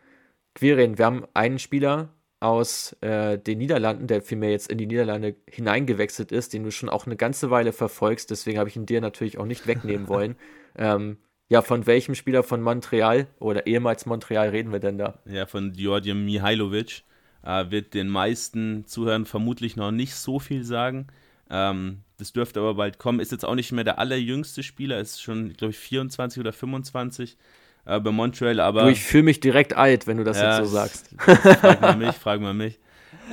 Quirin, 0.56 0.98
wir 0.98 1.06
haben 1.06 1.26
einen 1.34 1.60
Spieler 1.60 2.10
aus 2.40 2.94
äh, 3.02 3.38
den 3.38 3.60
Niederlanden, 3.60 4.08
der 4.08 4.24
vielmehr 4.24 4.50
jetzt 4.50 4.72
in 4.72 4.80
die 4.80 4.88
Niederlande 4.88 5.36
hineingewechselt 5.48 6.32
ist, 6.32 6.54
den 6.54 6.64
du 6.64 6.72
schon 6.72 6.90
auch 6.90 7.06
eine 7.06 7.16
ganze 7.16 7.52
Weile 7.52 7.72
verfolgst. 7.72 8.32
Deswegen 8.32 8.58
habe 8.58 8.68
ich 8.68 8.76
ihn 8.76 8.88
dir 8.88 9.00
natürlich 9.00 9.38
auch 9.38 9.46
nicht 9.46 9.68
wegnehmen 9.68 10.08
wollen. 10.10 10.36
ähm, 10.76 11.18
ja, 11.48 11.62
von 11.62 11.86
welchem 11.86 12.16
Spieler 12.16 12.44
von 12.44 12.62
Montreal 12.62 13.28
oder 13.40 13.68
ehemals 13.68 14.06
Montreal 14.06 14.50
reden 14.50 14.72
wir 14.72 14.80
denn 14.80 14.98
da? 14.98 15.20
Ja, 15.26 15.46
von 15.46 15.74
Djordje 15.74 16.16
Mihailovic. 16.16 17.04
Äh, 17.44 17.70
wird 17.70 17.94
den 17.94 18.08
meisten 18.08 18.86
Zuhörern 18.86 19.26
vermutlich 19.26 19.76
noch 19.76 19.92
nicht 19.92 20.16
so 20.16 20.40
viel 20.40 20.64
sagen. 20.64 21.08
Ähm, 21.52 22.00
das 22.18 22.32
dürfte 22.32 22.62
aber 22.62 22.76
bald 22.76 22.98
kommen. 22.98 23.20
Ist 23.20 23.32
jetzt 23.32 23.46
auch 23.46 23.56
nicht 23.56 23.72
mehr 23.74 23.84
der 23.84 24.00
allerjüngste 24.00 24.64
Spieler, 24.64 25.00
ist 25.00 25.22
schon, 25.22 25.54
glaube 25.54 25.72
ich, 25.72 25.78
24 25.78 26.40
oder 26.40 26.54
25 26.54 27.38
äh, 27.86 28.00
bei 28.00 28.12
Montreal, 28.12 28.60
aber. 28.62 28.84
Du, 28.84 28.90
ich 28.90 29.04
fühle 29.04 29.24
mich 29.24 29.42
direkt 29.42 29.76
alt, 29.76 30.08
wenn 30.08 30.18
du 30.18 30.24
das 30.24 30.38
ja, 30.38 30.58
jetzt 30.58 30.70
so 30.70 30.74
sagst. 30.74 31.10
Frag 31.18 31.82
mal 31.82 31.98
mich, 31.98 32.16
frag 32.16 32.40
mal 32.40 32.54
mich. 32.54 32.80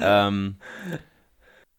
Ähm, 0.01 0.57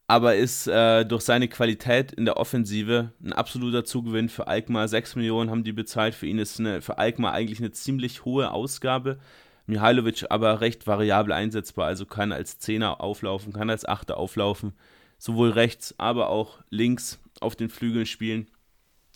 aber 0.06 0.34
ist 0.34 0.66
äh, 0.66 1.04
durch 1.04 1.22
seine 1.22 1.46
Qualität 1.46 2.12
in 2.12 2.24
der 2.24 2.38
Offensive 2.38 3.12
ein 3.22 3.32
absoluter 3.32 3.84
Zugewinn 3.84 4.28
für 4.28 4.46
Alkmaar. 4.46 4.88
6 4.88 5.16
Millionen 5.16 5.50
haben 5.50 5.62
die 5.62 5.72
bezahlt. 5.72 6.14
Für 6.14 6.26
ihn 6.26 6.38
ist 6.38 6.58
eine, 6.58 6.80
für 6.80 6.98
Alkmaar 6.98 7.32
eigentlich 7.32 7.60
eine 7.60 7.70
ziemlich 7.70 8.24
hohe 8.24 8.50
Ausgabe. 8.50 9.18
Mihailovic 9.66 10.26
aber 10.30 10.60
recht 10.60 10.86
variabel 10.86 11.32
einsetzbar, 11.32 11.86
also 11.86 12.06
kann 12.06 12.32
als 12.32 12.58
Zehner 12.58 13.00
auflaufen, 13.00 13.52
kann 13.52 13.70
als 13.70 13.84
Achter 13.84 14.16
auflaufen 14.16 14.72
sowohl 15.20 15.50
rechts, 15.50 15.94
aber 15.98 16.30
auch 16.30 16.58
links 16.70 17.20
auf 17.40 17.54
den 17.54 17.68
Flügeln 17.68 18.06
spielen. 18.06 18.48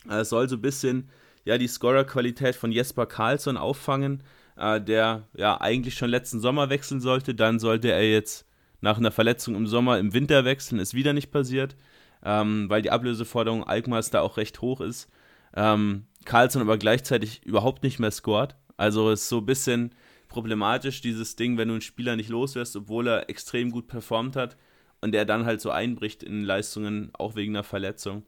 Äh, 0.08 0.18
es 0.18 0.28
soll 0.28 0.48
so 0.48 0.56
ein 0.56 0.62
bisschen 0.62 1.08
ja, 1.44 1.58
die 1.58 1.66
Scorer-Qualität 1.66 2.54
von 2.54 2.70
Jesper 2.70 3.06
Karlsson 3.06 3.56
auffangen, 3.56 4.22
äh, 4.56 4.80
der 4.80 5.26
ja 5.36 5.60
eigentlich 5.60 5.94
schon 5.94 6.10
letzten 6.10 6.40
Sommer 6.40 6.70
wechseln 6.70 7.00
sollte. 7.00 7.34
Dann 7.34 7.58
sollte 7.58 7.90
er 7.90 8.08
jetzt 8.08 8.46
nach 8.80 8.98
einer 8.98 9.10
Verletzung 9.10 9.56
im 9.56 9.66
Sommer 9.66 9.98
im 9.98 10.12
Winter 10.12 10.44
wechseln, 10.44 10.78
ist 10.78 10.94
wieder 10.94 11.14
nicht 11.14 11.30
passiert, 11.30 11.74
ähm, 12.22 12.68
weil 12.68 12.82
die 12.82 12.90
Ablöseforderung 12.90 13.64
Alkmaars 13.64 14.10
da 14.10 14.20
auch 14.20 14.36
recht 14.36 14.60
hoch 14.60 14.82
ist. 14.82 15.08
Ähm, 15.56 16.04
Carlson 16.26 16.62
aber 16.62 16.76
gleichzeitig 16.76 17.44
überhaupt 17.44 17.82
nicht 17.82 17.98
mehr 17.98 18.10
scored. 18.10 18.56
Also 18.76 19.10
ist 19.10 19.28
so 19.28 19.38
ein 19.38 19.46
bisschen 19.46 19.94
problematisch, 20.28 21.00
dieses 21.00 21.36
Ding, 21.36 21.56
wenn 21.56 21.68
du 21.68 21.74
einen 21.74 21.80
Spieler 21.80 22.16
nicht 22.16 22.28
loswirst, 22.28 22.76
obwohl 22.76 23.06
er 23.06 23.30
extrem 23.30 23.70
gut 23.70 23.86
performt 23.86 24.36
hat 24.36 24.56
und 25.04 25.12
der 25.12 25.26
dann 25.26 25.44
halt 25.44 25.60
so 25.60 25.70
einbricht 25.70 26.22
in 26.22 26.44
Leistungen, 26.44 27.10
auch 27.12 27.36
wegen 27.36 27.54
einer 27.54 27.62
Verletzung. 27.62 28.22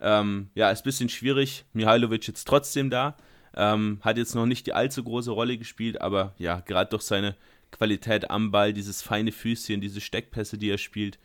Ähm, 0.00 0.50
ja, 0.56 0.68
ist 0.72 0.80
ein 0.80 0.84
bisschen 0.84 1.08
schwierig. 1.08 1.64
Mihailovic 1.74 2.26
jetzt 2.26 2.48
trotzdem 2.48 2.90
da. 2.90 3.16
Ähm, 3.54 4.00
hat 4.00 4.18
jetzt 4.18 4.34
noch 4.34 4.46
nicht 4.46 4.66
die 4.66 4.72
allzu 4.72 5.04
große 5.04 5.30
Rolle 5.30 5.56
gespielt, 5.56 6.00
aber 6.00 6.34
ja, 6.38 6.58
gerade 6.58 6.90
durch 6.90 7.02
seine 7.04 7.36
Qualität 7.70 8.32
am 8.32 8.50
Ball, 8.50 8.72
dieses 8.72 9.00
feine 9.00 9.30
Füßchen, 9.30 9.80
diese 9.80 10.00
Steckpässe, 10.00 10.58
die 10.58 10.70
er 10.70 10.78
spielt, 10.78 11.20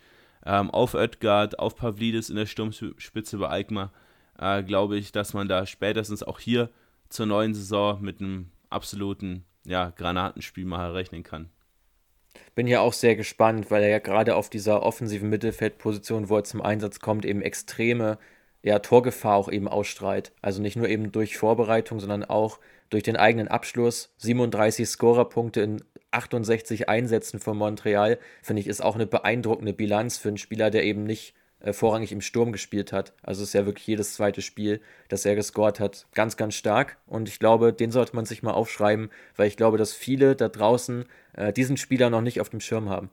ähm, 0.45 0.69
auf 0.69 0.93
Oetgard, 0.93 1.57
auf 1.57 1.75
Pavlidis 1.75 2.29
in 2.29 2.35
der 2.35 2.45
Sturmspitze 2.45 3.39
bei 3.39 3.47
Alkmaar, 3.47 3.91
äh, 4.37 4.61
glaube 4.61 4.97
ich, 4.97 5.11
dass 5.11 5.33
man 5.33 5.47
da 5.47 5.65
spätestens 5.65 6.21
auch 6.21 6.39
hier 6.39 6.69
zur 7.09 7.25
neuen 7.25 7.55
Saison 7.55 7.99
mit 7.99 8.21
einem 8.21 8.51
absoluten 8.69 9.43
ja, 9.65 9.89
Granatenspielmacher 9.89 10.93
rechnen 10.93 11.23
kann. 11.23 11.49
Bin 12.55 12.67
ja 12.67 12.81
auch 12.81 12.93
sehr 12.93 13.15
gespannt, 13.15 13.71
weil 13.71 13.83
er 13.83 13.89
ja 13.89 13.99
gerade 13.99 14.35
auf 14.35 14.49
dieser 14.49 14.83
offensiven 14.83 15.29
Mittelfeldposition, 15.29 16.29
wo 16.29 16.37
er 16.37 16.43
zum 16.43 16.61
Einsatz 16.61 16.99
kommt, 16.99 17.25
eben 17.25 17.41
extreme 17.41 18.17
ja, 18.63 18.79
Torgefahr 18.79 19.35
auch 19.35 19.51
eben 19.51 19.67
ausstrahlt. 19.67 20.31
Also 20.41 20.61
nicht 20.61 20.75
nur 20.75 20.89
eben 20.89 21.11
durch 21.11 21.37
Vorbereitung, 21.37 21.99
sondern 21.99 22.25
auch 22.25 22.59
durch 22.89 23.03
den 23.03 23.15
eigenen 23.15 23.47
Abschluss. 23.47 24.13
37 24.17 24.87
Scorerpunkte 24.87 25.61
in 25.61 25.83
68 26.11 26.89
Einsätzen 26.89 27.39
von 27.39 27.57
Montreal, 27.57 28.17
finde 28.41 28.61
ich, 28.61 28.67
ist 28.67 28.81
auch 28.81 28.95
eine 28.95 29.07
beeindruckende 29.07 29.73
Bilanz 29.73 30.17
für 30.17 30.29
einen 30.29 30.37
Spieler, 30.37 30.69
der 30.69 30.83
eben 30.83 31.03
nicht 31.03 31.33
äh, 31.59 31.73
vorrangig 31.73 32.11
im 32.11 32.21
Sturm 32.21 32.51
gespielt 32.51 32.93
hat. 32.93 33.13
Also 33.23 33.43
ist 33.43 33.53
ja 33.53 33.65
wirklich 33.65 33.87
jedes 33.87 34.13
zweite 34.13 34.41
Spiel, 34.41 34.81
das 35.09 35.25
er 35.25 35.35
gescored 35.35 35.79
hat, 35.79 36.05
ganz, 36.13 36.37
ganz 36.37 36.55
stark. 36.55 36.97
Und 37.07 37.27
ich 37.27 37.39
glaube, 37.39 37.73
den 37.73 37.91
sollte 37.91 38.15
man 38.15 38.25
sich 38.25 38.43
mal 38.43 38.51
aufschreiben, 38.51 39.09
weil 39.35 39.47
ich 39.47 39.57
glaube, 39.57 39.77
dass 39.77 39.93
viele 39.93 40.35
da 40.35 40.49
draußen 40.49 41.05
äh, 41.33 41.53
diesen 41.53 41.77
Spieler 41.77 42.09
noch 42.09 42.21
nicht 42.21 42.41
auf 42.41 42.49
dem 42.49 42.59
Schirm 42.59 42.89
haben. 42.89 43.09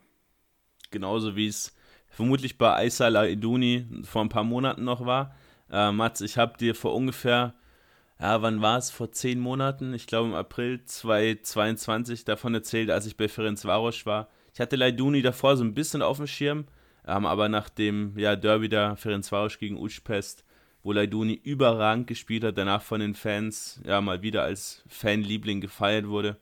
Genauso 0.90 1.36
wie 1.36 1.48
es 1.48 1.74
vermutlich 2.08 2.58
bei 2.58 2.74
Aysala 2.74 3.26
Iduni 3.26 3.86
vor 4.04 4.22
ein 4.22 4.28
paar 4.28 4.44
Monaten 4.44 4.84
noch 4.84 5.04
war. 5.04 5.34
Äh, 5.70 5.90
Mats, 5.92 6.20
ich 6.20 6.38
habe 6.38 6.58
dir 6.58 6.74
vor 6.74 6.94
ungefähr, 6.94 7.54
ja, 8.20 8.42
wann 8.42 8.62
war 8.62 8.78
es? 8.78 8.90
Vor 8.90 9.10
zehn 9.10 9.40
Monaten, 9.40 9.92
ich 9.94 10.06
glaube 10.06 10.28
im 10.28 10.34
April 10.34 10.84
2022 10.84 12.24
davon 12.24 12.54
erzählt, 12.54 12.90
als 12.90 13.06
ich 13.06 13.16
bei 13.16 13.28
Ferenc 13.28 13.64
Varos 13.64 14.06
war. 14.06 14.28
Ich 14.52 14.60
hatte 14.60 14.76
Leiduni 14.76 15.20
davor 15.20 15.56
so 15.56 15.64
ein 15.64 15.74
bisschen 15.74 16.00
auf 16.00 16.18
dem 16.18 16.28
Schirm, 16.28 16.66
ähm, 17.06 17.26
aber 17.26 17.48
nach 17.48 17.68
dem 17.68 18.18
ja, 18.18 18.36
Derby 18.36 18.68
da 18.68 18.96
Ferencvaros 18.96 19.58
gegen 19.58 19.76
Utspest, 19.76 20.44
wo 20.82 20.92
Leiduni 20.92 21.34
überragend 21.34 22.06
gespielt 22.06 22.44
hat, 22.44 22.58
danach 22.58 22.82
von 22.82 23.00
den 23.00 23.14
Fans 23.14 23.80
ja 23.84 24.00
mal 24.00 24.22
wieder 24.22 24.42
als 24.42 24.84
Fanliebling 24.88 25.60
gefeiert 25.60 26.06
wurde, 26.06 26.36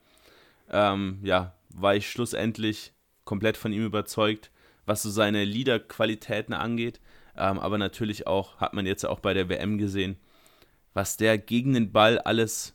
ähm, 0.71 1.19
ja, 1.23 1.55
war 1.75 1.95
ich 1.97 2.11
schlussendlich 2.11 2.93
komplett 3.25 3.57
von 3.57 3.73
ihm 3.73 3.85
überzeugt, 3.85 4.51
was 4.85 5.03
so 5.03 5.11
seine 5.11 5.45
Liederqualitäten 5.45 6.55
angeht. 6.55 7.01
Ähm, 7.37 7.59
aber 7.59 7.79
natürlich 7.79 8.27
auch, 8.27 8.59
hat 8.59 8.75
man 8.75 8.87
jetzt 8.87 9.05
auch 9.05 9.21
bei 9.21 9.33
der 9.33 9.49
WM 9.49 9.79
gesehen, 9.79 10.17
was 10.93 11.17
der 11.17 11.39
gegen 11.39 11.73
den 11.73 11.93
Ball 11.93 12.19
alles 12.19 12.75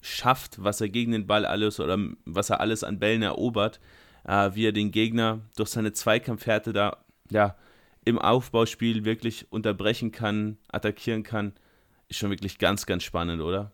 schafft, 0.00 0.62
was 0.62 0.80
er 0.80 0.88
gegen 0.88 1.12
den 1.12 1.26
Ball 1.26 1.44
alles 1.44 1.80
oder 1.80 1.98
was 2.24 2.50
er 2.50 2.60
alles 2.60 2.84
an 2.84 2.98
Bällen 2.98 3.22
erobert 3.22 3.80
äh, 4.26 4.50
wie 4.54 4.66
er 4.66 4.72
den 4.72 4.90
Gegner 4.90 5.40
durch 5.56 5.70
seine 5.70 5.92
Zweikampfhärte 5.92 6.72
da 6.72 6.98
ja, 7.30 7.56
im 8.04 8.18
Aufbauspiel 8.18 9.04
wirklich 9.04 9.50
unterbrechen 9.50 10.12
kann, 10.12 10.58
attackieren 10.68 11.22
kann, 11.22 11.52
ist 12.08 12.18
schon 12.18 12.30
wirklich 12.30 12.58
ganz, 12.58 12.86
ganz 12.86 13.02
spannend, 13.02 13.42
oder? 13.42 13.72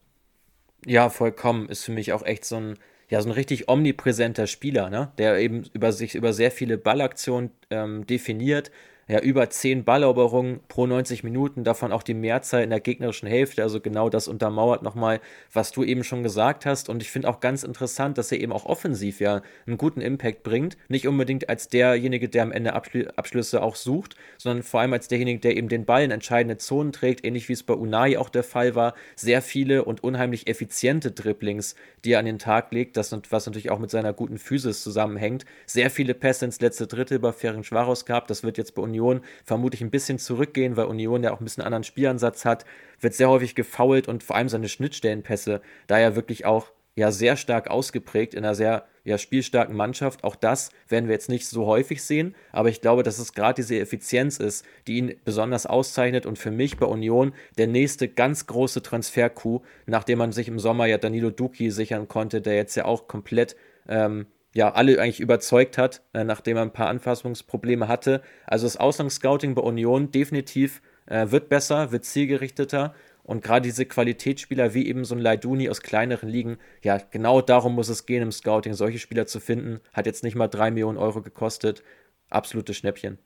Ja, 0.86 1.10
vollkommen. 1.10 1.68
Ist 1.68 1.84
für 1.84 1.92
mich 1.92 2.12
auch 2.12 2.24
echt 2.24 2.44
so 2.44 2.56
ein, 2.56 2.78
ja, 3.08 3.20
so 3.20 3.28
ein 3.28 3.32
richtig 3.32 3.68
omnipräsenter 3.68 4.46
Spieler, 4.46 4.90
ne? 4.90 5.12
der 5.18 5.38
eben 5.38 5.64
über 5.72 5.92
sich 5.92 6.14
über 6.14 6.32
sehr 6.32 6.50
viele 6.50 6.78
Ballaktionen 6.78 7.50
ähm, 7.70 8.06
definiert, 8.06 8.70
ja, 9.08 9.20
über 9.20 9.50
10 9.50 9.84
Balleroberungen 9.84 10.60
pro 10.68 10.86
90 10.86 11.24
Minuten, 11.24 11.64
davon 11.64 11.92
auch 11.92 12.02
die 12.02 12.14
Mehrzahl 12.14 12.62
in 12.62 12.70
der 12.70 12.80
gegnerischen 12.80 13.28
Hälfte. 13.28 13.62
Also 13.62 13.80
genau 13.80 14.08
das 14.08 14.28
untermauert 14.28 14.82
nochmal, 14.82 15.20
was 15.52 15.72
du 15.72 15.82
eben 15.84 16.04
schon 16.04 16.22
gesagt 16.22 16.66
hast. 16.66 16.88
Und 16.88 17.02
ich 17.02 17.10
finde 17.10 17.28
auch 17.28 17.40
ganz 17.40 17.62
interessant, 17.62 18.18
dass 18.18 18.30
er 18.32 18.40
eben 18.40 18.52
auch 18.52 18.64
offensiv 18.64 19.20
ja 19.20 19.42
einen 19.66 19.76
guten 19.76 20.00
Impact 20.00 20.42
bringt. 20.42 20.76
Nicht 20.88 21.08
unbedingt 21.08 21.48
als 21.48 21.68
derjenige, 21.68 22.28
der 22.28 22.42
am 22.44 22.52
Ende 22.52 22.74
Abschl 22.74 23.10
Abschlüsse 23.16 23.62
auch 23.62 23.76
sucht, 23.76 24.16
sondern 24.38 24.62
vor 24.62 24.80
allem 24.80 24.92
als 24.92 25.08
derjenige, 25.08 25.40
der 25.40 25.56
eben 25.56 25.68
den 25.68 25.84
Ball 25.84 26.04
in 26.04 26.10
entscheidende 26.10 26.58
Zonen 26.58 26.92
trägt, 26.92 27.24
ähnlich 27.24 27.48
wie 27.48 27.54
es 27.54 27.62
bei 27.62 27.74
Unai 27.74 28.18
auch 28.18 28.28
der 28.28 28.44
Fall 28.44 28.74
war. 28.74 28.94
Sehr 29.16 29.42
viele 29.42 29.84
und 29.84 30.04
unheimlich 30.04 30.46
effiziente 30.46 31.10
Dribblings, 31.10 31.74
die 32.04 32.12
er 32.12 32.20
an 32.20 32.26
den 32.26 32.38
Tag 32.38 32.72
legt, 32.72 32.96
das, 32.96 33.16
was 33.30 33.46
natürlich 33.46 33.70
auch 33.70 33.78
mit 33.78 33.90
seiner 33.90 34.12
guten 34.12 34.38
Physis 34.38 34.82
zusammenhängt. 34.82 35.44
Sehr 35.66 35.90
viele 35.90 36.14
Pässe 36.14 36.44
ins 36.44 36.60
letzte 36.60 36.86
Drittel 36.86 37.18
bei 37.18 37.32
Ferenc 37.32 37.66
Schwaros 37.66 38.04
gehabt. 38.04 38.30
Das 38.30 38.42
wird 38.42 38.58
jetzt 38.58 38.74
bei 38.74 38.82
Union 38.92 39.22
vermutlich 39.44 39.80
ein 39.80 39.90
bisschen 39.90 40.18
zurückgehen, 40.18 40.76
weil 40.76 40.84
Union 40.84 41.22
ja 41.22 41.32
auch 41.32 41.40
ein 41.40 41.44
bisschen 41.44 41.64
anderen 41.64 41.84
Spielansatz 41.84 42.44
hat, 42.44 42.64
wird 43.00 43.14
sehr 43.14 43.30
häufig 43.30 43.54
gefoult 43.54 44.06
und 44.06 44.22
vor 44.22 44.36
allem 44.36 44.48
seine 44.48 44.68
Schnittstellenpässe, 44.68 45.62
da 45.86 45.98
ja 45.98 46.14
wirklich 46.14 46.44
auch 46.44 46.72
ja 46.94 47.10
sehr 47.10 47.36
stark 47.36 47.68
ausgeprägt 47.68 48.34
in 48.34 48.44
einer 48.44 48.54
sehr 48.54 48.84
ja, 49.04 49.18
spielstarken 49.18 49.74
Mannschaft. 49.74 50.24
Auch 50.24 50.36
das 50.36 50.70
werden 50.88 51.08
wir 51.08 51.14
jetzt 51.14 51.30
nicht 51.30 51.46
so 51.48 51.66
häufig 51.66 52.02
sehen, 52.02 52.34
aber 52.52 52.68
ich 52.68 52.82
glaube, 52.82 53.02
dass 53.02 53.18
es 53.18 53.32
gerade 53.32 53.54
diese 53.54 53.78
Effizienz 53.78 54.36
ist, 54.36 54.64
die 54.86 54.98
ihn 54.98 55.14
besonders 55.24 55.66
auszeichnet 55.66 56.26
und 56.26 56.38
für 56.38 56.50
mich 56.50 56.76
bei 56.76 56.86
Union 56.86 57.32
der 57.56 57.66
nächste 57.66 58.08
ganz 58.08 58.46
große 58.46 58.82
Transfer-Coup, 58.82 59.64
nachdem 59.86 60.18
man 60.18 60.32
sich 60.32 60.48
im 60.48 60.58
Sommer 60.58 60.86
ja 60.86 60.98
Danilo 60.98 61.30
Duki 61.30 61.70
sichern 61.70 62.08
konnte, 62.08 62.42
der 62.42 62.54
jetzt 62.54 62.76
ja 62.76 62.84
auch 62.84 63.08
komplett 63.08 63.56
ähm, 63.88 64.26
ja, 64.54 64.72
alle 64.72 65.00
eigentlich 65.00 65.20
überzeugt 65.20 65.78
hat, 65.78 66.02
äh, 66.12 66.24
nachdem 66.24 66.56
er 66.56 66.62
ein 66.62 66.72
paar 66.72 66.88
Anfassungsprobleme 66.88 67.88
hatte. 67.88 68.22
Also 68.46 68.66
das 68.66 68.76
Auslandsscouting 68.76 69.54
bei 69.54 69.62
Union 69.62 70.10
definitiv 70.10 70.82
äh, 71.06 71.30
wird 71.30 71.48
besser, 71.48 71.92
wird 71.92 72.04
zielgerichteter 72.04 72.94
und 73.24 73.42
gerade 73.42 73.62
diese 73.62 73.86
Qualitätsspieler 73.86 74.74
wie 74.74 74.86
eben 74.86 75.04
so 75.04 75.14
ein 75.14 75.20
Leiduni 75.20 75.70
aus 75.70 75.80
kleineren 75.80 76.28
Ligen, 76.28 76.58
ja, 76.82 76.98
genau 76.98 77.40
darum 77.40 77.74
muss 77.74 77.88
es 77.88 78.06
gehen 78.06 78.22
im 78.22 78.32
Scouting, 78.32 78.74
solche 78.74 78.98
Spieler 78.98 79.26
zu 79.26 79.38
finden. 79.38 79.80
Hat 79.92 80.06
jetzt 80.06 80.24
nicht 80.24 80.34
mal 80.34 80.48
3 80.48 80.72
Millionen 80.72 80.98
Euro 80.98 81.22
gekostet. 81.22 81.82
Absolute 82.28 82.74
Schnäppchen. 82.74 83.18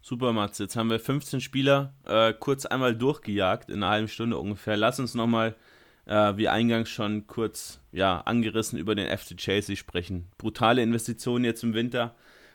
Super, 0.00 0.32
Mats. 0.32 0.58
Jetzt 0.58 0.76
haben 0.76 0.88
wir 0.88 1.00
15 1.00 1.40
Spieler 1.40 1.92
äh, 2.06 2.32
kurz 2.32 2.64
einmal 2.64 2.94
durchgejagt, 2.94 3.68
in 3.68 3.82
einer 3.82 3.90
halben 3.90 4.08
Stunde 4.08 4.38
ungefähr. 4.38 4.76
Lass 4.76 5.00
uns 5.00 5.14
nochmal 5.14 5.56
äh, 6.06 6.36
wie 6.36 6.48
eingangs 6.48 6.88
schon 6.88 7.26
kurz 7.26 7.80
ja, 7.92 8.20
angerissen 8.20 8.78
über 8.78 8.94
den 8.94 9.16
FC 9.16 9.36
Chelsea 9.36 9.76
sprechen. 9.76 10.28
Brutale 10.38 10.82
Investitionen 10.82 11.44
jetzt 11.44 11.62
im 11.62 11.74
Winter. 11.74 12.14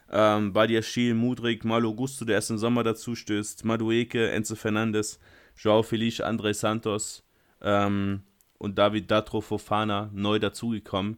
Ähm, 0.10 0.52
Badia 0.52 0.82
Schiel, 0.82 1.14
Mudrik, 1.14 1.64
Malo 1.64 1.94
Gusto, 1.94 2.26
der 2.26 2.36
erst 2.36 2.50
im 2.50 2.58
Sommer 2.58 2.84
dazu 2.84 3.16
stößt, 3.16 3.64
Madueke, 3.64 4.30
Enzo 4.32 4.56
Fernandes, 4.56 5.20
Joao 5.56 5.84
Felice, 5.84 6.26
André 6.26 6.54
Santos 6.54 7.24
ähm, 7.62 8.24
und 8.58 8.78
David 8.78 9.10
Datro 9.10 9.42
Fofana 9.42 10.10
neu 10.14 10.40
dazugekommen. 10.40 11.18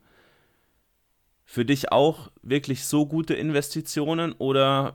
Für 1.45 1.65
dich 1.65 1.91
auch 1.91 2.31
wirklich 2.41 2.85
so 2.85 3.05
gute 3.05 3.33
Investitionen 3.33 4.33
oder 4.33 4.93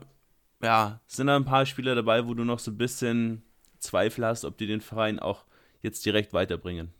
ja, 0.61 0.99
sind 1.05 1.27
da 1.27 1.35
ein 1.35 1.45
paar 1.45 1.65
Spieler 1.65 1.95
dabei, 1.95 2.27
wo 2.27 2.33
du 2.33 2.43
noch 2.43 2.59
so 2.59 2.71
ein 2.71 2.77
bisschen 2.77 3.43
Zweifel 3.79 4.25
hast, 4.25 4.45
ob 4.45 4.57
die 4.57 4.67
den 4.67 4.81
Verein 4.81 5.19
auch 5.19 5.45
jetzt 5.81 6.05
direkt 6.05 6.33
weiterbringen? 6.33 6.93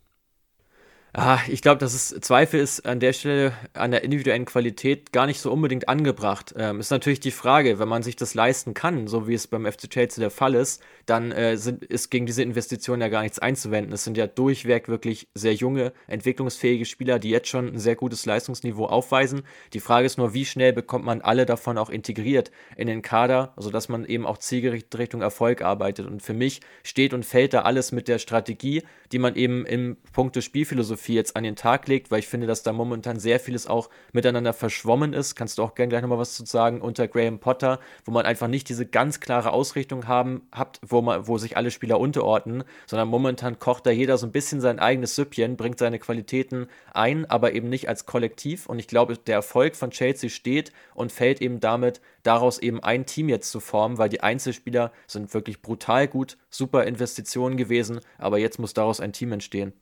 Ah, 1.12 1.40
ich 1.48 1.60
glaube, 1.60 1.78
dass 1.78 1.92
es 1.92 2.10
Zweifel 2.20 2.60
ist 2.60 2.86
an 2.86 3.00
der 3.00 3.12
Stelle 3.12 3.52
an 3.72 3.90
der 3.90 4.04
individuellen 4.04 4.44
Qualität 4.44 5.10
gar 5.10 5.26
nicht 5.26 5.40
so 5.40 5.50
unbedingt 5.50 5.88
angebracht. 5.88 6.54
Ähm, 6.56 6.78
ist 6.78 6.90
natürlich 6.90 7.18
die 7.18 7.32
Frage, 7.32 7.80
wenn 7.80 7.88
man 7.88 8.04
sich 8.04 8.14
das 8.14 8.34
leisten 8.34 8.74
kann, 8.74 9.08
so 9.08 9.26
wie 9.26 9.34
es 9.34 9.48
beim 9.48 9.66
FC 9.66 9.90
Chelsea 9.90 10.22
der 10.22 10.30
Fall 10.30 10.54
ist, 10.54 10.80
dann 11.06 11.32
äh, 11.32 11.56
sind, 11.56 11.84
ist 11.84 12.10
gegen 12.10 12.26
diese 12.26 12.44
Investitionen 12.44 13.02
ja 13.02 13.08
gar 13.08 13.22
nichts 13.22 13.40
einzuwenden. 13.40 13.92
Es 13.92 14.04
sind 14.04 14.16
ja 14.16 14.28
durchweg 14.28 14.86
wirklich 14.86 15.26
sehr 15.34 15.52
junge, 15.52 15.92
entwicklungsfähige 16.06 16.84
Spieler, 16.84 17.18
die 17.18 17.30
jetzt 17.30 17.48
schon 17.48 17.66
ein 17.66 17.78
sehr 17.80 17.96
gutes 17.96 18.24
Leistungsniveau 18.24 18.86
aufweisen. 18.86 19.42
Die 19.72 19.80
Frage 19.80 20.06
ist 20.06 20.16
nur, 20.16 20.32
wie 20.32 20.44
schnell 20.44 20.72
bekommt 20.72 21.04
man 21.04 21.22
alle 21.22 21.44
davon 21.44 21.76
auch 21.76 21.90
integriert 21.90 22.52
in 22.76 22.86
den 22.86 23.02
Kader, 23.02 23.52
sodass 23.56 23.88
man 23.88 24.04
eben 24.04 24.26
auch 24.26 24.38
zielgerichtet 24.38 24.96
Richtung 25.00 25.22
Erfolg 25.22 25.62
arbeitet. 25.62 26.06
Und 26.06 26.22
für 26.22 26.34
mich 26.34 26.60
steht 26.84 27.14
und 27.14 27.26
fällt 27.26 27.52
da 27.52 27.62
alles 27.62 27.90
mit 27.90 28.06
der 28.06 28.20
Strategie, 28.20 28.84
die 29.10 29.18
man 29.18 29.34
eben 29.34 29.66
im 29.66 29.96
Punkte 30.12 30.40
Spielphilosophie 30.40 30.99
jetzt 31.08 31.36
an 31.36 31.44
den 31.44 31.56
Tag 31.56 31.88
legt, 31.88 32.10
weil 32.10 32.20
ich 32.20 32.28
finde, 32.28 32.46
dass 32.46 32.62
da 32.62 32.72
momentan 32.72 33.18
sehr 33.18 33.40
vieles 33.40 33.66
auch 33.66 33.90
miteinander 34.12 34.52
verschwommen 34.52 35.12
ist. 35.12 35.34
Kannst 35.34 35.58
du 35.58 35.62
auch 35.62 35.74
gerne 35.74 35.90
gleich 35.90 36.02
nochmal 36.02 36.18
was 36.18 36.34
zu 36.34 36.44
sagen 36.44 36.80
unter 36.80 37.08
Graham 37.08 37.38
Potter, 37.38 37.80
wo 38.04 38.12
man 38.12 38.26
einfach 38.26 38.48
nicht 38.48 38.68
diese 38.68 38.86
ganz 38.86 39.20
klare 39.20 39.52
Ausrichtung 39.52 40.06
haben, 40.06 40.42
habt, 40.52 40.80
wo, 40.86 41.02
man, 41.02 41.26
wo 41.26 41.38
sich 41.38 41.56
alle 41.56 41.70
Spieler 41.70 42.00
unterordnen, 42.00 42.64
sondern 42.86 43.08
momentan 43.08 43.58
kocht 43.58 43.86
da 43.86 43.90
jeder 43.90 44.18
so 44.18 44.26
ein 44.26 44.32
bisschen 44.32 44.60
sein 44.60 44.78
eigenes 44.78 45.14
Süppchen, 45.14 45.56
bringt 45.56 45.78
seine 45.78 45.98
Qualitäten 45.98 46.68
ein, 46.92 47.24
aber 47.26 47.52
eben 47.52 47.68
nicht 47.68 47.88
als 47.88 48.06
Kollektiv. 48.06 48.66
Und 48.66 48.78
ich 48.78 48.88
glaube, 48.88 49.16
der 49.16 49.36
Erfolg 49.36 49.76
von 49.76 49.90
Chelsea 49.90 50.30
steht 50.30 50.72
und 50.94 51.12
fällt 51.12 51.40
eben 51.40 51.60
damit, 51.60 52.00
daraus 52.22 52.58
eben 52.58 52.82
ein 52.82 53.06
Team 53.06 53.28
jetzt 53.28 53.50
zu 53.50 53.60
formen, 53.60 53.98
weil 53.98 54.08
die 54.08 54.22
Einzelspieler 54.22 54.92
sind 55.06 55.32
wirklich 55.34 55.62
brutal 55.62 56.08
gut, 56.08 56.36
super 56.50 56.84
Investitionen 56.84 57.56
gewesen, 57.56 58.00
aber 58.18 58.38
jetzt 58.38 58.58
muss 58.58 58.74
daraus 58.74 59.00
ein 59.00 59.12
Team 59.12 59.32
entstehen. 59.32 59.72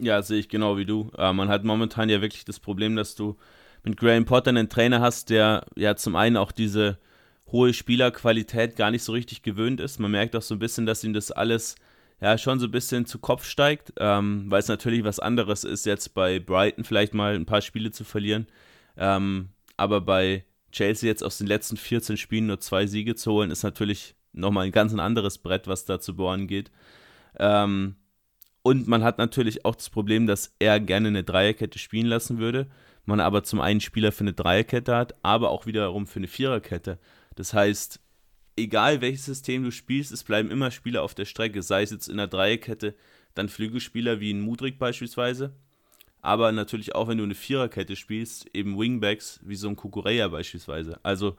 Ja, 0.00 0.22
sehe 0.22 0.38
ich 0.38 0.48
genau 0.48 0.76
wie 0.76 0.86
du. 0.86 1.10
Äh, 1.16 1.32
man 1.32 1.48
hat 1.48 1.64
momentan 1.64 2.08
ja 2.08 2.20
wirklich 2.20 2.44
das 2.44 2.60
Problem, 2.60 2.96
dass 2.96 3.14
du 3.14 3.36
mit 3.84 3.96
Graham 3.96 4.24
Potter 4.24 4.50
einen 4.50 4.68
Trainer 4.68 5.00
hast, 5.00 5.30
der 5.30 5.66
ja 5.76 5.96
zum 5.96 6.16
einen 6.16 6.36
auch 6.36 6.52
diese 6.52 6.98
hohe 7.50 7.72
Spielerqualität 7.72 8.76
gar 8.76 8.90
nicht 8.90 9.02
so 9.02 9.12
richtig 9.12 9.42
gewöhnt 9.42 9.80
ist. 9.80 9.98
Man 9.98 10.10
merkt 10.10 10.36
auch 10.36 10.42
so 10.42 10.54
ein 10.54 10.58
bisschen, 10.58 10.86
dass 10.86 11.04
ihm 11.04 11.12
das 11.12 11.30
alles 11.30 11.76
ja 12.20 12.36
schon 12.36 12.58
so 12.58 12.66
ein 12.66 12.70
bisschen 12.72 13.06
zu 13.06 13.18
Kopf 13.18 13.44
steigt, 13.44 13.92
ähm, 13.98 14.46
weil 14.48 14.60
es 14.60 14.68
natürlich 14.68 15.04
was 15.04 15.20
anderes 15.20 15.64
ist, 15.64 15.86
jetzt 15.86 16.14
bei 16.14 16.38
Brighton 16.38 16.84
vielleicht 16.84 17.14
mal 17.14 17.34
ein 17.34 17.46
paar 17.46 17.62
Spiele 17.62 17.90
zu 17.90 18.04
verlieren. 18.04 18.46
Ähm, 18.96 19.50
aber 19.76 20.00
bei 20.00 20.44
Chelsea 20.72 21.08
jetzt 21.08 21.22
aus 21.24 21.38
den 21.38 21.46
letzten 21.46 21.76
14 21.76 22.16
Spielen 22.16 22.46
nur 22.46 22.60
zwei 22.60 22.86
Siege 22.86 23.14
zu 23.14 23.32
holen, 23.32 23.50
ist 23.50 23.62
natürlich 23.62 24.14
nochmal 24.32 24.66
ein 24.66 24.72
ganz 24.72 24.92
anderes 24.94 25.38
Brett, 25.38 25.66
was 25.66 25.84
da 25.84 26.00
zu 26.00 26.14
bohren 26.16 26.46
geht. 26.46 26.70
Ähm, 27.38 27.96
Und 28.68 28.86
man 28.86 29.02
hat 29.02 29.16
natürlich 29.16 29.64
auch 29.64 29.74
das 29.74 29.88
Problem, 29.88 30.26
dass 30.26 30.54
er 30.58 30.78
gerne 30.78 31.08
eine 31.08 31.24
Dreierkette 31.24 31.78
spielen 31.78 32.04
lassen 32.04 32.36
würde. 32.36 32.66
Man 33.06 33.18
aber 33.18 33.42
zum 33.42 33.62
einen 33.62 33.80
Spieler 33.80 34.12
für 34.12 34.24
eine 34.24 34.34
Dreierkette 34.34 34.94
hat, 34.94 35.14
aber 35.22 35.48
auch 35.48 35.64
wiederum 35.64 36.06
für 36.06 36.18
eine 36.18 36.28
Viererkette. 36.28 36.98
Das 37.34 37.54
heißt, 37.54 37.98
egal 38.58 39.00
welches 39.00 39.24
System 39.24 39.64
du 39.64 39.70
spielst, 39.70 40.12
es 40.12 40.22
bleiben 40.22 40.50
immer 40.50 40.70
Spieler 40.70 41.02
auf 41.02 41.14
der 41.14 41.24
Strecke. 41.24 41.62
Sei 41.62 41.80
es 41.80 41.92
jetzt 41.92 42.08
in 42.08 42.18
der 42.18 42.26
Dreierkette, 42.26 42.94
dann 43.32 43.48
Flügelspieler 43.48 44.20
wie 44.20 44.34
ein 44.34 44.42
Mudrik 44.42 44.78
beispielsweise. 44.78 45.54
Aber 46.20 46.52
natürlich 46.52 46.94
auch, 46.94 47.08
wenn 47.08 47.16
du 47.16 47.24
eine 47.24 47.34
Viererkette 47.34 47.96
spielst, 47.96 48.54
eben 48.54 48.78
Wingbacks 48.78 49.40
wie 49.44 49.56
so 49.56 49.70
ein 49.70 49.76
Kukureya 49.76 50.28
beispielsweise. 50.28 51.00
Also 51.02 51.38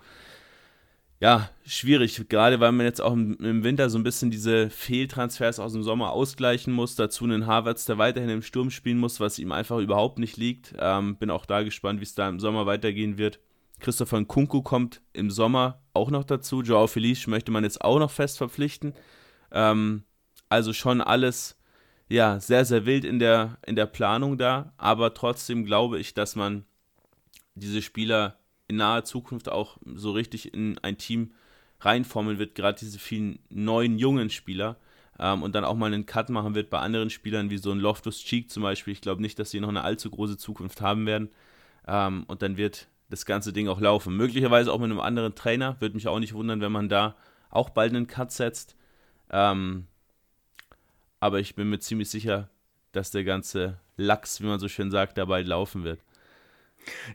ja, 1.22 1.50
schwierig, 1.66 2.30
gerade 2.30 2.62
weil 2.62 2.72
man 2.72 2.86
jetzt 2.86 3.02
auch 3.02 3.12
im, 3.12 3.64
Winter 3.64 3.90
so 3.90 3.98
ein 3.98 4.04
bisschen 4.04 4.32
diese 4.32 4.70
Fehltransfers 4.70 5.60
aus 5.60 5.74
dem 5.74 5.84
Sommer 5.84 6.12
ausgleichen 6.12 6.72
muss. 6.74 6.96
Dazu 6.96 7.26
einen 7.26 7.46
Harvards, 7.46 7.86
der 7.86 7.98
weiterhin 7.98 8.30
im 8.30 8.42
Sturm 8.42 8.72
spielen 8.72 9.00
muss, 9.00 9.20
was 9.20 9.38
ihm 9.38 9.52
einfach 9.52 9.80
überhaupt 9.80 10.18
nicht 10.18 10.38
liegt. 10.38 10.74
Ähm, 10.80 11.18
bin 11.18 11.30
auch 11.30 11.46
da 11.46 11.64
gespannt, 11.64 12.00
wie 12.00 12.06
es 12.06 12.16
da 12.16 12.30
im 12.30 12.40
Sommer 12.40 12.66
weitergehen 12.66 13.18
wird. 13.18 13.40
Christopher 13.82 14.20
Nkunku 14.22 14.62
kommt 14.62 15.02
im 15.12 15.30
Sommer 15.30 15.82
auch 15.94 16.10
noch 16.10 16.24
dazu. 16.24 16.62
Joao 16.62 16.88
Felice 16.88 17.28
möchte 17.28 17.52
man 17.52 17.66
jetzt 17.66 17.82
auch 17.82 18.00
noch 18.00 18.12
fest 18.12 18.38
verpflichten. 18.38 18.94
Ähm, 19.52 20.04
also 20.48 20.72
schon 20.72 21.02
alles 21.02 21.58
ja, 22.08 22.40
sehr, 22.40 22.64
sehr 22.64 22.86
wild 22.86 23.04
in 23.04 23.20
der, 23.20 23.58
in 23.66 23.76
der 23.76 23.86
Planung 23.88 24.38
da. 24.38 24.74
Aber 24.78 25.14
trotzdem 25.14 25.66
glaube 25.66 26.00
ich, 26.00 26.14
dass 26.14 26.38
man 26.38 26.66
diese 27.56 27.82
Spieler 27.82 28.40
in 28.70 28.78
naher 28.78 29.04
Zukunft 29.04 29.50
auch 29.50 29.78
so 29.86 30.12
richtig 30.12 30.54
in 30.54 30.78
ein 30.80 30.98
Team 30.98 31.32
reinformeln 31.82 32.40
wird, 32.40 32.56
gerade 32.56 32.80
diese 32.80 33.00
vielen 33.00 33.40
neuen 33.50 33.98
jungen 33.98 34.30
Spieler 34.30 34.78
ähm, 35.20 35.44
und 35.44 35.56
dann 35.56 35.66
auch 35.66 35.76
mal 35.76 35.88
einen 35.88 36.06
Cut 36.06 36.30
machen 36.30 36.56
wird 36.56 36.70
bei 36.70 36.80
anderen 36.80 37.10
Spielern 37.10 37.50
wie 37.50 37.58
so 37.58 37.72
ein 37.72 37.80
Loftus 37.80 38.20
Cheek 38.24 38.50
zum 38.50 38.64
Beispiel. 38.64 38.94
Ich 38.94 39.02
glaube 39.02 39.22
nicht, 39.22 39.40
dass 39.40 39.52
sie 39.52 39.60
noch 39.60 39.70
eine 39.70 39.84
allzu 39.84 40.10
große 40.10 40.38
Zukunft 40.38 40.82
haben 40.82 41.06
werden 41.06 41.30
ähm, 41.88 42.24
und 42.28 42.42
dann 42.42 42.58
wird 42.58 42.88
das 43.10 43.26
ganze 43.26 43.52
Ding 43.52 43.68
auch 43.68 43.82
laufen. 43.82 44.16
Möglicherweise 44.16 44.72
auch 44.72 44.80
mit 44.80 44.92
einem 44.92 45.00
anderen 45.00 45.36
Trainer, 45.36 45.80
würde 45.80 45.96
mich 45.96 46.08
auch 46.08 46.20
nicht 46.20 46.34
wundern, 46.34 46.62
wenn 46.62 46.72
man 46.72 46.90
da 46.90 47.16
auch 47.50 47.70
bald 47.72 47.94
einen 47.94 48.08
Cut 48.08 48.32
setzt. 48.32 48.76
Ähm, 49.32 49.88
aber 51.20 51.40
ich 51.40 51.56
bin 51.56 51.70
mir 51.70 51.80
ziemlich 51.80 52.10
sicher, 52.10 52.50
dass 52.92 53.12
der 53.12 53.24
ganze 53.24 53.80
Lachs, 53.98 54.42
wie 54.42 54.46
man 54.46 54.60
so 54.60 54.68
schön 54.68 54.92
sagt, 54.92 55.18
dabei 55.18 55.42
laufen 55.42 55.84
wird. 55.84 56.00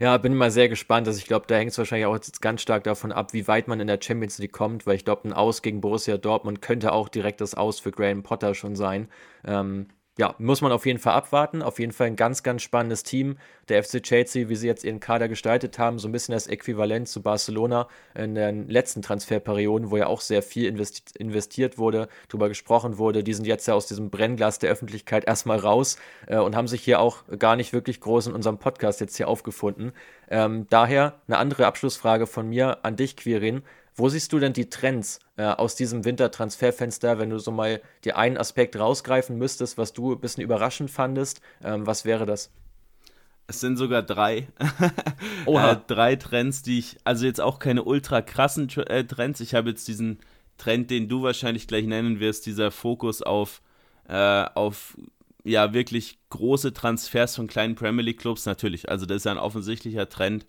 Ja, 0.01 0.17
bin 0.19 0.35
mal 0.35 0.51
sehr 0.51 0.69
gespannt. 0.69 1.07
Also 1.07 1.19
ich 1.19 1.27
glaube, 1.27 1.47
da 1.49 1.57
hängt 1.57 1.73
es 1.73 1.79
wahrscheinlich 1.79 2.07
auch 2.07 2.15
jetzt 2.15 2.41
ganz 2.43 2.63
stark 2.63 2.85
davon 2.85 3.13
ab, 3.13 3.33
wie 3.33 3.49
weit 3.49 3.69
man 3.69 3.81
in 3.81 3.87
der 3.87 3.99
Champions 4.01 4.39
League 4.39 4.53
kommt, 4.53 4.87
weil 4.87 4.97
ich 4.97 5.05
glaube, 5.05 5.29
ein 5.29 5.33
Aus 5.33 5.63
gegen 5.63 5.81
Borussia 5.81 6.17
Dortmund 6.17 6.63
könnte 6.63 6.93
auch 6.93 7.09
direkt 7.09 7.41
das 7.41 7.55
Aus 7.55 7.81
für 7.81 7.91
Graham 7.91 8.23
Potter 8.23 8.55
schon 8.55 8.77
sein. 8.77 9.09
Ähm, 9.45 9.89
ja, 10.17 10.35
muss 10.39 10.61
man 10.61 10.71
auf 10.71 10.87
jeden 10.87 11.01
Fall 11.01 11.15
abwarten. 11.15 11.61
Auf 11.61 11.81
jeden 11.81 11.91
Fall 11.91 12.07
ein 12.07 12.17
ganz, 12.17 12.45
ganz 12.45 12.63
spannendes 12.63 13.03
Team. 13.03 13.37
Der 13.69 13.83
FC 13.83 14.01
Chelsea, 14.01 14.49
wie 14.49 14.55
sie 14.55 14.69
jetzt 14.69 14.85
ihren 14.85 15.01
Kader 15.01 15.29
gestaltet 15.29 15.79
haben, 15.79 15.99
so 15.99 16.07
ein 16.07 16.13
bisschen 16.13 16.35
das 16.35 16.47
Äquivalent 16.47 17.09
zu 17.09 17.21
Barcelona 17.21 17.89
in 18.15 18.37
den 18.37 18.69
letzten 18.69 19.03
Transferperioden, 19.03 19.91
wo 19.91 19.97
ja 19.97 20.07
auch 20.07 20.21
sehr 20.21 20.43
viel 20.43 20.69
investi 20.69 21.03
investiert 21.19 21.79
wurde, 21.79 22.09
darüber 22.29 22.49
gesprochen 22.49 22.99
wurde. 22.99 23.25
Die 23.25 23.35
sind 23.35 23.47
jetzt 23.47 23.67
ja 23.67 23.75
aus 23.75 23.87
diesem 23.87 24.11
Brennglas 24.11 24.61
der 24.61 24.71
Öffentlichkeit 24.71 25.25
erstmal 25.27 25.59
raus 25.59 25.99
äh, 26.29 26.39
und 26.39 26.55
haben 26.55 26.69
sich 26.69 26.83
hier 26.83 27.01
auch 27.01 27.25
gar 27.39 27.57
nicht 27.57 27.73
wirklich 27.73 28.01
groß 28.01 28.29
in 28.29 28.35
unserem 28.35 28.59
Podcast 28.59 29.01
jetzt 29.01 29.17
hier 29.17 29.27
aufgefunden. 29.27 29.93
Ähm, 30.31 30.67
daher 30.71 31.15
eine 31.27 31.39
andere 31.39 31.67
Abschlussfrage 31.67 32.29
von 32.29 32.49
mir 32.49 32.85
an 32.85 32.95
dich, 32.95 33.17
Quirin. 33.17 33.63
Wo 33.97 34.09
siehst 34.09 34.33
du 34.33 34.41
denn 34.41 34.53
die 34.53 34.69
Trends 34.69 35.21
äh, 35.37 35.45
aus 35.45 35.77
diesem 35.77 36.05
Wintertransferfenster, 36.05 37.19
wenn 37.19 37.31
du 37.31 37.39
so 37.39 37.53
mal 37.53 37.81
dir 38.05 38.17
einen 38.19 38.37
Aspekt 38.37 38.77
rausgreifen 38.77 39.39
müsstest, 39.39 39.79
was 39.79 39.93
du 39.93 40.13
ein 40.13 40.21
bisschen 40.21 40.43
überraschend 40.43 40.91
fandest? 40.91 41.41
Ähm, 41.63 41.87
was 41.87 42.05
wäre 42.05 42.27
das? 42.27 42.51
Es 43.47 43.61
sind 43.61 43.77
sogar 43.77 44.03
drei. 44.03 44.49
äh, 45.47 45.77
drei 45.87 46.17
Trends, 46.17 46.63
die 46.63 46.79
ich, 46.79 46.97
also 47.05 47.25
jetzt 47.27 47.41
auch 47.41 47.61
keine 47.61 47.85
ultra 47.85 48.21
krassen 48.21 48.69
äh, 48.89 49.05
Trends. 49.05 49.41
Ich 49.41 49.55
habe 49.55 49.71
jetzt 49.71 49.87
diesen 49.87 50.19
Trend, 50.57 50.91
den 50.91 51.09
du 51.09 51.23
wahrscheinlich 51.23 51.69
gleich 51.69 51.87
nennen 51.87 52.19
wirst, 52.19 52.47
dieser 52.47 52.73
Fokus 52.73 53.23
auf, 53.23 53.63
äh, 54.09 54.45
auf 54.55 54.97
ja 55.45 55.73
wirklich 55.73 56.19
große 56.31 56.73
Transfers 56.73 57.37
von 57.37 57.47
kleinen 57.47 57.77
Premier 57.77 58.03
League 58.03 58.21
Clubs 58.21 58.47
natürlich. 58.47 58.89
Also 58.89 59.07
das 59.07 59.19
ist 59.19 59.25
ja 59.25 59.33
ein 59.33 59.39
offensichtlicher 59.39 60.09
Trend 60.09 60.47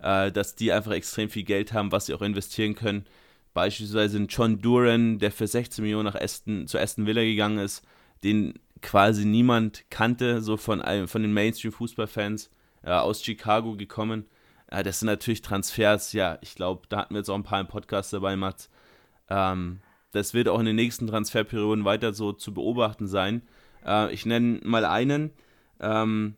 äh, 0.00 0.30
dass 0.32 0.54
die 0.54 0.72
einfach 0.72 0.92
extrem 0.92 1.30
viel 1.30 1.44
Geld 1.44 1.72
haben, 1.72 1.92
was 1.92 2.06
sie 2.06 2.14
auch 2.14 2.22
investieren 2.22 2.74
können. 2.74 3.06
Beispielsweise 3.54 4.18
ein 4.18 4.28
John 4.28 4.60
Duran, 4.60 5.18
der 5.18 5.32
für 5.32 5.46
16 5.46 5.82
Millionen 5.82 6.04
nach 6.04 6.14
Aston, 6.14 6.66
zu 6.66 6.78
Aston 6.78 7.06
Villa 7.06 7.22
gegangen 7.22 7.58
ist, 7.58 7.84
den 8.22 8.54
quasi 8.82 9.24
niemand 9.24 9.84
kannte, 9.90 10.42
so 10.42 10.56
von, 10.56 10.82
von 11.06 11.22
den 11.22 11.32
Mainstream-Fußballfans 11.32 12.50
äh, 12.82 12.90
aus 12.90 13.24
Chicago 13.24 13.74
gekommen. 13.74 14.26
Äh, 14.68 14.82
das 14.82 15.00
sind 15.00 15.06
natürlich 15.06 15.42
Transfers, 15.42 16.12
ja, 16.12 16.38
ich 16.42 16.54
glaube, 16.54 16.82
da 16.88 16.98
hatten 16.98 17.14
wir 17.14 17.18
jetzt 17.18 17.30
auch 17.30 17.34
ein 17.34 17.42
paar 17.42 17.60
im 17.60 17.66
Podcast 17.66 18.12
dabei, 18.12 18.36
Mats. 18.36 18.70
Ähm, 19.28 19.80
das 20.12 20.34
wird 20.34 20.48
auch 20.48 20.60
in 20.60 20.66
den 20.66 20.76
nächsten 20.76 21.06
Transferperioden 21.06 21.84
weiter 21.84 22.14
so 22.14 22.32
zu 22.32 22.54
beobachten 22.54 23.06
sein. 23.06 23.42
Äh, 23.84 24.12
ich 24.12 24.26
nenne 24.26 24.60
mal 24.64 24.84
einen. 24.84 25.32
Ähm, 25.80 26.36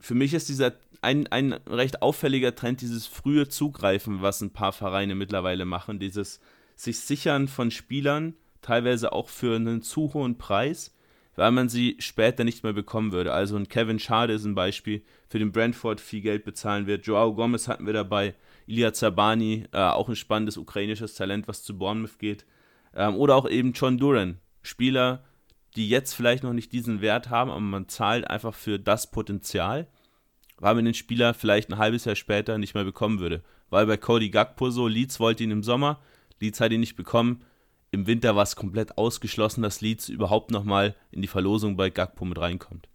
für 0.00 0.14
mich 0.14 0.34
ist 0.34 0.48
dieser 0.48 0.72
ein, 1.00 1.26
ein 1.28 1.52
recht 1.52 2.02
auffälliger 2.02 2.54
Trend, 2.54 2.80
dieses 2.80 3.06
frühe 3.06 3.48
Zugreifen, 3.48 4.22
was 4.22 4.40
ein 4.40 4.52
paar 4.52 4.72
Vereine 4.72 5.14
mittlerweile 5.14 5.64
machen, 5.64 5.98
dieses 5.98 6.40
sich 6.76 7.00
sichern 7.00 7.48
von 7.48 7.70
Spielern, 7.70 8.34
teilweise 8.62 9.12
auch 9.12 9.28
für 9.28 9.56
einen 9.56 9.82
zu 9.82 10.12
hohen 10.14 10.38
Preis, 10.38 10.94
weil 11.34 11.50
man 11.52 11.68
sie 11.68 11.96
später 11.98 12.44
nicht 12.44 12.64
mehr 12.64 12.72
bekommen 12.72 13.12
würde. 13.12 13.32
Also 13.32 13.56
ein 13.56 13.68
Kevin 13.68 13.98
Schade 13.98 14.32
ist 14.32 14.44
ein 14.44 14.54
Beispiel, 14.54 15.02
für 15.28 15.38
den 15.38 15.52
Brentford 15.52 16.00
viel 16.00 16.20
Geld 16.20 16.44
bezahlen 16.44 16.86
wird. 16.86 17.06
Joao 17.06 17.34
Gomez 17.34 17.68
hatten 17.68 17.86
wir 17.86 17.92
dabei, 17.92 18.34
Ilya 18.66 18.92
Zabani, 18.92 19.64
äh, 19.72 19.78
auch 19.78 20.08
ein 20.08 20.16
spannendes 20.16 20.56
ukrainisches 20.56 21.14
Talent, 21.14 21.48
was 21.48 21.62
zu 21.62 21.78
Bournemouth 21.78 22.18
geht. 22.18 22.44
Ähm, 22.94 23.16
oder 23.16 23.36
auch 23.36 23.48
eben 23.48 23.72
John 23.72 23.98
Duran, 23.98 24.38
Spieler, 24.62 25.24
die 25.76 25.88
jetzt 25.88 26.14
vielleicht 26.14 26.42
noch 26.42 26.52
nicht 26.52 26.72
diesen 26.72 27.00
Wert 27.00 27.30
haben, 27.30 27.50
aber 27.50 27.60
man 27.60 27.88
zahlt 27.88 28.28
einfach 28.28 28.54
für 28.54 28.78
das 28.78 29.10
Potenzial 29.10 29.86
weil 30.60 30.74
man 30.74 30.84
den 30.84 30.94
Spieler 30.94 31.34
vielleicht 31.34 31.70
ein 31.70 31.78
halbes 31.78 32.04
Jahr 32.04 32.16
später 32.16 32.58
nicht 32.58 32.74
mehr 32.74 32.84
bekommen 32.84 33.20
würde. 33.20 33.42
Weil 33.70 33.86
bei 33.86 33.96
Cody 33.96 34.30
Gakpo 34.30 34.70
so, 34.70 34.88
Leeds 34.88 35.20
wollte 35.20 35.44
ihn 35.44 35.50
im 35.50 35.62
Sommer, 35.62 36.00
Leeds 36.40 36.60
hat 36.60 36.72
ihn 36.72 36.80
nicht 36.80 36.96
bekommen. 36.96 37.44
Im 37.90 38.06
Winter 38.06 38.36
war 38.36 38.42
es 38.42 38.56
komplett 38.56 38.98
ausgeschlossen, 38.98 39.62
dass 39.62 39.80
Leeds 39.80 40.08
überhaupt 40.08 40.50
nochmal 40.50 40.94
in 41.10 41.22
die 41.22 41.28
Verlosung 41.28 41.76
bei 41.76 41.90
Gakpo 41.90 42.24
mit 42.24 42.38
reinkommt. 42.38 42.88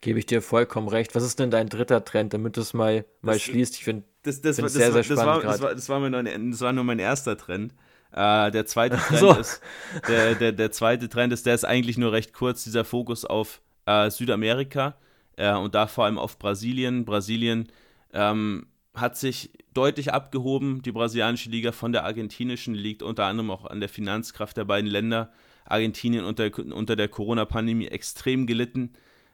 Gebe 0.00 0.18
ich 0.18 0.26
dir 0.26 0.42
vollkommen 0.42 0.88
recht. 0.88 1.14
Was 1.14 1.22
ist 1.22 1.38
denn 1.38 1.50
dein 1.50 1.68
dritter 1.68 2.04
Trend, 2.04 2.34
damit 2.34 2.56
du 2.56 2.60
es 2.60 2.74
mal, 2.74 3.04
mal 3.22 3.38
schließt? 3.38 3.74
Ich 3.76 3.84
finde 3.84 4.04
das, 4.22 4.40
das, 4.40 4.56
das, 4.56 4.72
sehr, 4.72 4.92
sehr 4.92 5.04
spannend. 5.04 5.20
Das 5.20 5.26
war, 5.26 5.42
das 5.42 5.60
war, 5.60 5.74
das 5.74 5.88
war, 5.88 6.10
nur, 6.10 6.22
das 6.22 6.60
war 6.60 6.72
nur 6.72 6.84
mein 6.84 6.98
erster 6.98 7.36
Trend. 7.36 7.74
Äh, 8.12 8.50
der 8.50 8.66
zweite 8.66 8.96
Trend 9.08 9.20
so. 9.20 9.32
ist, 9.32 9.60
der, 10.08 10.34
der, 10.34 10.52
der 10.52 10.72
zweite 10.72 11.08
Trend 11.08 11.32
ist, 11.32 11.46
der 11.46 11.54
ist 11.54 11.64
eigentlich 11.64 11.98
nur 11.98 12.12
recht 12.12 12.32
kurz, 12.32 12.64
dieser 12.64 12.84
Fokus 12.84 13.24
auf 13.24 13.60
äh, 13.86 14.10
Südamerika 14.10 14.96
äh, 15.36 15.54
und 15.54 15.74
da 15.74 15.86
vor 15.86 16.04
allem 16.04 16.18
auf 16.18 16.38
Brasilien. 16.38 17.04
Brasilien 17.04 17.68
ähm, 18.12 18.66
hat 18.94 19.16
sich 19.16 19.50
deutlich 19.72 20.12
abgehoben, 20.12 20.82
die 20.82 20.92
brasilianische 20.92 21.50
Liga 21.50 21.72
von 21.72 21.92
der 21.92 22.04
argentinischen, 22.04 22.74
liegt 22.74 23.02
unter 23.02 23.24
anderem 23.24 23.50
auch 23.50 23.64
an 23.64 23.80
der 23.80 23.88
Finanzkraft 23.88 24.56
der 24.56 24.64
beiden 24.64 24.88
Länder. 24.88 25.32
Argentinien 25.64 26.24
unter, 26.24 26.50
unter 26.58 26.94
der 26.94 27.08
Corona-Pandemie 27.08 27.86
extrem 27.86 28.46
gelitten. 28.46 28.92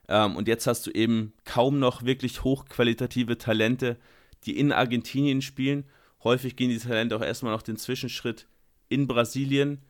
Ähm, 0.08 0.36
und 0.36 0.48
jetzt 0.48 0.66
hast 0.66 0.86
du 0.86 0.90
eben 0.90 1.32
kaum 1.44 1.78
noch 1.78 2.04
wirklich 2.04 2.44
hochqualitative 2.44 3.36
Talente, 3.36 3.96
die 4.44 4.58
in 4.58 4.72
Argentinien 4.72 5.42
spielen. 5.42 5.84
Häufig 6.22 6.56
gehen 6.56 6.70
die 6.70 6.78
Talente 6.78 7.16
auch 7.16 7.22
erstmal 7.22 7.52
noch 7.52 7.62
den 7.62 7.76
Zwischenschritt 7.76 8.46
in 8.88 9.06
Brasilien, 9.06 9.82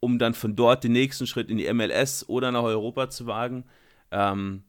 um 0.00 0.18
dann 0.18 0.34
von 0.34 0.56
dort 0.56 0.84
den 0.84 0.92
nächsten 0.92 1.26
Schritt 1.26 1.50
in 1.50 1.58
die 1.58 1.72
MLS 1.72 2.28
oder 2.28 2.50
nach 2.52 2.62
Europa 2.62 3.10
zu 3.10 3.26
wagen. 3.26 3.64
Ähm, 4.10 4.64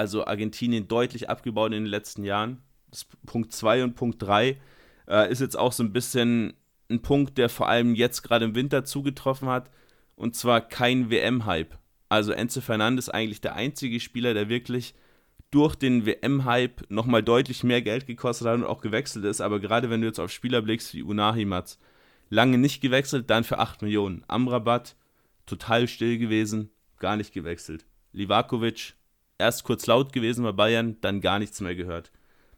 also 0.00 0.26
Argentinien 0.26 0.88
deutlich 0.88 1.28
abgebaut 1.28 1.74
in 1.74 1.84
den 1.84 1.90
letzten 1.90 2.24
Jahren. 2.24 2.62
Punkt 3.26 3.52
2 3.52 3.84
und 3.84 3.96
Punkt 3.96 4.22
3 4.22 4.56
äh, 5.06 5.30
ist 5.30 5.42
jetzt 5.42 5.58
auch 5.58 5.72
so 5.72 5.82
ein 5.82 5.92
bisschen 5.92 6.54
ein 6.90 7.02
Punkt, 7.02 7.36
der 7.36 7.50
vor 7.50 7.68
allem 7.68 7.94
jetzt 7.94 8.22
gerade 8.22 8.46
im 8.46 8.54
Winter 8.54 8.86
zugetroffen 8.86 9.48
hat. 9.48 9.70
Und 10.16 10.36
zwar 10.36 10.62
kein 10.62 11.10
WM-Hype. 11.10 11.78
Also 12.08 12.32
Enzo 12.32 12.62
Fernandes 12.62 13.10
eigentlich 13.10 13.42
der 13.42 13.56
einzige 13.56 14.00
Spieler, 14.00 14.32
der 14.32 14.48
wirklich 14.48 14.94
durch 15.50 15.74
den 15.74 16.06
WM-Hype 16.06 16.90
nochmal 16.90 17.22
deutlich 17.22 17.62
mehr 17.62 17.82
Geld 17.82 18.06
gekostet 18.06 18.48
hat 18.48 18.54
und 18.54 18.64
auch 18.64 18.80
gewechselt 18.80 19.26
ist. 19.26 19.42
Aber 19.42 19.60
gerade 19.60 19.90
wenn 19.90 20.00
du 20.00 20.06
jetzt 20.06 20.18
auf 20.18 20.32
Spieler 20.32 20.62
blickst 20.62 20.94
wie 20.94 21.02
Unahi 21.02 21.44
Mats, 21.44 21.78
lange 22.30 22.56
nicht 22.56 22.80
gewechselt, 22.80 23.28
dann 23.28 23.44
für 23.44 23.58
8 23.58 23.82
Millionen. 23.82 24.24
Amrabat, 24.28 24.96
total 25.44 25.88
still 25.88 26.16
gewesen, 26.16 26.70
gar 26.98 27.18
nicht 27.18 27.34
gewechselt. 27.34 27.84
Livakovic, 28.12 28.94
erst 29.40 29.64
kurz 29.64 29.86
laut 29.86 30.12
gewesen 30.12 30.44
bei 30.44 30.52
Bayern, 30.52 30.96
dann 31.00 31.20
gar 31.20 31.38
nichts 31.38 31.60
mehr 31.60 31.74
gehört. 31.74 32.12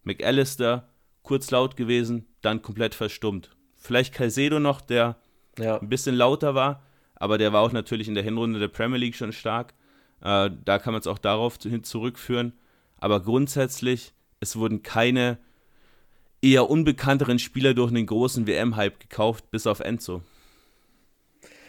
McAllister, 0.04 0.88
kurz 1.22 1.50
laut 1.50 1.76
gewesen, 1.76 2.26
dann 2.40 2.62
komplett 2.62 2.94
verstummt. 2.94 3.50
Vielleicht 3.76 4.12
Caicedo 4.12 4.60
noch, 4.60 4.80
der 4.80 5.16
ja. 5.58 5.78
ein 5.78 5.88
bisschen 5.88 6.14
lauter 6.14 6.54
war, 6.54 6.82
aber 7.14 7.38
der 7.38 7.52
war 7.52 7.62
auch 7.62 7.72
natürlich 7.72 8.08
in 8.08 8.14
der 8.14 8.24
Hinrunde 8.24 8.58
der 8.58 8.68
Premier 8.68 8.98
League 8.98 9.16
schon 9.16 9.32
stark. 9.32 9.74
Äh, 10.20 10.50
da 10.64 10.78
kann 10.78 10.92
man 10.92 11.00
es 11.00 11.06
auch 11.06 11.18
darauf 11.18 11.56
hin 11.62 11.84
zurückführen. 11.84 12.52
Aber 12.98 13.20
grundsätzlich, 13.20 14.12
es 14.40 14.56
wurden 14.56 14.82
keine 14.82 15.38
eher 16.40 16.68
unbekannteren 16.68 17.38
Spieler 17.38 17.74
durch 17.74 17.90
einen 17.90 18.06
großen 18.06 18.46
WM-Hype 18.46 19.00
gekauft, 19.00 19.50
bis 19.50 19.66
auf 19.66 19.80
Enzo. 19.80 20.22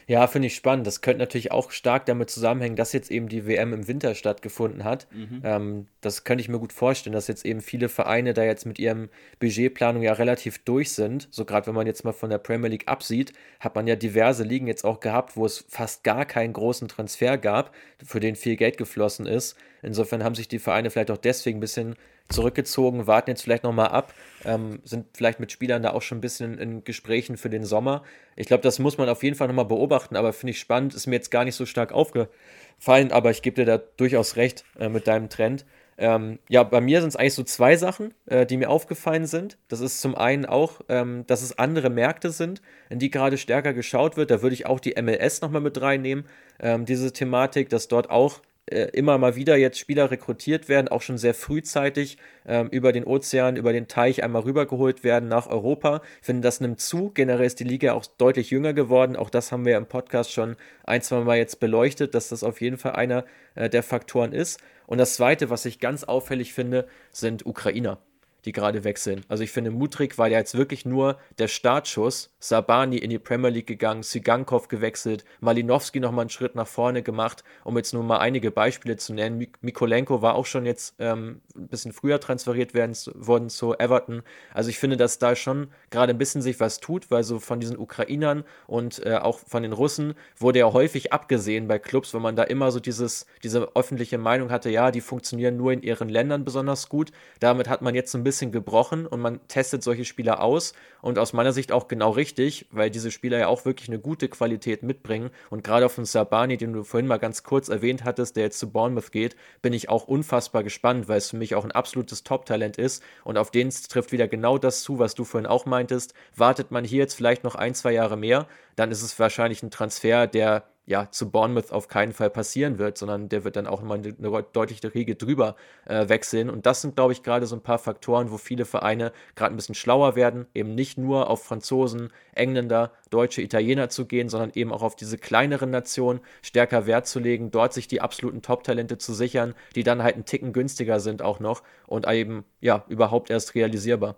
Ja, 0.08 0.28
finde 0.28 0.48
ich 0.48 0.56
spannend. 0.56 0.86
Das 0.88 1.02
könnte 1.02 1.20
natürlich 1.20 1.52
auch 1.52 1.72
stark 1.72 2.06
damit 2.06 2.30
zusammenhängen, 2.30 2.76
dass 2.76 2.94
jetzt 2.94 3.12
eben 3.12 3.30
die 3.30 3.48
WM 3.48 3.74
im 3.74 3.88
Winter 3.88 4.16
stattgefunden 4.16 4.84
hat. 4.84 5.08
Mhm. 5.12 5.42
Ähm, 5.44 5.88
das 6.02 6.24
könnte 6.24 6.42
ich 6.42 6.50
mir 6.50 6.60
gut 6.60 6.74
vorstellen, 6.74 7.14
dass 7.14 7.28
jetzt 7.28 7.46
eben 7.46 7.62
viele 7.62 7.90
Vereine 7.90 8.34
da 8.34 8.44
jetzt 8.44 8.66
mit 8.66 8.80
ihrem 8.80 9.10
Budgetplanung 9.40 10.02
ja 10.02 10.14
relativ 10.14 10.60
durch 10.60 10.92
sind. 10.92 11.28
So 11.32 11.46
gerade 11.46 11.68
wenn 11.68 11.76
man 11.76 11.88
jetzt 11.88 12.04
mal 12.04 12.14
von 12.14 12.30
der 12.30 12.38
Premier 12.38 12.70
League 12.70 12.88
absieht, 12.88 13.34
hat 13.60 13.76
man 13.76 13.88
ja 13.88 13.96
diverse 13.96 14.44
Ligen 14.44 14.68
jetzt 14.68 14.84
auch 14.84 15.00
gehabt, 15.00 15.38
wo 15.38 15.46
es 15.46 15.66
fast 15.70 16.04
gar 16.04 16.26
keinen 16.26 16.54
großen 16.54 16.88
Transfer 16.88 17.38
gab, 17.38 17.74
für 18.04 18.20
den 18.20 18.36
viel 18.36 18.56
Geld 18.56 18.78
geflossen 18.78 19.26
ist. 19.26 19.56
Insofern 19.82 20.24
haben 20.24 20.36
sich 20.36 20.48
die 20.48 20.60
Vereine 20.60 20.90
vielleicht 20.90 21.12
auch 21.12 21.18
deswegen 21.18 21.58
ein 21.58 21.62
bisschen 21.62 21.96
zurückgezogen, 22.30 23.08
warten 23.08 23.30
jetzt 23.30 23.44
vielleicht 23.44 23.64
nochmal 23.64 23.90
ab, 23.90 24.14
ähm, 24.46 24.80
sind 24.84 25.06
vielleicht 25.14 25.40
mit 25.40 25.52
Spielern 25.52 25.84
da 25.84 25.92
auch 25.92 26.02
schon 26.02 26.18
ein 26.18 26.22
bisschen 26.22 26.58
in 26.58 26.84
Gesprächen 26.84 27.38
für 27.38 27.50
den 27.50 27.64
Sommer. 27.64 28.04
Ich 28.36 28.48
glaube, 28.48 28.64
das 28.64 28.80
muss 28.80 28.98
man 28.98 29.10
auf 29.10 29.24
jeden 29.24 29.36
Fall 29.36 29.48
nochmal 29.48 29.66
beobachten, 29.66 30.16
aber 30.16 30.34
finde 30.34 30.52
ich 30.52 30.60
spannend, 30.60 30.94
ist 30.94 31.08
mir 31.08 31.16
jetzt 31.16 31.32
gar 31.32 31.46
nicht 31.46 31.56
so 31.56 31.66
stark 31.66 31.92
aufgefallen, 31.92 33.12
aber 33.12 33.32
ich 33.32 33.42
gebe 33.42 33.56
dir 33.56 33.66
da 33.66 33.78
durchaus 33.78 34.36
recht 34.36 34.66
äh, 34.80 34.90
mit 34.90 35.08
deinem 35.08 35.30
Trend. 35.30 35.66
Ähm, 35.98 36.40
ja, 36.50 36.64
bei 36.64 36.82
mir 36.82 37.02
sind 37.02 37.10
es 37.10 37.16
eigentlich 37.16 37.36
so 37.36 37.44
zwei 37.44 37.78
Sachen, 37.78 38.14
äh, 38.26 38.46
die 38.46 38.58
mir 38.58 38.70
aufgefallen 38.70 39.28
sind. 39.28 39.58
Das 39.68 39.80
ist 39.80 40.02
zum 40.02 40.16
einen 40.16 40.46
auch, 40.46 40.82
ähm, 40.90 41.24
dass 41.28 41.44
es 41.44 41.58
andere 41.60 41.90
Märkte 41.90 42.32
sind, 42.32 42.62
in 42.90 43.00
die 43.00 43.12
gerade 43.12 43.38
stärker 43.38 43.74
geschaut 43.74 44.18
wird. 44.18 44.32
Da 44.32 44.42
würde 44.42 44.56
ich 44.56 44.66
auch 44.66 44.80
die 44.80 45.00
MLS 45.00 45.42
nochmal 45.42 45.62
mit 45.62 45.80
reinnehmen. 45.80 46.26
Ähm, 46.60 46.86
diese 46.86 47.14
Thematik, 47.14 47.70
dass 47.70 47.88
dort 47.88 48.10
auch 48.10 48.42
äh, 48.66 48.90
immer 48.94 49.18
mal 49.18 49.36
wieder 49.36 49.58
jetzt 49.58 49.78
Spieler 49.78 50.10
rekrutiert 50.10 50.70
werden, 50.70 50.88
auch 50.88 51.02
schon 51.02 51.18
sehr 51.18 51.34
frühzeitig 51.34 52.18
ähm, 52.46 52.70
über 52.70 52.92
den 52.92 53.04
Ozean, 53.04 53.58
über 53.58 53.74
den 53.74 53.88
Teich 53.88 54.24
einmal 54.24 54.44
rübergeholt 54.44 55.04
werden 55.04 55.28
nach 55.28 55.48
Europa. 55.48 56.02
Ich 56.22 56.26
finde, 56.26 56.42
das 56.42 56.62
nimmt 56.62 56.80
zu. 56.80 57.12
Generell 57.14 57.46
ist 57.46 57.60
die 57.60 57.66
Liga 57.66 57.94
auch 57.94 58.06
deutlich 58.06 58.52
jünger 58.52 58.74
geworden. 58.74 59.16
Auch 59.16 59.30
das 59.30 59.52
haben 59.52 59.66
wir 59.66 59.78
im 59.78 59.86
Podcast 59.86 60.32
schon 60.32 60.56
ein, 60.86 61.02
zwei 61.02 61.22
Mal 61.22 61.38
jetzt 61.38 61.60
beleuchtet, 61.60 62.16
dass 62.16 62.30
das 62.30 62.44
auf 62.44 62.62
jeden 62.62 62.78
Fall 62.78 62.94
einer 62.94 63.26
äh, 63.56 63.70
der 63.70 63.84
Faktoren 63.84 64.32
ist. 64.32 64.62
Und 64.88 64.98
das 64.98 65.16
Zweite, 65.16 65.50
was 65.50 65.66
ich 65.66 65.80
ganz 65.80 66.04
auffällig 66.04 66.54
finde, 66.54 66.88
sind 67.12 67.46
Ukrainer 67.46 68.00
die 68.46 68.52
gerade 68.52 68.84
wechseln. 68.84 69.22
Also 69.28 69.44
ich 69.44 69.52
finde, 69.52 69.72
Mutrik 69.72 70.18
war 70.18 70.28
ja 70.28 70.40
jetzt 70.40 70.58
wirklich 70.58 70.86
nur 70.86 71.18
der 71.38 71.48
Startschuss. 71.48 72.33
Sabani 72.44 72.98
in 72.98 73.10
die 73.10 73.20
Premier 73.20 73.50
League 73.50 73.68
gegangen, 73.68 74.04
Sigankov 74.04 74.68
gewechselt, 74.68 75.24
Malinowski 75.40 76.02
nochmal 76.02 76.24
einen 76.24 76.30
Schritt 76.30 76.56
nach 76.56 76.68
vorne 76.68 77.02
gemacht, 77.02 77.42
um 77.64 77.78
jetzt 77.78 77.94
nur 77.94 78.04
mal 78.04 78.18
einige 78.18 78.52
Beispiele 78.52 78.98
zu 78.98 79.14
nennen. 79.14 79.48
Mikolenko 79.62 80.22
war 80.22 80.36
auch 80.36 80.46
schon 80.46 80.66
jetzt 80.66 80.96
ähm, 81.00 81.40
ein 81.56 81.70
bisschen 81.70 81.94
früher 81.94 82.20
transferiert 82.20 82.74
werden, 82.74 82.98
worden 83.16 83.50
zu 83.50 83.80
Everton. 83.80 84.24
Also 84.54 84.70
ich 84.70 84.78
finde, 84.78 84.98
dass 84.98 85.20
da 85.20 85.38
schon 85.38 85.70
gerade 85.90 86.12
ein 86.12 86.18
bisschen 86.18 86.42
sich 86.42 86.60
was 86.60 86.82
tut, 86.82 87.10
weil 87.12 87.24
so 87.24 87.40
von 87.40 87.62
diesen 87.62 87.78
Ukrainern 87.78 88.44
und 88.68 89.06
äh, 89.06 89.16
auch 89.16 89.40
von 89.40 89.64
den 89.64 89.72
Russen 89.72 90.14
wurde 90.36 90.60
ja 90.60 90.74
häufig 90.74 91.14
abgesehen 91.14 91.70
bei 91.70 91.80
Clubs, 91.80 92.14
wenn 92.14 92.22
man 92.22 92.36
da 92.36 92.44
immer 92.44 92.72
so 92.72 92.82
dieses, 92.82 93.26
diese 93.42 93.74
öffentliche 93.74 94.18
Meinung 94.18 94.52
hatte, 94.52 94.70
ja, 94.70 94.92
die 94.92 95.00
funktionieren 95.00 95.56
nur 95.56 95.72
in 95.72 95.82
ihren 95.82 96.10
Ländern 96.10 96.44
besonders 96.44 96.90
gut. 96.90 97.14
Damit 97.40 97.70
hat 97.70 97.82
man 97.82 97.96
jetzt 97.96 98.14
ein 98.16 98.26
bisschen 98.26 98.52
gebrochen 98.52 99.08
und 99.08 99.22
man 99.22 99.40
testet 99.48 99.82
solche 99.82 100.04
Spieler 100.04 100.42
aus 100.42 100.74
und 101.02 101.18
aus 101.20 101.32
meiner 101.32 101.54
Sicht 101.54 101.72
auch 101.72 101.88
genau 101.88 102.10
richtig, 102.10 102.33
weil 102.72 102.90
diese 102.90 103.12
Spieler 103.12 103.40
ja 103.40 103.48
auch 103.48 103.66
wirklich 103.66 103.90
eine 103.90 104.00
gute 104.00 104.30
Qualität 104.30 104.84
mitbringen 104.84 105.30
und 105.50 105.64
gerade 105.64 105.86
auf 105.86 105.96
den 105.96 106.06
Sabani, 106.06 106.58
den 106.58 106.74
du 106.74 106.84
vorhin 106.84 107.08
mal 107.08 107.18
ganz 107.18 107.44
kurz 107.44 107.70
erwähnt 107.70 108.04
hattest, 108.04 108.36
der 108.36 108.44
jetzt 108.44 108.60
zu 108.60 108.72
Bournemouth 108.72 109.12
geht, 109.12 109.36
bin 109.62 109.74
ich 109.74 109.90
auch 109.90 110.08
unfassbar 110.08 110.64
gespannt, 110.64 111.08
weil 111.08 111.18
es 111.18 111.30
für 111.30 111.38
mich 111.38 111.56
auch 111.56 111.64
ein 111.64 111.72
absolutes 111.72 112.24
Top-Talent 112.24 112.78
ist 112.78 113.04
und 113.24 113.38
auf 113.38 113.52
den 113.52 113.70
trifft 113.70 114.12
wieder 114.12 114.28
genau 114.28 114.58
das 114.58 114.84
zu, 114.84 115.00
was 115.00 115.16
du 115.16 115.24
vorhin 115.24 115.48
auch 115.48 115.66
meintest. 115.66 116.14
Wartet 116.36 116.72
man 116.72 116.84
hier 116.84 117.00
jetzt 117.00 117.16
vielleicht 117.16 117.44
noch 117.44 117.56
ein, 117.56 117.76
zwei 117.76 117.92
Jahre 117.94 118.18
mehr, 118.18 118.48
dann 118.76 118.92
ist 118.92 119.02
es 119.02 119.18
wahrscheinlich 119.20 119.64
ein 119.64 119.72
Transfer, 119.72 120.28
der 120.28 120.64
ja, 120.86 121.10
zu 121.10 121.32
Bournemouth 121.32 121.72
auf 121.72 121.88
keinen 121.88 122.12
Fall 122.12 122.30
passieren 122.30 122.78
wird, 122.78 122.98
sondern 122.98 123.30
der 123.30 123.46
wird 123.46 123.56
dann 123.56 123.68
auch 123.68 123.82
mal 123.82 124.00
eine, 124.00 124.14
eine 124.18 124.44
deutliche 124.52 124.94
Riege 124.94 125.16
drüber 125.16 125.56
äh, 125.86 126.10
wechseln. 126.10 126.50
Und 126.50 126.66
das 126.66 126.82
sind, 126.82 126.96
glaube 126.96 127.14
ich, 127.14 127.24
gerade 127.24 127.46
so 127.46 127.56
ein 127.56 127.62
paar 127.62 127.80
Faktoren, 127.80 128.32
wo 128.32 128.38
viele 128.38 128.66
Vereine 128.66 129.14
gerade 129.36 129.54
ein 129.54 129.56
bisschen 129.56 129.76
schlauer 129.76 130.16
werden, 130.16 130.46
eben 130.54 130.76
nicht 130.76 130.98
nur 130.98 131.30
auf 131.30 131.44
Franzosen, 131.44 132.10
Engländer, 132.36 132.92
Deutsche, 133.10 133.42
Italiener 133.42 133.90
zu 133.90 134.06
gehen, 134.06 134.28
sondern 134.28 134.52
eben 134.56 134.74
auch 134.74 134.82
auf 134.82 134.96
diese 134.98 135.18
kleineren 135.18 135.70
Nationen 135.70 136.20
stärker 136.42 136.86
Wert 136.86 137.08
zu 137.08 137.20
legen, 137.20 137.50
dort 137.50 137.74
sich 137.74 137.88
die 137.88 138.02
absoluten 138.02 138.42
Top-Talente 138.42 138.98
zu 138.98 139.14
sichern, 139.14 139.54
die 139.76 139.84
dann 139.84 140.04
halt 140.04 140.16
einen 140.16 140.26
Ticken 140.26 140.52
günstiger 140.52 141.00
sind 141.00 141.22
auch 141.22 141.40
noch 141.40 141.64
und 141.88 142.08
eben, 142.08 142.44
ja, 142.60 142.84
überhaupt 142.90 143.30
erst 143.30 143.56
realisierbar. 143.56 144.16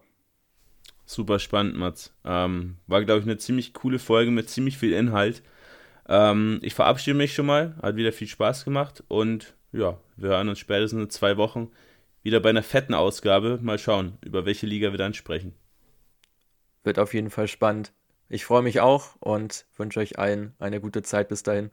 Super 1.05 1.38
spannend, 1.38 1.78
Mats. 1.78 2.11
Ähm, 2.26 2.78
war, 2.88 3.03
glaube 3.05 3.20
ich, 3.20 3.26
eine 3.28 3.38
ziemlich 3.38 3.74
coole 3.74 3.99
Folge 3.99 4.32
mit 4.32 4.49
ziemlich 4.49 4.80
viel 4.80 4.93
Inhalt. 4.93 5.43
Ähm, 6.07 6.59
ich 6.61 6.73
verabschiede 6.73 7.17
mich 7.17 7.33
schon 7.33 7.45
mal. 7.45 7.75
Hat 7.81 7.95
wieder 7.95 8.11
viel 8.11 8.27
Spaß 8.27 8.65
gemacht. 8.65 9.03
Und 9.07 9.55
ja, 9.71 9.97
wir 10.15 10.29
hören 10.29 10.49
uns 10.49 10.59
spätestens 10.59 11.03
in 11.03 11.09
zwei 11.09 11.37
Wochen 11.37 11.71
wieder 12.23 12.39
bei 12.39 12.49
einer 12.49 12.63
fetten 12.63 12.93
Ausgabe. 12.93 13.59
Mal 13.61 13.79
schauen, 13.79 14.17
über 14.23 14.45
welche 14.45 14.65
Liga 14.65 14.91
wir 14.91 14.97
dann 14.97 15.13
sprechen. 15.13 15.53
Wird 16.83 16.99
auf 16.99 17.13
jeden 17.13 17.29
Fall 17.29 17.47
spannend. 17.47 17.93
Ich 18.29 18.45
freue 18.45 18.63
mich 18.63 18.79
auch 18.79 19.15
und 19.19 19.65
wünsche 19.77 19.99
euch 19.99 20.17
allen 20.17 20.53
eine 20.59 20.81
gute 20.81 21.03
Zeit 21.03 21.27
bis 21.27 21.43
dahin. 21.43 21.69